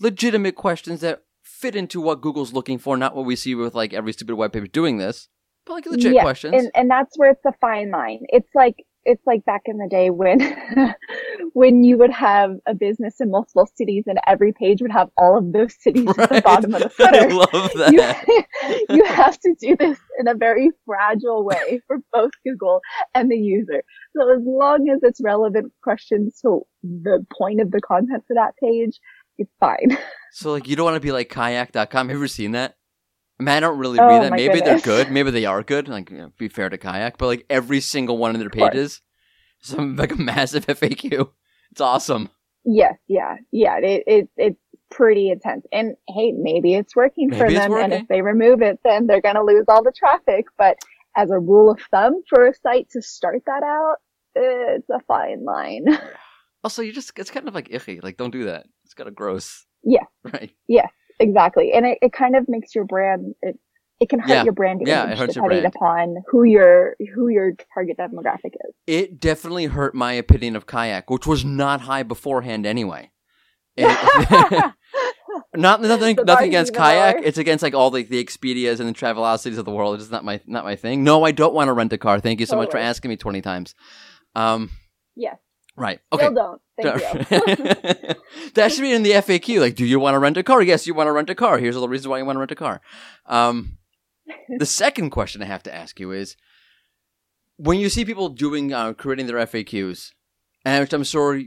legitimate 0.00 0.54
questions 0.54 1.00
that 1.00 1.22
fit 1.42 1.74
into 1.74 2.00
what 2.00 2.20
Google's 2.20 2.52
looking 2.52 2.78
for, 2.78 2.96
not 2.96 3.14
what 3.16 3.24
we 3.24 3.34
see 3.36 3.54
with 3.54 3.74
like 3.74 3.92
every 3.92 4.12
stupid 4.12 4.34
web 4.36 4.52
page 4.52 4.70
doing 4.72 4.98
this, 4.98 5.28
but 5.66 5.74
like 5.74 5.86
legit 5.86 6.14
Yes, 6.14 6.22
questions. 6.22 6.54
And 6.54 6.70
and 6.74 6.90
that's 6.90 7.16
where 7.18 7.30
it's 7.30 7.44
a 7.46 7.52
fine 7.60 7.90
line. 7.90 8.20
It's 8.28 8.48
like 8.54 8.76
it's 9.08 9.26
like 9.26 9.42
back 9.46 9.62
in 9.64 9.78
the 9.78 9.88
day 9.88 10.10
when 10.10 10.38
when 11.54 11.82
you 11.82 11.96
would 11.96 12.10
have 12.10 12.56
a 12.66 12.74
business 12.74 13.20
in 13.20 13.30
multiple 13.30 13.66
cities 13.74 14.04
and 14.06 14.18
every 14.26 14.52
page 14.52 14.82
would 14.82 14.92
have 14.92 15.08
all 15.16 15.38
of 15.38 15.50
those 15.52 15.74
cities 15.80 16.06
at 16.18 16.28
the 16.28 16.42
bottom 16.42 16.74
of 16.74 16.82
the 16.82 16.92
I 16.98 17.26
footer. 17.26 17.34
love 17.34 17.72
You, 17.90 18.84
you 18.96 19.04
have 19.06 19.40
to 19.40 19.54
do 19.58 19.76
this 19.76 19.98
in 20.20 20.28
a 20.28 20.34
very 20.34 20.70
fragile 20.84 21.42
way 21.42 21.80
for 21.86 21.98
both 22.12 22.32
Google 22.44 22.80
and 23.14 23.30
the 23.30 23.38
user. 23.38 23.82
So 24.14 24.30
as 24.30 24.42
long 24.44 24.90
as 24.90 25.00
it's 25.02 25.22
relevant 25.22 25.72
questions 25.82 26.38
to 26.42 26.62
the 26.82 27.24
point 27.36 27.62
of 27.62 27.70
the 27.70 27.80
content 27.80 28.24
for 28.28 28.34
that 28.34 28.54
page, 28.62 29.00
it's 29.38 29.50
fine. 29.58 29.96
so 30.32 30.52
like, 30.52 30.68
you 30.68 30.76
don't 30.76 30.84
want 30.84 30.96
to 30.96 31.00
be 31.00 31.12
like 31.12 31.30
kayak.com. 31.30 32.08
Have 32.08 32.10
you 32.10 32.20
ever 32.20 32.28
seen 32.28 32.52
that? 32.52 32.74
I 33.40 33.42
mean, 33.44 33.48
I 33.48 33.60
don't 33.60 33.78
really 33.78 33.98
Oh, 34.00 34.06
read 34.08 34.22
that. 34.22 34.30
Maybe 34.32 34.54
goodness. 34.54 34.82
they're 34.82 35.04
good. 35.04 35.12
Maybe 35.12 35.30
they 35.30 35.44
are 35.44 35.62
good. 35.62 35.88
Like, 35.88 36.10
you 36.10 36.18
know, 36.18 36.32
be 36.38 36.48
fair 36.48 36.68
to 36.68 36.78
kayak, 36.78 37.18
but 37.18 37.26
like 37.26 37.46
every 37.48 37.80
single 37.80 38.18
one 38.18 38.34
of 38.34 38.40
their 38.40 38.50
pages, 38.50 39.00
some 39.60 39.80
um, 39.80 39.96
like 39.96 40.12
a 40.12 40.16
massive 40.16 40.66
FAQ. 40.66 41.30
It's 41.70 41.80
awesome. 41.80 42.30
Yes, 42.64 42.94
yeah, 43.06 43.36
yeah. 43.52 43.78
It, 43.78 44.02
it 44.06 44.28
it's 44.36 44.60
pretty 44.90 45.30
intense. 45.30 45.64
And 45.72 45.94
hey, 46.08 46.32
maybe 46.32 46.74
it's 46.74 46.96
working 46.96 47.30
for 47.30 47.44
Maybe 47.44 47.54
it's 47.56 47.64
them. 47.66 47.74
And 47.74 47.92
if 47.92 48.08
they 48.08 48.22
remove 48.22 48.60
it, 48.62 48.80
then 48.84 49.06
they're 49.06 49.20
gonna 49.20 49.44
lose 49.44 49.64
all 49.68 49.82
the 49.82 49.92
traffic. 49.96 50.46
But 50.58 50.76
as 51.16 51.30
a 51.30 51.38
rule 51.38 51.70
of 51.70 51.80
thumb, 51.90 52.22
for 52.28 52.46
a 52.48 52.54
site 52.54 52.90
to 52.90 53.02
start 53.02 53.42
that 53.46 53.62
out, 53.62 53.96
it's 54.34 54.88
a 54.90 55.00
fine 55.06 55.44
line. 55.44 55.84
Also, 56.64 56.82
you 56.82 56.92
just 56.92 57.12
it's 57.16 57.30
kind 57.30 57.46
of 57.46 57.54
like 57.54 57.68
icky. 57.70 58.00
Like, 58.00 58.16
don't 58.16 58.32
do 58.32 58.46
that. 58.46 58.66
It's 58.84 58.94
kind 58.94 59.08
of 59.08 59.14
gross. 59.14 59.64
Yeah. 59.84 60.04
Right. 60.24 60.50
Exactly, 61.20 61.72
and 61.72 61.86
it, 61.86 61.98
it 62.02 62.12
kind 62.12 62.36
of 62.36 62.48
makes 62.48 62.74
your 62.74 62.84
brand. 62.84 63.34
It 63.42 63.58
it 64.00 64.08
can 64.08 64.20
hurt 64.20 64.28
Yeah. 64.30 64.44
your 64.44 64.52
brand 64.52 64.80
Yeah, 64.86 65.02
it 65.02 65.06
image 65.06 65.18
your 65.18 65.26
depending 65.28 65.48
brand. 65.62 65.74
upon 65.74 66.16
who 66.28 66.44
your 66.44 66.94
who 67.14 67.28
your 67.28 67.52
target 67.74 67.96
demographic 67.98 68.54
is. 68.68 68.74
It 68.86 69.18
definitely 69.20 69.66
hurt 69.66 69.94
my 69.94 70.12
opinion 70.12 70.54
of 70.56 70.66
kayak, 70.66 71.10
which 71.10 71.26
was 71.26 71.44
not 71.44 71.80
high 71.82 72.04
beforehand 72.04 72.64
anyway. 72.66 73.10
It- 73.76 73.86
not 75.56 75.82
nothing 75.82 76.16
So 76.16 76.22
nothing 76.24 76.48
against 76.48 76.74
kayak. 76.74 77.16
more. 77.16 77.24
It's 77.24 77.38
against 77.38 77.62
like 77.62 77.74
all 77.74 77.90
the, 77.90 78.02
the 78.02 78.22
Expedias 78.24 78.80
and 78.80 78.88
the 78.88 78.92
Travelocities 78.92 79.58
of 79.58 79.64
the 79.64 79.70
world. 79.70 80.00
It's 80.00 80.10
not 80.10 80.24
my 80.24 80.40
not 80.46 80.64
my 80.64 80.76
thing. 80.76 81.04
No, 81.04 81.24
I 81.24 81.32
don't 81.32 81.54
want 81.54 81.68
to 81.68 81.72
rent 81.72 81.92
a 81.92 81.98
car. 81.98 82.20
Thank 82.20 82.40
you 82.40 82.46
so 82.46 82.56
much 82.56 82.70
for 82.70 82.78
asking 82.78 83.08
me 83.08 83.16
twenty 83.16 83.40
times. 83.40 83.74
Um, 84.34 84.70
yes, 85.16 85.36
right. 85.78 86.00
Okay. 86.12 86.24
still 86.24 86.34
don't. 86.34 86.62
Thank 86.80 87.30
you. 87.30 88.14
that 88.54 88.72
should 88.72 88.82
be 88.82 88.92
in 88.92 89.02
the 89.02 89.12
FAQ. 89.12 89.60
Like, 89.60 89.74
do 89.74 89.84
you 89.84 89.98
want 89.98 90.14
to 90.14 90.18
rent 90.18 90.36
a 90.36 90.42
car? 90.42 90.62
Yes, 90.62 90.86
you 90.86 90.94
want 90.94 91.08
to 91.08 91.12
rent 91.12 91.30
a 91.30 91.34
car. 91.34 91.58
Here's 91.58 91.76
all 91.76 91.82
the 91.82 91.88
reasons 91.88 92.08
why 92.08 92.18
you 92.18 92.24
want 92.24 92.36
to 92.36 92.40
rent 92.40 92.50
a 92.50 92.56
car. 92.56 92.80
Um, 93.26 93.78
the 94.58 94.66
second 94.82 95.10
question 95.10 95.42
I 95.42 95.46
have 95.46 95.62
to 95.64 95.74
ask 95.74 95.98
you 95.98 96.12
is, 96.12 96.36
when 97.56 97.78
you 97.78 97.88
see 97.88 98.04
people 98.04 98.28
doing 98.28 98.72
uh, 98.72 98.92
creating 98.92 99.26
their 99.26 99.36
FAQs, 99.38 100.12
and 100.64 100.92
I'm 100.92 101.04
sure, 101.04 101.40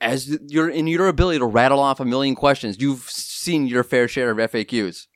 as 0.00 0.38
you're 0.48 0.68
in 0.68 0.86
your 0.86 1.08
ability 1.08 1.38
to 1.38 1.46
rattle 1.46 1.80
off 1.80 2.00
a 2.00 2.04
million 2.04 2.34
questions, 2.34 2.80
you've 2.80 3.10
seen 3.10 3.66
your 3.66 3.82
fair 3.82 4.08
share 4.08 4.30
of 4.30 4.38
FAQs. 4.38 5.06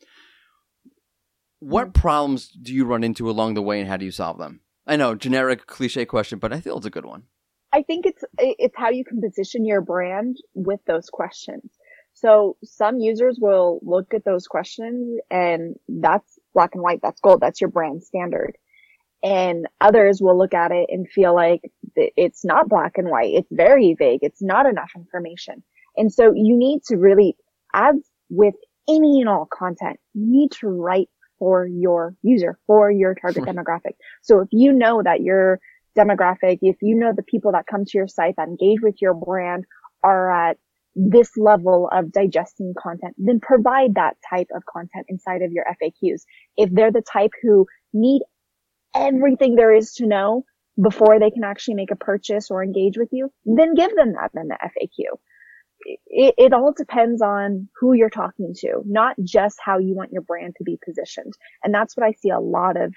What 1.60 1.94
problems 1.94 2.48
do 2.48 2.74
you 2.74 2.84
run 2.84 3.04
into 3.04 3.30
along 3.30 3.54
the 3.54 3.62
way, 3.62 3.78
and 3.78 3.88
how 3.88 3.96
do 3.96 4.04
you 4.04 4.10
solve 4.10 4.38
them? 4.38 4.60
I 4.86 4.96
know, 4.96 5.14
generic 5.14 5.66
cliche 5.66 6.04
question, 6.04 6.38
but 6.38 6.52
I 6.52 6.60
feel 6.60 6.76
it's 6.76 6.86
a 6.86 6.90
good 6.90 7.06
one. 7.06 7.24
I 7.72 7.82
think 7.82 8.06
it's 8.06 8.22
it's 8.38 8.76
how 8.76 8.90
you 8.90 9.04
can 9.04 9.20
position 9.20 9.64
your 9.64 9.80
brand 9.80 10.36
with 10.54 10.80
those 10.86 11.08
questions. 11.08 11.70
So 12.14 12.56
some 12.62 12.98
users 12.98 13.38
will 13.40 13.80
look 13.82 14.12
at 14.12 14.24
those 14.24 14.46
questions 14.46 15.18
and 15.30 15.76
that's 15.88 16.38
black 16.52 16.74
and 16.74 16.82
white, 16.82 17.00
that's 17.02 17.20
gold, 17.20 17.40
that's 17.40 17.60
your 17.60 17.70
brand 17.70 18.04
standard. 18.04 18.58
And 19.22 19.66
others 19.80 20.20
will 20.20 20.36
look 20.36 20.52
at 20.52 20.72
it 20.72 20.90
and 20.90 21.08
feel 21.08 21.34
like 21.34 21.62
it's 21.96 22.44
not 22.44 22.68
black 22.68 22.98
and 22.98 23.08
white, 23.08 23.32
it's 23.32 23.48
very 23.50 23.94
vague, 23.98 24.20
it's 24.22 24.42
not 24.42 24.66
enough 24.66 24.90
information. 24.94 25.62
And 25.96 26.12
so 26.12 26.32
you 26.34 26.56
need 26.56 26.82
to 26.88 26.96
really, 26.96 27.36
as 27.72 27.94
with 28.28 28.54
any 28.88 29.20
and 29.20 29.28
all 29.28 29.46
content, 29.46 29.98
you 30.12 30.26
need 30.26 30.52
to 30.60 30.68
write 30.68 31.08
for 31.38 31.66
your 31.66 32.14
user, 32.22 32.58
for 32.66 32.90
your 32.90 33.14
target 33.14 33.44
demographic. 33.44 33.94
So 34.22 34.40
if 34.40 34.48
you 34.52 34.72
know 34.72 35.02
that 35.02 35.22
your 35.22 35.60
demographic, 35.96 36.58
if 36.62 36.76
you 36.82 36.96
know 36.96 37.12
the 37.14 37.22
people 37.22 37.52
that 37.52 37.66
come 37.70 37.84
to 37.84 37.98
your 37.98 38.08
site 38.08 38.34
that 38.36 38.48
engage 38.48 38.80
with 38.82 38.96
your 39.00 39.14
brand 39.14 39.64
are 40.02 40.30
at 40.50 40.56
this 40.94 41.30
level 41.36 41.88
of 41.90 42.12
digesting 42.12 42.74
content, 42.78 43.14
then 43.16 43.40
provide 43.40 43.94
that 43.94 44.16
type 44.28 44.48
of 44.54 44.62
content 44.66 45.06
inside 45.08 45.42
of 45.42 45.52
your 45.52 45.64
FAQs. 45.64 46.22
If 46.56 46.70
they're 46.70 46.92
the 46.92 47.02
type 47.02 47.30
who 47.42 47.66
need 47.92 48.22
everything 48.94 49.54
there 49.54 49.74
is 49.74 49.94
to 49.94 50.06
know 50.06 50.44
before 50.82 51.18
they 51.18 51.30
can 51.30 51.44
actually 51.44 51.74
make 51.74 51.90
a 51.90 51.96
purchase 51.96 52.50
or 52.50 52.62
engage 52.62 52.96
with 52.96 53.08
you, 53.12 53.30
then 53.44 53.74
give 53.74 53.94
them 53.94 54.12
that 54.12 54.30
in 54.38 54.48
the 54.48 54.58
FAQ. 54.62 55.18
It, 56.06 56.34
it 56.38 56.52
all 56.52 56.72
depends 56.76 57.20
on 57.22 57.68
who 57.80 57.92
you're 57.92 58.10
talking 58.10 58.54
to, 58.58 58.82
not 58.86 59.16
just 59.22 59.58
how 59.64 59.78
you 59.78 59.94
want 59.94 60.12
your 60.12 60.22
brand 60.22 60.54
to 60.58 60.64
be 60.64 60.78
positioned. 60.84 61.32
And 61.64 61.74
that's 61.74 61.96
what 61.96 62.06
I 62.06 62.12
see 62.12 62.30
a 62.30 62.38
lot 62.38 62.80
of 62.80 62.94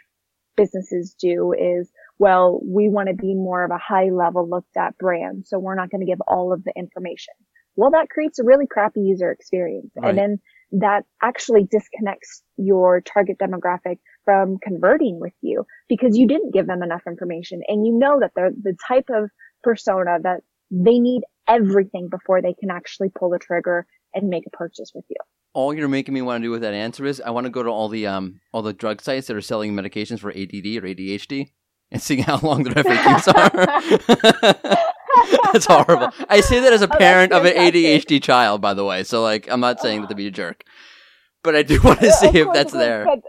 businesses 0.56 1.16
do 1.20 1.54
is, 1.54 1.90
well, 2.18 2.60
we 2.64 2.90
want 2.90 3.10
to 3.10 3.16
be 3.16 3.36
more 3.36 3.64
of 3.64 3.72
a 3.72 3.78
high 3.78 4.10
level 4.10 4.50
looked 4.50 4.78
at 4.78 4.98
brand. 4.98 5.46
So 5.48 5.60
we're 5.60 5.76
not 5.76 5.90
going 5.90 6.02
to 6.02 6.08
give 6.08 6.22
all 6.28 6.54
of 6.54 6.64
the 6.64 6.74
information. 6.76 7.34
Well, 7.76 7.92
that 7.92 8.10
creates 8.10 8.40
a 8.40 8.44
really 8.44 8.68
crappy 8.68 9.02
user 9.02 9.32
experience. 9.32 9.92
Right. 9.96 10.10
And 10.10 10.18
then 10.18 10.40
that 10.72 11.04
actually 11.22 11.68
disconnects 11.70 12.42
your 12.58 13.02
target 13.02 13.38
demographic 13.42 14.00
from 14.24 14.58
converting 14.62 15.20
with 15.20 15.34
you 15.42 15.66
because 15.88 16.18
you 16.18 16.28
didn't 16.28 16.54
give 16.54 16.68
them 16.68 16.82
enough 16.82 17.04
information 17.08 17.62
and 17.68 17.86
you 17.86 17.98
know 17.98 18.20
that 18.20 18.32
they're 18.36 18.52
the 18.52 18.76
type 18.88 19.06
of 19.10 19.30
persona 19.64 20.18
that 20.24 20.42
they 20.72 21.00
need 21.00 21.22
everything 21.48 22.10
before 22.10 22.42
they 22.42 22.56
can 22.60 22.72
actually 22.72 23.10
pull 23.10 23.30
the 23.30 23.40
trigger 23.40 23.86
and 24.14 24.28
make 24.28 24.44
a 24.48 24.50
purchase 24.50 24.92
with 24.96 25.06
you. 25.10 25.18
all 25.54 25.74
you're 25.74 25.88
making 25.88 26.14
me 26.14 26.22
want 26.22 26.42
to 26.42 26.48
do 26.48 26.52
with 26.52 26.62
that 26.62 26.74
answer 26.74 27.06
is 27.06 27.22
I 27.22 27.30
want 27.30 27.46
to 27.46 27.52
go 27.52 27.62
to 27.62 27.70
all 27.70 27.88
the 27.88 28.08
um 28.08 28.40
all 28.52 28.64
the 28.64 28.74
drug 28.74 29.02
sites 29.02 29.28
that 29.28 29.36
are 29.38 29.42
selling 29.42 29.74
medications 29.74 30.20
for 30.20 30.32
ADD 30.32 30.84
or 30.84 30.88
ADHD 30.88 31.52
and 31.92 32.02
seeing 32.02 32.24
how 32.24 32.40
long 32.40 32.64
their 32.64 32.84
FAQs 32.84 33.28
are. 33.34 33.52
That's 35.54 35.66
horrible. 35.66 36.10
I 36.30 36.42
say 36.42 36.60
that 36.60 36.74
as 36.74 36.82
a 36.82 36.94
Oh, 36.94 36.98
parent 36.98 37.32
of 37.32 37.46
an. 37.46 37.54
ADHD 37.56 38.22
child, 38.22 38.62
by 38.62 38.74
the 38.74 38.84
way. 38.84 39.04
So 39.04 39.22
like, 39.22 39.48
I'm 39.50 39.60
not 39.62 39.80
saying 39.80 40.02
that 40.02 40.10
to 40.10 40.16
be 40.16 40.28
a 40.28 40.32
jerk, 40.32 40.64
but 41.44 41.56
I 41.56 41.64
do 41.64 41.82
want 41.84 42.00
to 42.02 42.12
see 42.12 42.28
if 42.28 42.52
that's 42.54 42.74
there. 42.74 43.06
But, 43.06 43.20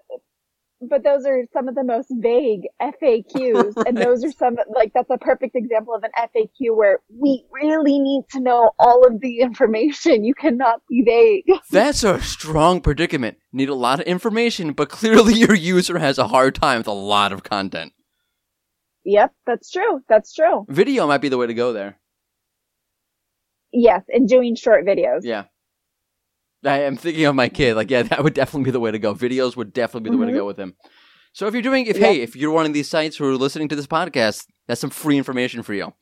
but 0.80 1.04
those 1.04 1.24
are 1.24 1.42
some 1.52 1.68
of 1.68 1.74
the 1.74 1.84
most 1.84 2.08
vague 2.10 2.62
FAQs, 2.82 3.74
and 3.86 3.96
those 3.96 4.24
are 4.24 4.32
some 4.32 4.56
like 4.74 4.92
that's 4.94 5.08
a 5.10 5.16
perfect 5.18 5.54
example 5.54 5.94
of 5.94 6.02
an 6.02 6.10
FAQ 6.18 6.76
where 6.76 7.00
we 7.08 7.44
really 7.52 7.98
need 7.98 8.24
to 8.32 8.40
know 8.40 8.72
all 8.78 9.06
of 9.06 9.20
the 9.20 9.40
information. 9.40 10.24
You 10.24 10.34
cannot 10.34 10.82
be 10.88 11.02
vague. 11.02 11.44
That's 11.70 12.04
a 12.04 12.20
strong 12.20 12.80
predicament. 12.80 13.38
Need 13.52 13.68
a 13.70 13.74
lot 13.74 14.00
of 14.00 14.06
information, 14.06 14.72
but 14.72 14.88
clearly 14.90 15.34
your 15.34 15.54
user 15.54 15.98
has 15.98 16.18
a 16.18 16.28
hard 16.28 16.54
time 16.56 16.78
with 16.78 16.88
a 16.88 16.92
lot 16.92 17.32
of 17.32 17.42
content. 17.42 17.92
Yep, 19.08 19.32
that's 19.46 19.70
true. 19.70 20.00
That's 20.08 20.34
true. 20.34 20.66
Video 20.68 21.06
might 21.06 21.18
be 21.22 21.28
the 21.28 21.38
way 21.38 21.46
to 21.46 21.54
go 21.54 21.72
there. 21.72 21.96
Yes, 23.72 24.02
and 24.08 24.28
doing 24.28 24.56
short 24.56 24.84
videos. 24.84 25.20
Yeah. 25.22 25.44
I 26.64 26.80
am 26.82 26.96
thinking 26.96 27.24
of 27.26 27.34
my 27.36 27.48
kid. 27.48 27.76
Like, 27.76 27.90
yeah, 27.90 28.02
that 28.02 28.24
would 28.24 28.34
definitely 28.34 28.64
be 28.64 28.70
the 28.72 28.80
way 28.80 28.90
to 28.90 28.98
go. 28.98 29.14
Videos 29.14 29.56
would 29.56 29.72
definitely 29.72 30.10
be 30.10 30.16
the 30.16 30.20
way 30.20 30.26
to 30.26 30.32
Mhm. 30.32 30.36
go 30.36 30.46
with 30.46 30.58
him. 30.58 30.74
So 31.32 31.46
if 31.46 31.52
you're 31.54 31.62
doing, 31.62 31.86
if 31.86 31.96
Yeah. 31.98 32.06
hey, 32.08 32.20
if 32.22 32.34
you're 32.34 32.50
one 32.50 32.66
of 32.66 32.72
these 32.72 32.88
sites 32.88 33.16
who 33.16 33.26
are 33.28 33.36
listening 33.36 33.68
to 33.68 33.76
this 33.76 33.86
podcast, 33.86 34.46
that's 34.66 34.80
some 34.80 34.90
free 34.90 35.16
information 35.18 35.62
for 35.62 35.74
you. 35.74 35.92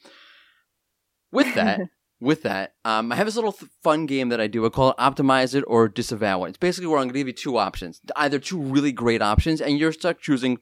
With 1.33 1.55
that, 1.57 1.81
with 2.21 2.43
that, 2.43 2.75
um, 2.85 3.13
I 3.13 3.17
have 3.17 3.27
this 3.27 3.35
little 3.35 3.53
th- 3.53 3.71
fun 3.83 4.07
game 4.07 4.29
that 4.31 4.41
I 4.41 4.47
do. 4.47 4.65
I 4.65 4.69
call 4.71 4.91
it 4.93 4.97
optimize 4.97 5.55
it 5.55 5.65
or 5.67 5.89
disavow 5.89 6.45
it. 6.45 6.51
It's 6.51 6.59
basically 6.59 6.87
where 6.87 6.99
I'm 6.99 7.07
going 7.09 7.15
to 7.15 7.19
give 7.21 7.27
you 7.27 7.33
two 7.35 7.59
options, 7.59 8.01
either 8.17 8.39
two 8.39 8.59
really 8.61 8.93
great 8.93 9.21
options, 9.21 9.61
and 9.61 9.79
you're 9.79 9.93
stuck 9.93 10.21
choosing 10.21 10.59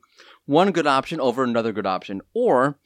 one 0.47 0.73
good 0.73 0.87
option 0.87 1.21
over 1.21 1.45
another 1.45 1.73
good 1.73 1.87
option, 1.87 2.21
or 2.35 2.79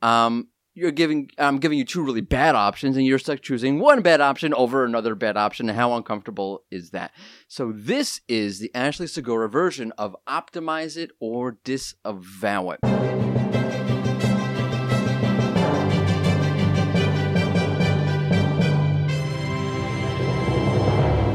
um, 0.00 0.48
you're 0.74 0.90
giving 0.90 1.28
I'm 1.38 1.58
giving 1.58 1.78
you 1.78 1.84
two 1.84 2.02
really 2.02 2.20
bad 2.20 2.54
options, 2.54 2.96
and 2.96 3.06
you're 3.06 3.18
stuck 3.18 3.40
choosing 3.40 3.78
one 3.78 4.02
bad 4.02 4.20
option 4.20 4.54
over 4.54 4.84
another 4.84 5.14
bad 5.14 5.36
option. 5.36 5.68
How 5.68 5.94
uncomfortable 5.94 6.64
is 6.70 6.90
that? 6.90 7.12
So 7.48 7.72
this 7.74 8.20
is 8.28 8.58
the 8.58 8.74
Ashley 8.74 9.06
Segura 9.06 9.48
version 9.48 9.92
of 9.98 10.16
optimize 10.28 10.96
it 10.96 11.10
or 11.20 11.58
disavow 11.64 12.70
it. 12.70 12.80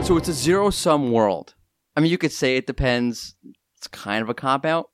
So 0.04 0.16
it's 0.16 0.30
a 0.30 0.34
zero 0.34 0.70
sum 0.70 1.12
world. 1.12 1.54
I 1.94 2.00
mean, 2.00 2.10
you 2.10 2.18
could 2.18 2.32
say 2.32 2.56
it 2.56 2.66
depends. 2.66 3.36
It's 3.76 3.90
kind 3.90 4.22
of 4.22 4.30
a 4.30 4.34
cop 4.34 4.66
out. 4.66 4.90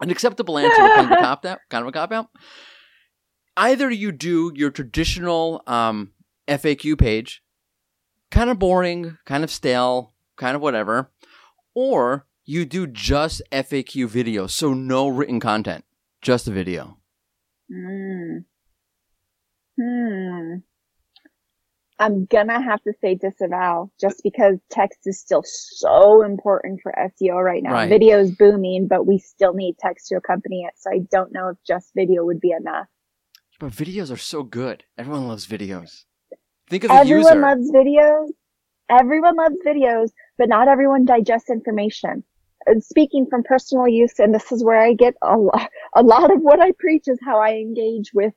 An 0.00 0.10
acceptable 0.10 0.58
answer, 0.58 0.76
kind 0.76 1.12
of 1.12 1.18
a 1.18 1.20
cop 1.20 1.44
out. 1.44 1.58
Kind 1.68 1.82
of 1.82 1.88
a 1.88 1.92
cop 1.92 2.12
out. 2.12 2.28
Either 3.56 3.90
you 3.90 4.12
do 4.12 4.52
your 4.54 4.70
traditional 4.70 5.62
um, 5.66 6.12
FAQ 6.48 6.98
page, 6.98 7.42
kind 8.30 8.48
of 8.48 8.58
boring, 8.58 9.18
kind 9.26 9.44
of 9.44 9.50
stale, 9.50 10.14
kind 10.36 10.56
of 10.56 10.62
whatever, 10.62 11.10
or 11.74 12.26
you 12.44 12.64
do 12.64 12.86
just 12.86 13.42
FAQ 13.52 14.08
video, 14.08 14.46
so 14.46 14.72
no 14.72 15.08
written 15.08 15.40
content, 15.40 15.84
just 16.22 16.48
a 16.48 16.50
video. 16.50 16.96
Mm. 17.70 18.44
Hmm. 19.78 20.54
I'm 22.00 22.24
gonna 22.26 22.62
have 22.62 22.82
to 22.84 22.94
say 23.02 23.14
disavow 23.14 23.90
just 24.00 24.22
because 24.24 24.58
text 24.70 25.00
is 25.06 25.20
still 25.20 25.44
so 25.46 26.22
important 26.22 26.80
for 26.82 26.94
SEO 26.98 27.44
right 27.44 27.62
now. 27.62 27.72
Right. 27.74 27.88
Video 27.90 28.18
is 28.18 28.32
booming, 28.32 28.88
but 28.88 29.06
we 29.06 29.18
still 29.18 29.52
need 29.54 29.76
text 29.78 30.08
to 30.08 30.16
accompany 30.16 30.62
it. 30.64 30.74
So 30.78 30.90
I 30.90 31.00
don't 31.12 31.32
know 31.32 31.50
if 31.50 31.58
just 31.66 31.92
video 31.94 32.24
would 32.24 32.40
be 32.40 32.52
enough. 32.52 32.86
But 33.60 33.72
videos 33.72 34.10
are 34.10 34.16
so 34.16 34.42
good. 34.42 34.84
Everyone 34.98 35.28
loves 35.28 35.46
videos. 35.46 36.04
Think 36.70 36.84
of 36.84 36.88
the 36.90 36.94
Everyone 36.96 37.36
user. 37.36 37.40
loves 37.40 37.70
videos. 37.70 38.28
Everyone 38.90 39.36
loves 39.36 39.56
videos, 39.66 40.10
but 40.38 40.48
not 40.48 40.68
everyone 40.68 41.04
digests 41.04 41.50
information. 41.50 42.24
uh, 42.68 42.80
speaking 42.80 43.26
from 43.28 43.42
personal 43.42 43.88
use, 43.88 44.18
and 44.18 44.34
this 44.34 44.52
is 44.52 44.64
where 44.64 44.78
I 44.80 44.94
get 44.94 45.14
a 45.22 45.36
lot, 45.36 45.70
a 45.94 46.02
lot 46.02 46.32
of 46.32 46.40
what 46.40 46.60
I 46.60 46.72
preach 46.78 47.04
is 47.08 47.18
how 47.24 47.40
I 47.40 47.52
engage 47.54 48.12
with 48.14 48.34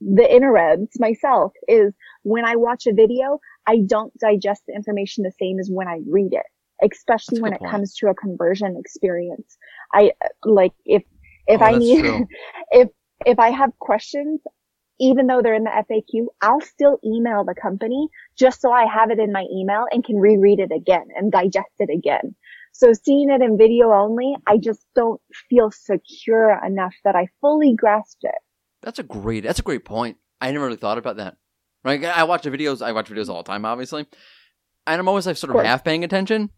the 0.00 0.22
interwebs 0.22 0.98
myself 0.98 1.52
is 1.68 1.94
when 2.22 2.44
I 2.44 2.56
watch 2.56 2.86
a 2.86 2.92
video, 2.92 3.40
I 3.66 3.78
don't 3.86 4.16
digest 4.18 4.62
the 4.66 4.74
information 4.74 5.24
the 5.24 5.32
same 5.40 5.58
as 5.58 5.70
when 5.70 5.88
I 5.88 6.00
read 6.08 6.32
it, 6.32 6.46
especially 6.82 7.40
when 7.40 7.52
it 7.52 7.60
point. 7.60 7.70
comes 7.70 7.94
to 7.96 8.08
a 8.08 8.14
conversion 8.14 8.76
experience. 8.78 9.56
I 9.92 10.12
like 10.44 10.72
if, 10.84 11.02
if 11.46 11.60
Oh, 11.60 11.64
I 11.64 11.72
need, 11.74 12.00
true. 12.00 12.26
if, 12.70 12.88
if 13.24 13.38
I 13.38 13.50
have 13.50 13.78
questions, 13.78 14.40
even 14.98 15.26
though 15.26 15.42
they're 15.42 15.54
in 15.54 15.64
the 15.64 15.70
FAQ, 15.70 16.26
I'll 16.42 16.60
still 16.60 16.98
email 17.04 17.44
the 17.44 17.54
company 17.54 18.08
just 18.38 18.60
so 18.60 18.72
I 18.72 18.86
have 18.86 19.10
it 19.10 19.18
in 19.18 19.32
my 19.32 19.44
email 19.52 19.86
and 19.90 20.04
can 20.04 20.16
reread 20.16 20.58
it 20.58 20.72
again 20.72 21.08
and 21.14 21.30
digest 21.32 21.72
it 21.78 21.90
again. 21.90 22.34
So 22.72 22.92
seeing 22.92 23.30
it 23.30 23.42
in 23.42 23.56
video 23.58 23.92
only, 23.92 24.34
I 24.46 24.58
just 24.58 24.86
don't 24.94 25.20
feel 25.48 25.70
secure 25.70 26.60
enough 26.64 26.94
that 27.04 27.16
I 27.16 27.28
fully 27.40 27.74
grasped 27.74 28.24
it. 28.24 28.34
That's 28.82 28.98
a 28.98 29.02
great. 29.02 29.44
That's 29.44 29.58
a 29.58 29.62
great 29.62 29.84
point. 29.84 30.18
I 30.40 30.52
never 30.52 30.66
really 30.66 30.76
thought 30.76 30.98
about 30.98 31.16
that. 31.16 31.36
Right? 31.84 32.04
I 32.04 32.24
watch 32.24 32.42
the 32.42 32.50
videos. 32.50 32.82
I 32.82 32.92
watch 32.92 33.08
videos 33.08 33.28
all 33.28 33.42
the 33.42 33.50
time, 33.50 33.64
obviously, 33.64 34.06
and 34.86 35.00
I'm 35.00 35.08
always 35.08 35.26
like 35.26 35.36
sort 35.36 35.50
of 35.50 35.54
course. 35.54 35.66
half 35.66 35.84
paying 35.84 36.04
attention. 36.04 36.50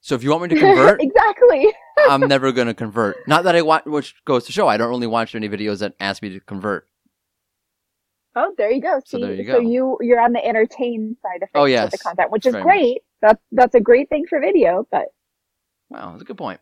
So 0.00 0.14
if 0.14 0.22
you 0.22 0.30
want 0.30 0.44
me 0.44 0.48
to 0.50 0.60
convert, 0.60 1.02
exactly. 1.02 1.72
I'm 2.08 2.20
never 2.20 2.52
going 2.52 2.68
to 2.68 2.74
convert. 2.74 3.16
Not 3.26 3.44
that 3.44 3.56
I 3.56 3.62
watch, 3.62 3.84
which 3.86 4.14
goes 4.24 4.44
to 4.46 4.52
show 4.52 4.68
I 4.68 4.76
don't 4.76 4.88
really 4.88 5.06
watch 5.06 5.34
any 5.34 5.48
videos 5.48 5.80
that 5.80 5.94
ask 5.98 6.22
me 6.22 6.30
to 6.30 6.40
convert. 6.40 6.86
Oh, 8.36 8.52
there 8.58 8.70
you 8.70 8.82
go. 8.82 9.00
So 9.04 9.16
See, 9.16 9.22
there 9.22 9.34
you 9.34 9.46
so 9.46 9.58
you 9.60 9.98
you're 10.02 10.20
on 10.20 10.32
the 10.32 10.44
entertain 10.44 11.16
side 11.22 11.42
of 11.42 11.48
oh, 11.54 11.60
things 11.60 11.60
Oh, 11.60 11.62
with 11.62 11.70
yes. 11.70 11.90
the 11.92 11.98
content, 11.98 12.30
which 12.30 12.46
is 12.46 12.52
Very 12.52 12.62
great. 12.62 12.98
That's 13.22 13.40
that's 13.50 13.74
a 13.74 13.80
great 13.80 14.08
thing 14.10 14.26
for 14.28 14.38
video. 14.40 14.86
But 14.90 15.06
Wow, 15.88 16.10
that's 16.10 16.22
a 16.22 16.26
good 16.26 16.36
point. 16.36 16.60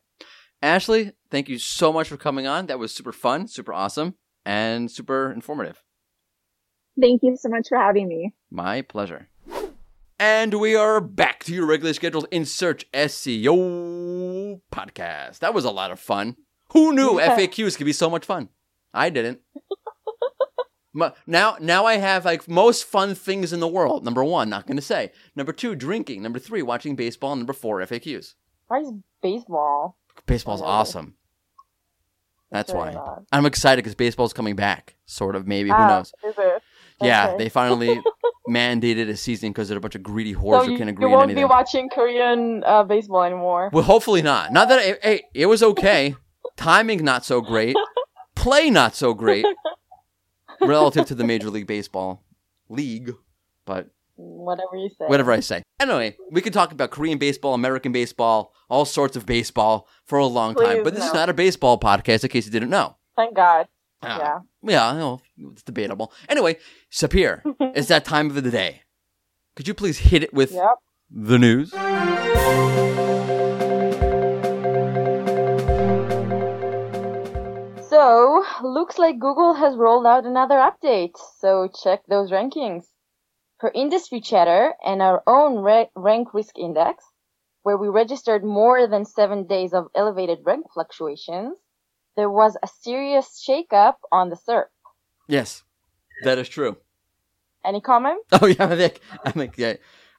Ashley, 0.62 1.12
thank 1.31 1.49
you 1.49 1.59
so 1.59 1.93
much 1.93 2.09
for 2.09 2.17
coming 2.17 2.47
on. 2.47 2.67
That 2.67 2.79
was 2.79 2.95
super 2.95 3.12
fun, 3.12 3.49
super 3.49 3.73
awesome, 3.73 4.15
and 4.45 4.90
super 4.90 5.30
informative. 5.32 5.82
thank 7.01 7.22
you 7.22 7.36
so 7.36 7.49
much 7.49 7.68
for 7.68 7.78
having 7.78 8.09
me. 8.09 8.32
My 8.51 8.82
pleasure. 8.82 9.28
And 10.18 10.55
we 10.61 10.76
are 10.76 11.01
back 11.01 11.42
to 11.45 11.53
your 11.55 11.66
regularly 11.66 11.95
scheduled 11.95 12.26
In 12.30 12.45
Search 12.45 12.90
SEO 12.92 14.61
podcast. 14.72 15.40
That 15.40 15.55
was 15.55 15.64
a 15.64 15.70
lot 15.72 15.90
of 15.90 15.99
fun. 15.99 16.36
Who 16.72 16.92
knew 16.95 17.18
Yeah. 17.20 17.36
FAQs 17.36 17.76
could 17.76 17.84
be 17.84 17.92
so 17.92 18.09
much 18.09 18.24
fun? 18.24 18.49
I 18.92 19.11
didn't. 19.11 19.40
Now, 21.26 21.57
now 21.59 21.86
I 21.86 21.97
have 21.97 22.24
like 22.24 22.47
most 22.47 22.84
fun 22.84 23.16
things 23.16 23.53
in 23.53 23.59
the 23.59 23.66
world. 23.66 24.05
Number 24.05 24.22
one, 24.22 24.49
not 24.49 24.64
going 24.68 24.76
to 24.76 24.82
say. 24.82 25.11
Number 25.34 25.53
two, 25.53 25.74
drinking. 25.74 26.22
Number 26.22 26.38
three, 26.38 26.62
watching 26.62 26.95
baseball. 26.95 27.34
Number 27.34 27.53
four, 27.53 27.80
FAQs. 27.80 28.34
Why 28.68 28.78
is 28.78 28.92
baseball? 29.20 29.99
Baseball's 30.26 30.61
Really? 30.61 30.70
awesome. 30.72 31.16
That's 32.55 32.73
why. 32.73 32.95
odd. 32.95 33.27
I'm 33.33 33.47
excited 33.47 33.83
because 33.83 33.95
baseball's 33.97 34.33
coming 34.33 34.55
back. 34.55 34.95
Sort 35.07 35.35
of, 35.35 35.47
maybe. 35.47 35.71
Who 35.71 35.75
Ah, 35.77 35.89
knows? 35.89 36.13
Is 36.25 36.35
it? 36.39 36.63
Yeah, 37.03 37.37
they 37.37 37.49
finally 37.49 38.01
mandated 38.49 39.09
a 39.09 39.17
season 39.17 39.51
because 39.51 39.69
they're 39.69 39.79
a 39.79 39.81
bunch 39.81 39.97
of 39.97 40.03
greedy 40.05 40.33
So 40.35 40.39
who 40.39 40.71
you, 40.71 40.79
you 40.79 40.89
agree 40.89 41.07
on 41.07 41.11
won't 41.13 41.35
be 41.35 41.45
watching 41.45 41.89
Korean 41.91 42.63
uh, 42.65 42.85
baseball 42.85 43.25
anymore. 43.25 43.71
Well, 43.73 43.83
hopefully 43.83 44.23
not. 44.23 44.53
Not 44.53 44.69
that 44.69 44.79
it, 44.85 45.01
hey, 45.03 45.23
it 45.35 45.47
was 45.47 45.63
okay. 45.63 46.15
Timing 46.57 47.05
not 47.05 47.25
so 47.25 47.41
great. 47.41 47.77
Play 48.37 48.71
not 48.71 48.95
so 48.95 49.15
great 49.15 49.45
relative 50.61 51.07
to 51.07 51.15
the 51.17 51.25
Major 51.25 51.51
League 51.51 51.67
Baseball 51.67 52.23
league, 52.69 53.13
but 53.65 53.89
Whatever 54.17 54.77
you 54.77 54.89
say. 54.91 55.07
whatever 55.07 55.33
I 55.33 55.41
say. 55.41 55.62
Anyway, 55.81 56.17
we 56.31 56.41
could 56.41 56.53
talk 56.53 56.71
about 56.73 56.91
Korean 56.91 57.19
baseball, 57.19 57.53
American 57.55 57.91
baseball, 57.93 58.53
all 58.71 58.85
sorts 58.85 59.17
of 59.17 59.27
baseball 59.27 59.89
for 60.07 60.19
a 60.19 60.27
long 60.27 60.55
time. 60.55 60.85
But 60.85 60.95
this 60.95 61.05
is 61.05 61.12
not 61.12 61.29
a 61.29 61.35
baseball 61.35 61.79
podcast, 61.81 62.23
in 62.23 62.31
case 62.31 62.47
you 62.47 62.53
didn't 62.53 62.71
know. 62.71 62.97
Thank 63.17 63.35
God. 63.35 63.67
Ah, 64.03 64.19
Yeah. 64.19 64.39
Yeah, 64.93 64.93
know, 64.99 65.21
it's 65.53 65.62
debatable. 65.62 66.12
Anyway, 66.29 66.57
Sapir, 66.93 67.43
it's 67.75 67.89
that 67.89 68.05
time 68.05 68.29
of 68.29 68.35
the 68.43 68.51
day. 68.51 68.83
Could 69.57 69.67
you 69.69 69.75
please 69.75 69.99
hit 69.99 70.23
it 70.23 70.33
with 70.33 70.53
Yep. 70.53 70.77
the 71.11 71.39
news? 71.39 71.73
So, 77.89 78.45
looks 78.62 78.99
like 78.99 79.19
Google 79.21 79.55
has 79.55 79.77
rolled 79.77 80.07
out 80.07 80.25
another 80.27 80.57
update. 80.57 81.12
So, 81.39 81.69
check 81.83 82.01
those 82.09 82.31
rankings. 82.33 82.85
Per 83.65 83.71
industry 83.75 84.21
chatter 84.21 84.75
and 84.85 85.01
our 85.01 85.23
own 85.27 85.57
ra- 85.57 85.87
rank 85.97 86.35
risk 86.35 86.59
index, 86.59 87.03
where 87.62 87.79
we 87.79 87.89
registered 87.89 88.45
more 88.45 88.87
than 88.87 89.07
seven 89.07 89.47
days 89.47 89.73
of 89.73 89.87
elevated 89.95 90.41
rank 90.45 90.67
fluctuations, 90.75 91.57
there 92.15 92.29
was 92.29 92.59
a 92.62 92.69
serious 92.83 93.43
shakeup 93.49 93.95
on 94.12 94.29
the 94.29 94.37
SERP. 94.37 94.67
Yes, 95.29 95.62
that 96.25 96.37
is 96.37 96.47
true. 96.47 96.77
Any 97.65 97.81
comment? 97.81 98.21
Oh 98.33 98.45
yeah, 98.45 98.67
I 98.67 98.77
think 98.77 99.01
I 99.25 99.31
think 99.31 99.57
yeah. 99.57 99.77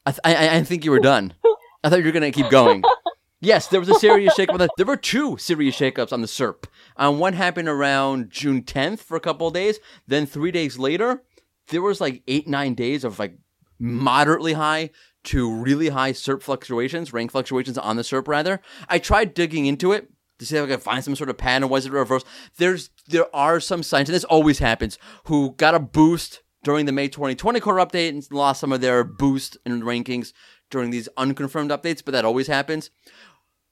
I 0.08 0.12
th- 0.12 0.22
I, 0.24 0.36
I- 0.48 0.56
I 0.56 0.64
think 0.64 0.84
you 0.84 0.90
were 0.90 1.00
done. 1.00 1.36
I 1.84 1.90
thought 1.92 2.00
you 2.00 2.06
were 2.06 2.12
gonna 2.14 2.32
keep 2.32 2.50
going. 2.50 2.84
Yes, 3.42 3.68
there 3.68 3.80
was 3.82 3.90
a 3.90 4.00
serious 4.00 4.34
shakeup. 4.34 4.58
the- 4.58 4.70
There 4.76 4.88
were 4.88 4.98
two 4.98 5.38
serious 5.38 5.78
shakeups 5.78 6.12
on 6.12 6.22
the 6.22 6.28
SERP. 6.28 6.66
Um, 6.98 7.20
one 7.20 7.34
happened 7.34 7.68
around 7.68 8.32
June 8.32 8.64
10th 8.64 9.02
for 9.02 9.16
a 9.16 9.20
couple 9.20 9.46
of 9.48 9.54
days. 9.54 9.78
Then 10.08 10.26
three 10.26 10.50
days 10.50 10.80
later, 10.80 11.22
there 11.70 11.82
was 11.82 12.02
like 12.02 12.24
eight 12.28 12.48
nine 12.48 12.74
days 12.74 13.04
of 13.04 13.20
like 13.20 13.38
moderately 13.80 14.54
high 14.54 14.90
to 15.26 15.52
really 15.52 15.90
high 15.90 16.12
SERP 16.12 16.42
fluctuations, 16.42 17.12
rank 17.12 17.32
fluctuations 17.32 17.78
on 17.78 17.96
the 17.96 18.04
SERP 18.04 18.28
rather. 18.28 18.62
I 18.88 19.00
tried 19.00 19.34
digging 19.34 19.66
into 19.66 19.92
it 19.92 20.10
to 20.40 20.46
see 20.46 20.58
if 20.58 20.64
I 20.64 20.68
could 20.68 20.82
find 20.82 21.04
some 21.04 21.16
sort 21.16 21.30
of 21.30 21.38
pattern. 21.38 21.70
Was 21.70 21.86
it 21.86 21.92
reverse? 21.92 22.24
There's 22.58 22.90
there 23.08 23.34
are 23.36 23.60
some 23.60 23.84
signs, 23.84 24.10
and 24.10 24.16
this 24.16 24.24
always 24.24 24.60
happens. 24.60 24.98
Who 25.26 25.52
got 25.58 25.76
a 25.76 25.80
boost 25.80 26.42
during 26.64 26.86
the 26.86 26.92
May 26.92 27.08
2020 27.08 27.60
core 27.60 27.76
update 27.76 28.10
and 28.10 28.28
lost 28.32 28.60
some 28.60 28.72
of 28.72 28.82
their 28.82 29.04
boost 29.04 29.58
in 29.66 29.82
rankings 29.82 30.34
during 30.70 30.90
these 30.90 31.08
unconfirmed 31.16 31.72
updates, 31.72 32.04
but 32.04 32.12
that 32.12 32.26
always 32.26 32.48
happens. 32.48 32.90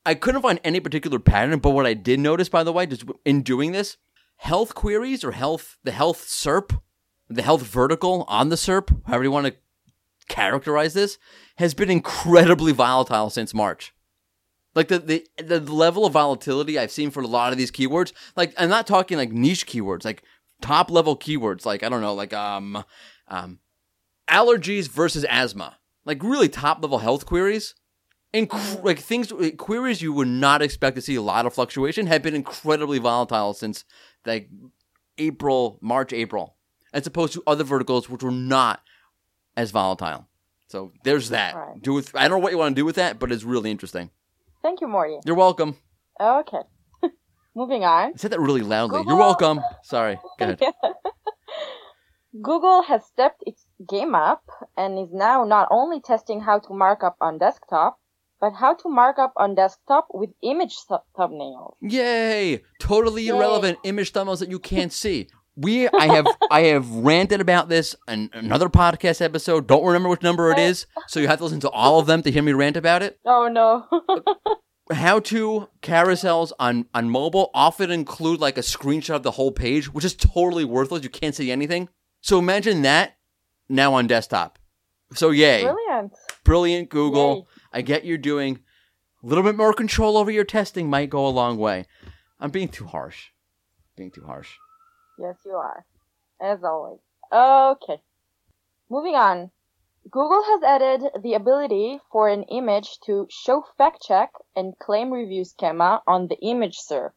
I 0.05 0.15
couldn't 0.15 0.41
find 0.41 0.59
any 0.63 0.79
particular 0.79 1.17
pattern, 1.17 1.59
but 1.59 1.71
what 1.71 1.85
I 1.85 1.93
did 1.93 2.19
notice, 2.19 2.49
by 2.49 2.63
the 2.63 2.73
way, 2.73 2.85
just 2.85 3.05
in 3.25 3.41
doing 3.41 3.71
this, 3.71 3.97
health 4.37 4.75
queries 4.75 5.23
or 5.23 5.31
health, 5.31 5.77
the 5.83 5.91
health 5.91 6.27
SERP, 6.27 6.77
the 7.33 7.41
health 7.41 7.63
vertical 7.63 8.25
on 8.27 8.49
the 8.49 8.55
SERP, 8.55 9.01
however 9.05 9.23
you 9.23 9.31
want 9.31 9.47
to 9.47 9.55
characterize 10.27 10.93
this, 10.93 11.17
has 11.57 11.73
been 11.73 11.89
incredibly 11.89 12.71
volatile 12.71 13.29
since 13.29 13.53
March. 13.53 13.93
Like 14.75 14.87
the, 14.87 14.99
the 14.99 15.27
the 15.43 15.59
level 15.59 16.05
of 16.05 16.13
volatility 16.13 16.79
I've 16.79 16.91
seen 16.91 17.11
for 17.11 17.21
a 17.21 17.27
lot 17.27 17.51
of 17.51 17.57
these 17.57 17.71
keywords, 17.71 18.11
like 18.35 18.53
I'm 18.57 18.69
not 18.69 18.87
talking 18.87 19.17
like 19.17 19.31
niche 19.31 19.67
keywords, 19.67 20.03
like 20.03 20.23
top 20.61 20.89
level 20.89 21.15
keywords, 21.15 21.65
like 21.65 21.83
I 21.83 21.89
don't 21.89 22.01
know, 22.01 22.15
like 22.15 22.33
um 22.33 22.83
um 23.27 23.59
allergies 24.27 24.89
versus 24.89 25.25
asthma, 25.25 25.77
like 26.05 26.23
really 26.23 26.49
top 26.49 26.81
level 26.81 26.99
health 26.99 27.25
queries. 27.25 27.75
Inc- 28.33 28.83
like 28.83 28.97
things, 28.97 29.31
queries 29.57 30.01
you 30.01 30.11
would 30.11 30.27
not 30.27 30.63
expect 30.63 30.95
to 30.95 31.03
see 31.03 31.13
a 31.13 31.21
lot 31.21 31.45
of 31.45 31.53
fluctuation 31.53 32.07
have 32.07 32.23
been 32.23 32.33
incredibly 32.33 32.97
volatile 32.97 33.53
since 33.53 33.85
like 34.25 34.49
April, 35.19 35.77
March, 35.81 36.13
April, 36.13 36.52
as 36.93 37.07
opposed 37.07 37.33
to 37.33 37.43
other 37.45 37.63
verticals 37.63 38.09
which 38.09 38.23
were 38.23 38.31
not 38.31 38.81
as 39.57 39.71
volatile. 39.71 40.27
So 40.67 40.91
there's 41.03 41.29
that. 41.29 41.55
Right. 41.55 41.81
Do 41.81 41.93
with 41.93 42.15
I 42.15 42.27
don't 42.27 42.39
know 42.39 42.43
what 42.43 42.51
you 42.51 42.57
want 42.57 42.75
to 42.75 42.79
do 42.79 42.85
with 42.85 42.95
that, 42.95 43.19
but 43.19 43.31
it's 43.31 43.43
really 43.43 43.71
interesting. 43.71 44.09
Thank 44.61 44.81
you, 44.81 44.87
Mordy. 44.87 45.19
You're 45.25 45.35
welcome. 45.35 45.77
Okay. 46.19 46.61
Moving 47.55 47.83
on. 47.83 48.13
I 48.13 48.15
said 48.15 48.31
that 48.31 48.39
really 48.39 48.61
loudly. 48.61 49.03
You're 49.05 49.17
welcome. 49.17 49.59
Sorry. 49.83 50.17
Go 50.39 50.45
ahead. 50.45 50.61
Google 52.41 52.81
has 52.83 53.05
stepped 53.05 53.43
its 53.45 53.65
game 53.87 54.15
up 54.15 54.43
and 54.75 54.97
is 54.97 55.09
now 55.11 55.43
not 55.43 55.67
only 55.69 56.01
testing 56.01 56.41
how 56.41 56.57
to 56.59 56.73
mark 56.73 57.03
up 57.03 57.15
on 57.21 57.37
desktop, 57.37 57.99
but 58.41 58.53
how 58.53 58.73
to 58.73 58.89
mark 58.89 59.19
up 59.19 59.33
on 59.37 59.53
desktop 59.53 60.07
with 60.11 60.31
image 60.41 60.75
th- 60.87 61.01
thumbnails. 61.15 61.75
Yay! 61.81 62.63
Totally 62.79 63.23
Yay. 63.23 63.29
irrelevant 63.29 63.77
image 63.83 64.11
thumbnails 64.11 64.39
that 64.39 64.49
you 64.49 64.57
can't 64.59 64.91
see. 64.91 65.27
We, 65.55 65.87
I 65.89 66.07
have, 66.07 66.25
I 66.49 66.61
have 66.61 66.89
ranted 66.89 67.39
about 67.39 67.69
this 67.69 67.95
in 68.07 68.29
another 68.33 68.69
podcast 68.69 69.21
episode. 69.21 69.67
Don't 69.67 69.85
remember 69.85 70.09
which 70.09 70.23
number 70.23 70.51
it 70.51 70.57
is, 70.57 70.87
so 71.07 71.19
you 71.19 71.27
have 71.27 71.37
to 71.37 71.43
listen 71.43 71.59
to 71.59 71.69
all 71.69 71.99
of 71.99 72.07
them 72.07 72.23
to 72.23 72.31
hear 72.31 72.41
me 72.41 72.53
rant 72.53 72.75
about 72.77 73.03
it. 73.03 73.19
Oh 73.25 73.47
no. 73.47 73.85
How 74.91 75.19
to 75.21 75.69
carousels 75.81 76.51
on 76.59 76.87
on 76.93 77.09
mobile 77.09 77.51
often 77.53 77.89
include 77.89 78.41
like 78.41 78.57
a 78.57 78.61
screenshot 78.61 79.15
of 79.15 79.23
the 79.23 79.31
whole 79.31 79.51
page, 79.51 79.93
which 79.93 80.03
is 80.03 80.13
totally 80.15 80.65
worthless. 80.65 81.03
You 81.03 81.09
can't 81.09 81.33
see 81.35 81.51
anything. 81.51 81.87
So 82.21 82.37
imagine 82.39 82.81
that 82.81 83.15
now 83.69 83.93
on 83.93 84.07
desktop. 84.07 84.59
So 85.13 85.29
yay, 85.29 85.63
Brilliant. 85.63 86.13
brilliant 86.43 86.89
Google. 86.89 87.35
Yay. 87.35 87.79
I 87.79 87.81
get 87.81 88.05
you're 88.05 88.17
doing 88.17 88.59
a 89.23 89.25
little 89.27 89.43
bit 89.43 89.55
more 89.55 89.73
control 89.73 90.17
over 90.17 90.29
your 90.31 90.43
testing 90.43 90.89
might 90.89 91.09
go 91.09 91.25
a 91.25 91.29
long 91.29 91.57
way. 91.57 91.85
I'm 92.39 92.49
being 92.51 92.67
too 92.67 92.85
harsh. 92.85 93.27
Being 93.95 94.11
too 94.11 94.23
harsh. 94.25 94.57
Yes, 95.19 95.35
you 95.45 95.53
are. 95.53 95.85
As 96.41 96.63
always. 96.63 96.99
Okay. 97.31 98.01
Moving 98.89 99.15
on. 99.15 99.51
Google 100.09 100.43
has 100.43 100.63
added 100.63 101.09
the 101.21 101.33
ability 101.33 101.99
for 102.11 102.27
an 102.27 102.43
image 102.43 102.99
to 103.05 103.25
show 103.29 103.63
fact 103.77 104.03
check 104.05 104.31
and 104.55 104.77
claim 104.77 105.11
review 105.11 105.45
schema 105.45 106.01
on 106.05 106.27
the 106.27 106.37
image 106.41 106.77
SERP. 106.77 107.11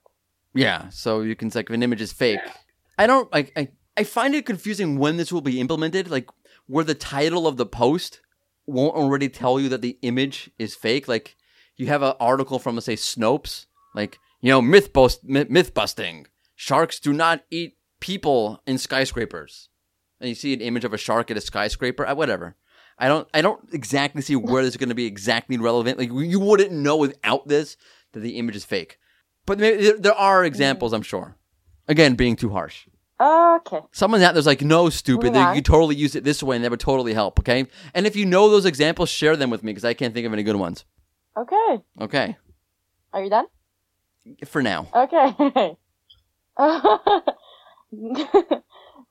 Yeah, 0.55 0.89
so 0.89 1.21
you 1.21 1.35
can 1.35 1.51
like 1.55 1.69
if 1.69 1.75
an 1.75 1.83
image 1.83 2.01
is 2.01 2.13
fake. 2.13 2.41
I 2.97 3.07
don't 3.07 3.31
like 3.33 3.53
I, 3.57 3.69
I 3.97 4.05
find 4.05 4.35
it 4.35 4.47
confusing 4.47 4.99
when 4.99 5.17
this 5.17 5.33
will 5.33 5.41
be 5.41 5.61
implemented, 5.61 6.09
like 6.09 6.31
where 6.67 6.85
the 6.85 6.95
title 6.95 7.47
of 7.47 7.57
the 7.57 7.67
post 7.67 8.21
won't 8.67 8.97
already 8.97 9.29
tell 9.29 9.61
you 9.61 9.69
that 9.69 9.83
the 9.83 9.99
image 10.03 10.51
is 10.59 10.75
fake. 10.75 11.09
Like 11.09 11.37
you 11.77 11.89
have 11.89 12.03
an 12.03 12.15
article 12.21 12.59
from 12.59 12.77
let's 12.77 12.87
say 12.87 12.95
Snopes, 12.95 13.67
like, 13.95 14.19
you 14.41 14.51
know, 14.51 14.63
myth 14.63 14.93
bust 14.93 15.25
myth 15.25 15.75
busting. 15.75 16.27
Sharks 16.55 17.01
do 17.01 17.13
not 17.13 17.43
eat 17.51 17.77
people 18.07 18.63
in 18.67 18.79
skyscrapers. 18.79 19.69
And 20.21 20.29
you 20.29 20.37
see 20.37 20.55
an 20.55 20.61
image 20.61 20.85
of 20.85 20.95
a 20.95 20.99
shark 20.99 21.31
at 21.31 21.37
a 21.37 21.41
skyscraper, 21.41 22.07
uh, 22.07 22.15
whatever. 22.15 22.55
I 22.99 23.09
don't 23.09 23.29
I 23.35 23.43
don't 23.43 23.61
exactly 23.73 24.23
see 24.23 24.37
where 24.37 24.63
this 24.63 24.75
is 24.75 24.77
going 24.79 24.89
to 24.89 24.95
be 24.95 25.05
exactly 25.05 25.59
relevant. 25.59 25.99
Like 25.99 26.11
you 26.11 26.41
wouldn't 26.41 26.73
know 26.73 26.97
without 26.97 27.49
this 27.49 27.77
that 28.13 28.21
the 28.21 28.39
image 28.39 28.57
is 28.57 28.65
fake. 28.65 28.99
But 29.45 29.59
maybe, 29.59 29.83
there, 29.83 29.99
there 29.99 30.15
are 30.15 30.45
examples, 30.45 30.93
I'm 30.93 31.03
sure. 31.03 31.37
Again, 31.89 32.15
being 32.15 32.37
too 32.37 32.51
harsh. 32.51 32.89
Okay. 33.21 33.81
Someone 33.93 34.23
out 34.23 34.35
there's 34.35 34.47
like, 34.47 34.63
no, 34.63 34.89
stupid. 34.89 35.35
They, 35.35 35.55
you 35.55 35.63
totally 35.63 35.95
use 35.95 36.17
it 36.17 36.25
this 36.25 36.43
way, 36.43 36.57
and 36.57 36.65
that 36.65 36.71
would 36.71 36.81
totally 36.81 37.15
help. 37.15 37.39
Okay. 37.39 37.67
And 37.95 38.07
if 38.07 38.17
you 38.17 38.27
know 38.27 38.49
those 38.51 38.67
examples, 38.67 39.09
share 39.09 39.37
them 39.37 39.51
with 39.51 39.63
me 39.63 39.73
because 39.73 39.85
I 39.85 39.95
can't 39.95 40.13
think 40.15 40.27
of 40.27 40.33
any 40.33 40.43
good 40.43 40.57
ones. 40.57 40.85
Okay. 41.37 41.83
Okay. 42.01 42.37
Are 43.13 43.23
you 43.23 43.31
done? 43.31 43.47
For 44.47 44.63
now. 44.63 44.89
Okay. 44.95 45.77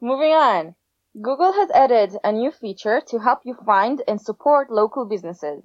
Moving 0.01 0.34
on. 0.34 0.76
Google 1.21 1.53
has 1.53 1.71
added 1.71 2.17
a 2.23 2.32
new 2.32 2.51
feature 2.51 3.01
to 3.07 3.19
help 3.19 3.39
you 3.45 3.55
find 3.65 4.01
and 4.07 4.19
support 4.19 4.69
local 4.69 5.05
businesses. 5.05 5.63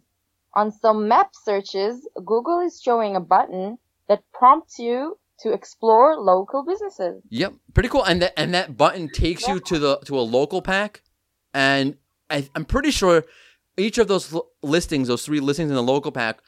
On 0.54 0.70
some 0.70 1.08
map 1.08 1.30
searches, 1.32 2.08
Google 2.24 2.60
is 2.60 2.80
showing 2.80 3.16
a 3.16 3.20
button 3.20 3.78
that 4.08 4.22
prompts 4.32 4.78
you 4.78 5.18
to 5.40 5.52
explore 5.52 6.16
local 6.16 6.64
businesses. 6.64 7.22
Yep. 7.30 7.54
Pretty 7.74 7.88
cool. 7.88 8.04
And 8.04 8.22
that 8.22 8.32
and 8.36 8.54
that 8.54 8.76
button 8.76 9.08
takes 9.08 9.46
you 9.48 9.58
to 9.60 9.78
the 9.78 9.98
to 10.06 10.18
a 10.18 10.22
local 10.22 10.62
pack, 10.62 11.02
and 11.54 11.96
I, 12.28 12.48
I'm 12.54 12.64
pretty 12.64 12.90
sure 12.90 13.24
each 13.76 13.98
of 13.98 14.08
those 14.08 14.36
listings, 14.62 15.08
those 15.08 15.24
three 15.24 15.40
listings 15.40 15.70
in 15.70 15.76
the 15.76 15.82
local 15.82 16.12
pack, 16.12 16.40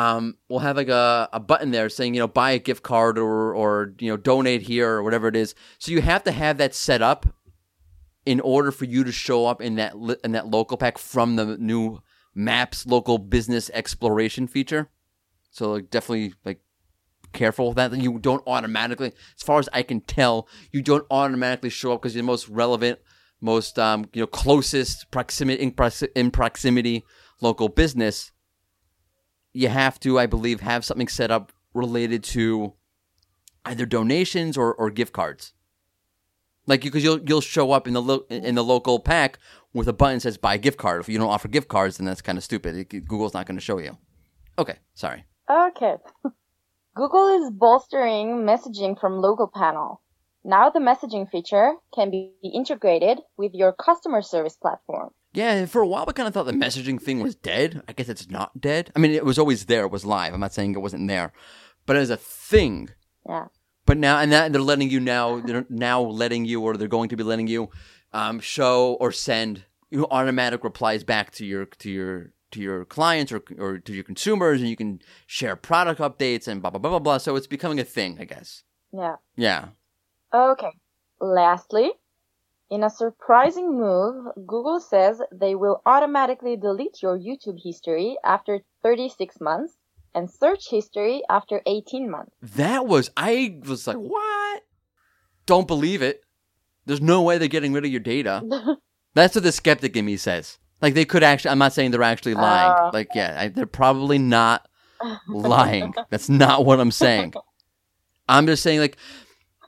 um, 0.00 0.38
will 0.48 0.60
have 0.60 0.76
like 0.76 0.88
a, 0.88 1.28
a 1.30 1.38
button 1.40 1.72
there 1.72 1.90
saying 1.90 2.14
you 2.14 2.20
know 2.20 2.28
buy 2.28 2.52
a 2.52 2.58
gift 2.58 2.82
card 2.82 3.18
or 3.18 3.54
or 3.54 3.92
you 3.98 4.10
know 4.10 4.16
donate 4.16 4.62
here 4.62 4.90
or 4.90 5.02
whatever 5.02 5.28
it 5.28 5.36
is. 5.36 5.54
So 5.78 5.92
you 5.92 6.00
have 6.00 6.24
to 6.24 6.32
have 6.32 6.56
that 6.56 6.74
set 6.74 7.02
up 7.02 7.26
in 8.24 8.40
order 8.40 8.70
for 8.70 8.86
you 8.86 9.04
to 9.04 9.12
show 9.12 9.44
up 9.46 9.60
in 9.60 9.74
that 9.76 9.98
li- 9.98 10.16
in 10.24 10.32
that 10.32 10.46
local 10.46 10.78
pack 10.78 10.96
from 10.96 11.36
the 11.36 11.58
new 11.58 12.00
Maps 12.34 12.86
local 12.86 13.18
business 13.18 13.70
exploration 13.74 14.46
feature. 14.46 14.88
So 15.50 15.72
like 15.72 15.90
definitely 15.90 16.32
like 16.46 16.60
careful 17.34 17.68
with 17.68 17.76
that. 17.76 17.94
You 17.94 18.18
don't 18.18 18.42
automatically, 18.46 19.12
as 19.36 19.42
far 19.42 19.58
as 19.58 19.68
I 19.72 19.82
can 19.82 20.00
tell, 20.00 20.48
you 20.72 20.80
don't 20.80 21.04
automatically 21.10 21.70
show 21.70 21.92
up 21.92 22.00
because 22.00 22.14
you're 22.14 22.22
the 22.22 22.26
most 22.26 22.48
relevant, 22.48 23.00
most 23.40 23.78
um, 23.78 24.08
you 24.14 24.22
know 24.22 24.26
closest 24.26 25.10
proximity 25.10 25.62
in, 25.62 25.72
proxi- 25.72 26.08
in 26.16 26.30
proximity 26.30 27.04
local 27.42 27.68
business. 27.68 28.32
You 29.52 29.68
have 29.68 29.98
to, 30.00 30.18
I 30.18 30.26
believe, 30.26 30.60
have 30.60 30.84
something 30.84 31.08
set 31.08 31.30
up 31.30 31.52
related 31.74 32.22
to 32.24 32.74
either 33.64 33.86
donations 33.86 34.56
or, 34.56 34.74
or 34.74 34.90
gift 34.90 35.12
cards. 35.12 35.52
Like 36.66 36.82
because 36.82 37.02
you'll 37.02 37.20
you'll 37.20 37.40
show 37.40 37.72
up 37.72 37.86
in 37.88 37.94
the 37.94 38.02
lo- 38.02 38.26
in 38.28 38.54
the 38.54 38.62
local 38.62 39.00
pack 39.00 39.38
with 39.72 39.88
a 39.88 39.92
button 39.92 40.16
that 40.16 40.20
says 40.20 40.38
buy 40.38 40.54
a 40.54 40.58
gift 40.58 40.78
card. 40.78 41.00
If 41.00 41.08
you 41.08 41.18
don't 41.18 41.28
offer 41.28 41.48
gift 41.48 41.68
cards, 41.68 41.96
then 41.96 42.06
that's 42.06 42.22
kind 42.22 42.38
of 42.38 42.44
stupid. 42.44 42.76
It- 42.76 43.08
Google's 43.08 43.34
not 43.34 43.46
going 43.46 43.56
to 43.58 43.64
show 43.64 43.78
you. 43.78 43.96
Okay, 44.58 44.76
sorry. 44.94 45.24
Okay. 45.50 45.96
Google 46.94 47.42
is 47.42 47.50
bolstering 47.50 48.44
messaging 48.44 48.98
from 49.00 49.20
local 49.20 49.50
panel. 49.52 50.02
Now 50.44 50.70
the 50.70 50.80
messaging 50.80 51.28
feature 51.30 51.72
can 51.94 52.10
be 52.10 52.32
integrated 52.42 53.18
with 53.36 53.52
your 53.54 53.72
customer 53.72 54.22
service 54.22 54.56
platform. 54.56 55.10
Yeah, 55.32 55.66
for 55.66 55.80
a 55.80 55.86
while, 55.86 56.06
I 56.08 56.12
kind 56.12 56.26
of 56.26 56.34
thought 56.34 56.46
the 56.46 56.52
messaging 56.52 57.00
thing 57.00 57.20
was 57.20 57.36
dead. 57.36 57.82
I 57.86 57.92
guess 57.92 58.08
it's 58.08 58.28
not 58.28 58.60
dead. 58.60 58.90
I 58.96 58.98
mean, 58.98 59.12
it 59.12 59.24
was 59.24 59.38
always 59.38 59.66
there. 59.66 59.84
It 59.84 59.92
was 59.92 60.04
live. 60.04 60.34
I'm 60.34 60.40
not 60.40 60.52
saying 60.52 60.74
it 60.74 60.80
wasn't 60.80 61.06
there, 61.06 61.32
but 61.86 61.96
as 61.96 62.10
a 62.10 62.16
thing. 62.16 62.90
Yeah. 63.28 63.46
But 63.86 63.98
now, 63.98 64.18
and 64.18 64.32
that 64.32 64.52
they're 64.52 64.60
letting 64.60 64.90
you 64.90 65.00
now, 65.00 65.40
they're 65.40 65.66
now 65.68 66.00
letting 66.00 66.44
you, 66.44 66.60
or 66.60 66.76
they're 66.76 66.88
going 66.88 67.08
to 67.10 67.16
be 67.16 67.22
letting 67.22 67.46
you, 67.46 67.70
um, 68.12 68.40
show 68.40 68.94
or 68.94 69.12
send 69.12 69.64
you 69.90 69.98
know, 69.98 70.06
automatic 70.10 70.64
replies 70.64 71.04
back 71.04 71.30
to 71.32 71.46
your 71.46 71.66
to 71.66 71.90
your 71.90 72.32
to 72.52 72.60
your 72.60 72.84
clients 72.84 73.32
or 73.32 73.42
or 73.58 73.78
to 73.78 73.92
your 73.92 74.04
consumers, 74.04 74.60
and 74.60 74.68
you 74.68 74.76
can 74.76 75.00
share 75.26 75.56
product 75.56 76.00
updates 76.00 76.48
and 76.48 76.60
blah 76.60 76.70
blah 76.70 76.78
blah 76.78 76.90
blah 76.90 76.98
blah. 76.98 77.18
So 77.18 77.36
it's 77.36 77.46
becoming 77.46 77.80
a 77.80 77.84
thing, 77.84 78.18
I 78.20 78.24
guess. 78.24 78.62
Yeah. 78.92 79.16
Yeah. 79.36 79.68
Okay. 80.32 80.70
Lastly, 81.20 81.92
in 82.70 82.84
a 82.84 82.90
surprising 82.90 83.78
move, 83.78 84.26
Google 84.46 84.80
says 84.80 85.20
they 85.32 85.54
will 85.54 85.82
automatically 85.84 86.56
delete 86.56 87.02
your 87.02 87.18
YouTube 87.18 87.58
history 87.62 88.16
after 88.24 88.60
36 88.82 89.40
months 89.40 89.76
and 90.14 90.30
search 90.30 90.70
history 90.70 91.22
after 91.28 91.60
18 91.66 92.10
months. 92.10 92.32
That 92.42 92.86
was 92.86 93.10
I 93.16 93.58
was 93.66 93.86
like, 93.86 93.96
what? 93.96 94.62
Don't 95.46 95.66
believe 95.66 96.00
it. 96.00 96.22
There's 96.86 97.00
no 97.00 97.22
way 97.22 97.38
they're 97.38 97.48
getting 97.48 97.72
rid 97.72 97.84
of 97.84 97.90
your 97.90 98.00
data. 98.00 98.42
That's 99.14 99.34
what 99.34 99.44
the 99.44 99.52
skeptic 99.52 99.96
in 99.96 100.04
me 100.04 100.16
says. 100.16 100.58
Like 100.80 100.94
they 100.94 101.04
could 101.04 101.22
actually. 101.22 101.50
I'm 101.50 101.58
not 101.58 101.72
saying 101.72 101.90
they're 101.90 102.02
actually 102.02 102.34
lying. 102.34 102.70
Uh. 102.70 102.90
like 102.92 103.08
yeah, 103.14 103.36
I, 103.38 103.48
they're 103.48 103.66
probably 103.66 104.18
not 104.18 104.68
lying. 105.28 105.92
That's 106.08 106.28
not 106.28 106.64
what 106.64 106.80
I'm 106.80 106.90
saying. 106.92 107.34
I'm 108.28 108.46
just 108.46 108.62
saying 108.62 108.80
like. 108.80 108.96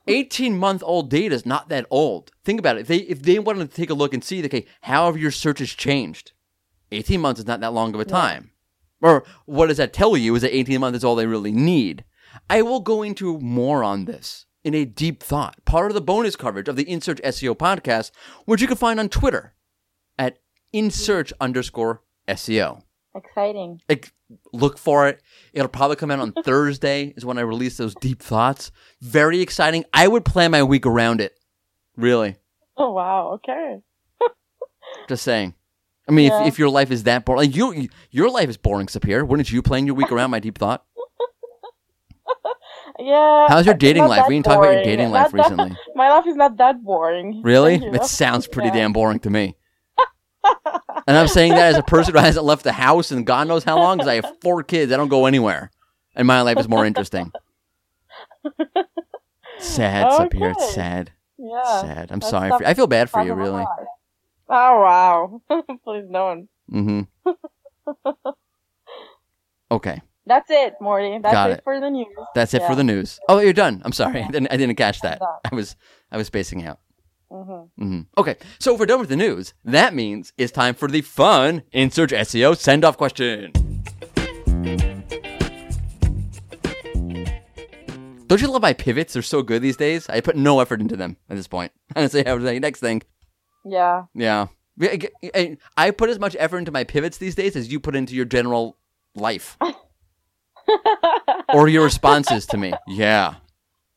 18 0.07 0.57
month 0.57 0.83
old 0.85 1.11
data 1.11 1.35
is 1.35 1.47
not 1.47 1.69
that 1.69 1.87
old. 1.91 2.31
Think 2.45 2.59
about 2.59 2.77
it. 2.77 2.83
If 2.83 2.89
they 2.89 2.97
if 2.99 3.23
they 3.23 3.39
wanted 3.39 3.71
to 3.71 3.77
take 3.77 3.91
a 3.91 3.95
look 3.95 4.15
and 4.15 4.23
see, 4.23 4.45
okay, 4.45 4.67
how 4.83 5.07
have 5.07 5.17
your 5.17 5.31
searches 5.31 5.73
changed? 5.75 6.33
18 6.91 7.21
months 7.21 7.41
is 7.41 7.47
not 7.47 7.61
that 7.61 7.73
long 7.73 7.95
of 7.95 8.01
a 8.01 8.05
time. 8.05 8.51
Or 9.01 9.25
what 9.47 9.67
does 9.67 9.79
that 9.79 9.93
tell 9.93 10.17
you? 10.17 10.35
Is 10.35 10.43
that 10.43 10.55
18 10.55 10.81
months 10.81 10.99
is 10.99 11.05
all 11.05 11.17
they 11.17 11.27
really 11.27 11.53
need? 11.53 12.05
I 12.49 12.63
will 12.63 12.81
go 12.81 13.03
into 13.03 13.39
more 13.41 13.83
on 13.83 14.05
this 14.05 14.47
in 14.65 14.75
a 14.75 14.85
deep 14.85 15.23
thought, 15.23 15.65
part 15.65 15.91
of 15.91 15.95
the 15.95 16.01
bonus 16.01 16.37
coverage 16.37 16.69
of 16.69 16.77
the 16.77 16.85
InSearch 16.85 17.21
SEO 17.23 17.57
podcast, 17.57 18.13
which 18.45 18.61
you 18.61 18.69
can 18.69 18.77
find 18.77 19.01
on 19.01 19.09
Twitter 19.09 19.55
at 20.19 20.39
InSearch 20.73 21.33
underscore 21.41 22.03
E 22.29 22.33
SEO. 22.33 22.83
Exciting. 23.15 23.81
Look 24.53 24.79
for 24.79 25.09
it. 25.09 25.21
It'll 25.53 25.69
probably 25.69 25.97
come 25.97 26.11
out 26.11 26.21
on 26.21 26.33
Thursday 26.45 27.13
is 27.17 27.25
when 27.25 27.39
I 27.39 27.43
release 27.43 27.77
those 27.77 27.95
deep 27.97 28.23
thoughts. 28.23 28.71
Very 29.01 29.41
exciting. 29.41 29.85
I 29.93 30.09
would 30.09 30.25
plan 30.25 30.51
my 30.51 30.63
week 30.63 30.87
around 30.87 31.21
it. 31.21 31.33
Really. 31.97 32.37
Oh, 32.77 32.93
wow. 32.93 33.33
Okay. 33.35 33.79
Just 35.09 35.23
saying. 35.25 35.55
I 36.09 36.13
mean, 36.13 36.31
Yeah. 36.31 36.43
if, 36.43 36.49
if 36.55 36.59
your 36.59 36.69
life 36.71 36.91
is 36.91 37.05
that 37.05 37.25
boring, 37.25 37.39
like 37.49 37.57
you, 37.57 37.89
your 38.11 38.29
life 38.31 38.49
is 38.49 38.57
boring, 38.57 38.87
Sapir. 38.87 39.27
Wouldn't 39.27 39.51
you 39.53 39.63
plan 39.63 39.87
your 39.87 39.95
week 39.95 40.11
around 40.11 40.31
my 40.31 40.41
deep 40.41 40.59
thought? 40.59 40.85
Yeah. 42.99 43.47
How's 43.49 43.67
your 43.67 43.75
dating 43.75 44.05
life? 44.07 44.25
We 44.29 44.35
didn't 44.35 44.45
talk 44.45 44.59
about 44.59 44.75
your 44.75 44.85
dating 44.85 45.11
Not 45.11 45.13
life 45.13 45.33
that- 45.33 45.39
recently. 45.51 45.77
my 45.95 46.11
life 46.11 46.27
is 46.27 46.37
not 46.37 46.57
that 46.59 46.83
boring. 46.85 47.41
Really? 47.43 47.77
It 47.77 48.05
sounds 48.05 48.47
pretty 48.47 48.69
Yeah. 48.69 48.75
damn 48.75 48.93
boring 48.93 49.19
to 49.21 49.31
me. 49.31 49.57
And 51.07 51.17
I'm 51.17 51.27
saying 51.29 51.53
that 51.55 51.73
as 51.73 51.79
a 51.79 51.83
person 51.83 52.15
who 52.15 52.21
hasn't 52.21 52.45
left 52.45 52.63
the 52.65 52.73
house 52.73 53.11
in 53.11 53.25
God 53.25 53.49
knows 53.49 53.65
how 53.65 53.77
long 53.77 53.97
because 53.99 54.09
I 54.09 54.15
have 54.17 54.33
four 54.41 54.63
kids. 54.63 54.93
I 54.93 54.97
don't 54.97 55.09
go 55.09 55.27
anywhere. 55.27 55.71
And 56.15 56.27
my 56.27 56.43
life 56.43 56.59
is 56.59 56.69
more 56.69 56.85
interesting. 56.87 57.33
Sad, 59.59 60.07
Sapir. 60.13 60.51
It's 60.53 60.63
Okay. 60.63 60.73
sad. 60.73 61.13
Yeah. 61.39 61.81
Sad. 61.81 62.13
I'm 62.13 62.21
sorry. 62.21 62.51
For, 62.51 62.65
I 62.67 62.75
feel 62.75 62.87
bad 62.87 63.11
for 63.11 63.23
you, 63.23 63.33
really. 63.35 63.63
life. 63.63 63.69
Oh, 64.49 64.81
wow. 64.81 65.43
Please 65.85 66.05
don't. 66.11 66.49
Mm-hmm. 66.71 67.31
Okay. 69.71 70.03
That's 70.27 70.51
it, 70.51 70.75
Mordy. 70.83 71.21
That's 71.23 71.33
Got 71.33 71.51
it, 71.51 71.59
it. 71.59 71.65
for 71.65 71.81
the 71.81 71.89
news. 71.89 72.07
That's 72.35 72.53
it 72.53 72.63
for 72.67 72.75
the 72.75 72.85
news. 72.85 73.19
Oh, 73.27 73.39
you're 73.39 73.55
done. 73.55 73.81
I'm 73.87 73.93
sorry. 73.93 74.23
I 74.23 74.29
didn't, 74.29 74.53
I 74.53 74.59
didn't 74.59 74.77
catch 74.77 75.01
that. 75.01 75.19
I 75.51 75.55
was 75.55 75.77
I 76.13 76.19
was 76.19 76.27
spacing 76.27 76.63
out. 76.67 76.79
Hmm 77.33 77.65
hmm 77.79 78.01
Okay, 78.19 78.37
so 78.59 78.75
if 78.75 78.81
we're 78.81 78.87
done 78.87 79.01
with 79.01 79.09
the 79.09 79.17
news, 79.17 79.55
that 79.65 79.95
means 79.95 80.33
it's 80.37 80.53
time 80.53 80.75
for 80.75 80.87
the 80.89 81.01
fun 81.01 81.63
in 81.73 81.91
search 81.91 82.11
SEO 82.11 82.57
send 82.57 82.85
off 82.85 82.99
question. 82.99 83.53
Don't 88.27 88.41
you 88.41 88.51
love 88.51 88.63
my 88.63 88.73
pivots? 88.73 89.13
They're 89.13 89.23
so 89.23 89.43
good 89.43 89.61
these 89.61 89.77
days. 89.77 90.09
I 90.09 90.23
put 90.23 90.37
no 90.37 90.61
effort 90.61 90.81
into 90.81 90.97
them 90.97 91.19
at 91.29 91.37
this 91.37 91.47
point. 91.47 91.71
Honestly, 91.97 92.27
I 92.27 92.39
say 92.39 92.59
next 92.59 92.81
thing. 92.81 93.03
Yeah. 93.65 94.05
Yeah. 94.15 94.47
I 95.77 95.91
put 95.91 96.09
as 96.09 96.19
much 96.19 96.35
effort 96.39 96.57
into 96.59 96.73
my 96.73 96.85
pivots 96.85 97.19
these 97.19 97.35
days 97.35 97.57
as 97.57 97.71
you 97.71 97.79
put 97.79 97.95
into 97.95 98.15
your 98.15 98.25
general 98.25 98.79
life 99.15 99.59
or 101.53 101.69
your 101.69 101.85
responses 101.85 102.47
to 102.47 102.57
me. 102.57 102.73
Yeah. 102.87 103.35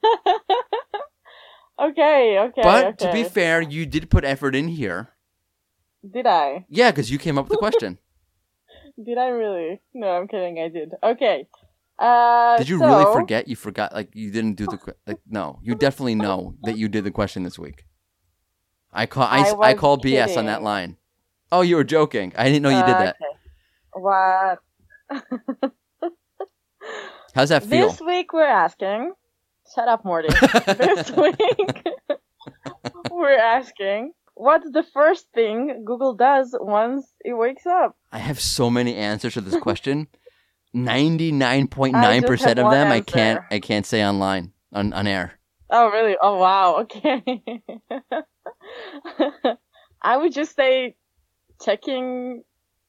okay, 1.80 2.38
okay. 2.39 2.61
But 2.61 2.86
okay. 2.86 3.05
to 3.05 3.13
be 3.13 3.23
fair, 3.23 3.61
you 3.61 3.86
did 3.86 4.09
put 4.09 4.23
effort 4.23 4.55
in 4.55 4.67
here. 4.67 5.09
Did 6.09 6.28
I? 6.28 6.65
Yeah, 6.69 6.91
because 6.91 7.09
you 7.09 7.17
came 7.17 7.38
up 7.38 7.45
with 7.45 7.51
the 7.51 7.57
question. 7.57 7.97
Did 9.03 9.17
I 9.17 9.28
really? 9.28 9.82
No, 9.93 10.07
I'm 10.07 10.28
kidding. 10.28 10.57
I 10.59 10.69
did. 10.69 10.91
Okay. 11.03 11.47
Uh, 11.99 12.57
Did 12.57 12.69
you 12.69 12.80
so- 12.80 12.86
really 12.86 13.13
forget? 13.13 13.47
You 13.47 13.55
forgot, 13.55 13.93
like 13.93 14.09
you 14.13 14.32
didn't 14.32 14.53
do 14.53 14.65
the 14.67 14.78
que- 14.78 14.93
like. 15.05 15.19
No, 15.28 15.59
you 15.63 15.76
definitely 15.76 16.15
know 16.15 16.55
that 16.63 16.78
you 16.78 16.88
did 16.88 17.03
the 17.03 17.11
question 17.11 17.43
this 17.43 17.59
week. 17.59 17.86
I 18.93 19.05
call 19.05 19.23
I, 19.23 19.39
I 19.39 19.49
I, 19.49 19.53
was 19.53 19.80
called 19.80 20.03
BS 20.03 20.38
on 20.38 20.45
that 20.45 20.63
line. 20.63 20.95
Oh, 21.51 21.61
you 21.61 21.76
were 21.76 21.84
joking. 21.84 22.32
I 22.38 22.45
didn't 22.45 22.63
know 22.63 22.69
you 22.69 22.86
did 22.86 22.95
Uh, 22.95 22.99
that. 22.99 23.15
okay. 23.21 23.36
What? 23.93 24.59
How's 27.34 27.49
that 27.49 27.63
feel? 27.63 27.89
This 27.89 27.99
week 28.01 28.32
we're 28.32 28.45
asking. 28.45 29.13
Shut 29.74 29.88
up, 29.88 30.03
Mordy. 30.03 30.30
this 30.78 31.11
week 31.11 31.88
we're 33.11 33.38
asking. 33.38 34.13
What's 34.36 34.70
the 34.70 34.84
first 34.93 35.28
thing 35.34 35.84
Google 35.86 36.13
does 36.13 36.55
once 36.59 37.05
it 37.24 37.34
wakes 37.34 37.66
up? 37.66 37.95
I 38.11 38.20
have 38.20 38.39
so 38.39 38.70
many 38.70 38.95
answers 38.95 39.36
to 39.36 39.41
this 39.41 39.59
question. 39.61 40.07
Ninety 40.74 41.32
nine 41.32 41.68
point 41.68 41.93
nine 41.93 42.24
percent 42.24 42.59
of 42.59 42.70
them 42.70 42.91
I 42.91 42.99
can't. 42.99 43.41
I 43.49 43.59
can't 43.59 43.86
say 43.86 44.05
online 44.05 44.51
on, 44.74 44.91
on 44.91 45.07
air. 45.07 45.39
Oh, 45.70 45.89
really? 45.89 46.18
Oh, 46.22 46.38
wow. 46.38 46.76
Okay. 46.82 47.24
I 50.01 50.18
would 50.18 50.34
just 50.34 50.55
say 50.55 50.95
checking 51.61 52.43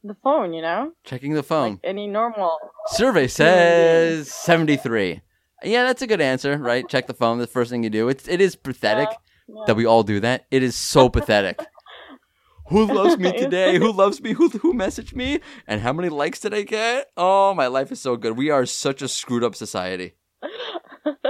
the 0.04 0.14
phone, 0.22 0.52
you 0.52 0.62
know? 0.62 0.92
Checking 1.04 1.34
the 1.34 1.42
phone. 1.42 1.72
Like 1.72 1.80
any 1.84 2.06
normal. 2.06 2.58
Survey 2.88 3.28
says 3.28 4.30
seventy 4.30 4.76
three. 4.76 5.22
Yeah, 5.62 5.84
that's 5.84 6.02
a 6.02 6.06
good 6.06 6.20
answer, 6.20 6.56
right? 6.58 6.86
Check 6.88 7.06
the 7.06 7.14
phone. 7.14 7.38
The 7.38 7.46
first 7.46 7.70
thing 7.70 7.82
you 7.82 7.90
do. 7.90 8.08
It's 8.08 8.28
it 8.28 8.40
is 8.40 8.56
pathetic 8.56 9.08
Yeah. 9.48 9.64
that 9.66 9.76
we 9.76 9.86
all 9.86 10.02
do 10.02 10.20
that. 10.20 10.46
It 10.50 10.62
is 10.62 10.76
so 10.76 11.08
pathetic. 11.08 11.60
Who 12.68 12.84
loves 12.86 13.16
me 13.16 13.30
today? 13.32 13.78
Who 13.78 13.92
loves 14.02 14.20
me? 14.20 14.32
Who 14.32 14.48
who 14.48 14.74
messaged 14.74 15.14
me? 15.14 15.40
And 15.66 15.80
how 15.80 15.92
many 15.92 16.08
likes 16.08 16.40
did 16.40 16.52
I 16.52 16.62
get? 16.62 17.06
Oh, 17.16 17.54
my 17.54 17.68
life 17.68 17.92
is 17.92 18.00
so 18.00 18.16
good. 18.16 18.36
We 18.36 18.50
are 18.50 18.66
such 18.66 19.02
a 19.02 19.08
screwed 19.08 19.44
up 19.44 19.54
society. 19.54 20.14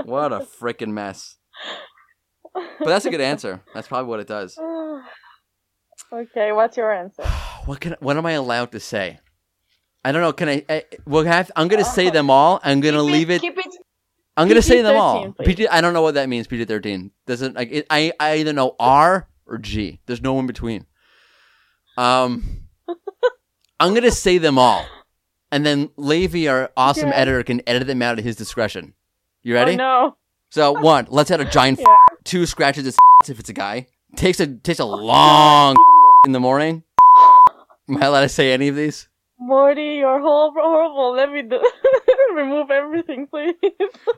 What 0.05 0.33
a 0.33 0.41
freaking 0.41 0.93
mess. 0.93 1.37
But 2.55 2.87
that's 2.87 3.05
a 3.05 3.11
good 3.11 3.21
answer. 3.21 3.63
That's 3.75 3.87
probably 3.89 4.09
what 4.09 4.21
it 4.21 4.27
does. 4.27 4.57
okay, 6.13 6.53
what's 6.53 6.77
your 6.77 6.93
answer? 6.93 7.23
What 7.67 7.81
can 7.81 7.97
what 7.99 8.17
am 8.17 8.25
I 8.25 8.33
allowed 8.33 8.71
to 8.73 8.81
say? 8.81 9.19
I 10.05 10.13
don't 10.13 10.23
know. 10.23 10.33
Can 10.33 10.49
I? 10.49 10.65
I 10.69 10.85
we'll 11.05 11.25
have. 11.25 11.51
I'm 11.57 11.67
gonna 11.67 11.85
say 11.85 12.11
them 12.11 12.31
all. 12.31 12.61
I'm 12.63 12.81
gonna 12.81 13.03
leave 13.03 13.29
it. 13.29 13.41
Keep 13.41 13.56
it. 13.56 13.56
I'm 14.37 14.49
gonna 14.49 14.61
say 14.63 14.83
them 14.83 14.97
all. 14.97 15.23
PG-13, 15.33 15.37
please. 15.37 15.47
PG. 15.47 15.69
I 15.69 15.81
don't 15.81 15.95
know 15.95 16.03
what 16.03 16.15
that 16.15 16.29
means. 16.29 16.47
PG 16.47 16.67
thirteen 16.67 17.11
doesn't 17.27 17.55
like. 17.57 17.71
It, 17.73 17.87
I 17.91 18.13
I 18.21 18.37
either 18.37 18.53
know 18.53 18.77
R 18.79 19.27
or 19.47 19.59
G. 19.59 20.01
There's 20.07 20.21
no 20.21 20.39
in 20.39 20.47
between. 20.47 20.85
Um, 21.97 22.63
I'm 23.81 23.95
gonna 23.95 24.11
say 24.11 24.39
them 24.39 24.59
all, 24.59 24.85
and 25.51 25.65
then 25.65 25.91
Levy, 25.97 26.49
our 26.49 26.71
awesome 26.77 27.09
Okay. 27.09 27.17
editor, 27.17 27.43
can 27.43 27.63
edit 27.67 27.87
them 27.87 28.03
out 28.03 28.19
at 28.19 28.25
his 28.25 28.37
discretion. 28.37 28.95
You 29.43 29.55
ready? 29.55 29.73
Oh, 29.73 29.77
no. 29.77 30.17
So 30.51 30.73
one, 30.73 31.07
let's 31.11 31.31
add 31.31 31.41
a 31.41 31.45
giant. 31.45 31.81
Yeah. 31.87 31.95
F- 32.13 32.19
two 32.25 32.45
scratches 32.47 32.85
his 32.85 32.97
f- 33.23 33.31
if 33.31 33.39
it's 33.41 33.49
a 33.49 33.53
guy. 33.53 33.87
Takes 34.17 34.41
a 34.41 34.47
takes 34.47 34.81
a 34.81 34.85
long 34.85 35.77
in 36.27 36.33
the 36.33 36.41
morning. 36.41 36.83
Am 37.89 38.03
I 38.03 38.07
allowed 38.07 38.23
to 38.23 38.29
say 38.29 38.53
any 38.53 38.69
of 38.69 38.75
these? 38.77 39.09
Mordy, 39.41 39.99
you're 39.99 40.21
horrible. 40.21 40.63
horrible. 40.63 41.13
Let 41.15 41.31
me 41.31 41.43
do- 41.43 41.71
remove 42.35 42.71
everything, 42.71 43.27
please. 43.27 43.55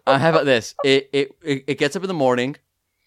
Uh, 0.06 0.18
how 0.18 0.30
about 0.30 0.44
this? 0.44 0.74
It, 0.84 1.10
it 1.12 1.32
it 1.42 1.64
it 1.66 1.78
gets 1.78 1.96
up 1.96 2.02
in 2.04 2.08
the 2.08 2.14
morning, 2.14 2.56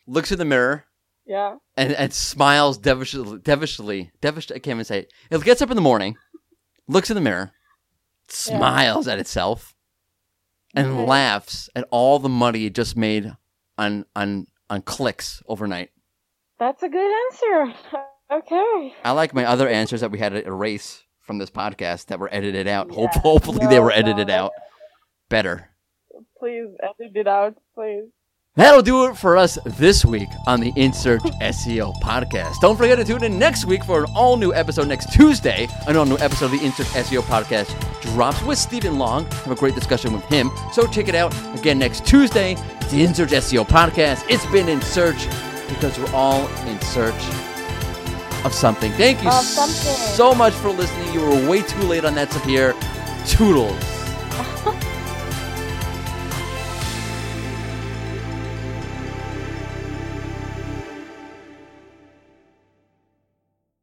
looks 0.08 0.32
in 0.32 0.38
the 0.38 0.46
mirror, 0.46 0.86
yeah. 1.26 1.56
and, 1.78 1.94
and 1.94 2.14
smiles 2.14 2.78
devilishly, 2.78 3.40
devilishly, 3.40 4.12
devish. 4.22 4.52
I 4.52 4.56
can't 4.60 4.76
even 4.76 4.86
say 4.86 5.00
it. 5.00 5.14
It 5.30 5.44
gets 5.44 5.62
up 5.62 5.70
in 5.70 5.76
the 5.76 5.82
morning, 5.82 6.18
looks 6.88 7.10
in 7.10 7.16
the 7.16 7.22
mirror, 7.22 7.52
smiles 8.28 9.08
at 9.08 9.20
itself, 9.20 9.74
and 10.76 10.88
Okay. 10.88 11.06
laughs 11.06 11.70
at 11.76 11.88
all 11.92 12.20
the 12.20 12.30
money 12.30 12.66
it 12.66 12.76
just 12.76 12.98
made 12.98 13.32
on 13.78 14.06
on 14.18 14.48
on 14.70 14.82
clicks 14.82 15.42
overnight. 15.48 15.92
That's 16.60 16.84
a 16.84 16.90
good 16.90 17.12
answer. 17.32 17.74
Okay. 18.32 18.96
I 19.04 19.12
like 19.12 19.34
my 19.34 19.44
other 19.44 19.68
answers 19.68 20.00
that 20.00 20.10
we 20.10 20.18
had 20.18 20.32
to 20.32 20.48
erase 20.48 21.04
from 21.22 21.38
this 21.38 21.50
podcast 21.50 22.08
that 22.08 22.20
were 22.20 22.30
edited 22.34 22.68
out. 22.68 22.92
Hope, 22.92 23.12
Yeah. 23.16 23.22
hopefully, 23.22 23.66
they 23.68 23.80
were 23.80 23.92
edited 23.92 24.28
no. 24.28 24.36
out 24.36 24.52
better. 25.30 25.70
Please 26.40 26.68
edit 26.82 27.16
it 27.16 27.28
out, 27.28 27.56
please. 27.76 28.06
That'll 28.56 28.82
do 28.82 29.06
it 29.06 29.16
for 29.16 29.38
us 29.38 29.58
this 29.66 30.04
week 30.04 30.28
on 30.46 30.60
the 30.60 30.74
InSearch 30.74 31.22
SEO 31.42 31.94
podcast. 32.02 32.60
Don't 32.60 32.76
forget 32.76 32.98
to 32.98 33.06
tune 33.06 33.24
in 33.24 33.40
next 33.40 33.64
week 33.64 33.82
for 33.86 34.04
an 34.04 34.12
all 34.14 34.36
new 34.36 34.54
episode 34.54 34.90
next 34.90 35.14
Tuesday. 35.14 35.70
An 35.88 35.96
all 35.96 36.04
new 36.06 36.18
episode 36.18 36.48
of 36.48 36.52
the 36.52 36.58
InSearch 36.58 36.92
SEO 37.04 37.22
podcast 37.22 37.70
drops 38.02 38.42
with 38.44 38.58
Stephen 38.58 38.98
Long. 38.98 39.24
Have 39.32 39.52
a 39.52 39.56
great 39.56 39.74
discussion 39.76 40.12
with 40.12 40.24
him. 40.26 40.52
So 40.74 40.86
check 40.86 41.08
it 41.08 41.16
out 41.16 41.34
again 41.58 41.80
next 41.80 42.06
Tuesday. 42.06 42.54
It's 42.82 42.92
the 42.92 43.06
InSearch 43.06 43.30
SEO 43.30 43.66
podcast. 43.66 44.26
It's 44.30 44.46
been 44.48 44.68
in 44.68 44.82
search 44.82 45.28
because 45.70 45.98
we're 45.98 46.12
all 46.14 46.46
in 46.68 46.78
search 46.82 47.16
of 48.46 48.54
something. 48.54 48.92
Thank 48.94 49.22
you 49.24 49.30
Of 49.30 49.36
something. 49.44 49.94
so 50.16 50.34
much 50.34 50.54
for 50.54 50.70
listening. 50.70 51.14
You 51.14 51.22
were 51.22 51.50
way 51.50 51.62
too 51.62 51.82
late 51.84 52.06
on 52.06 52.16
that, 52.16 52.30
Sapir. 52.30 52.74
Toodles. 53.28 54.01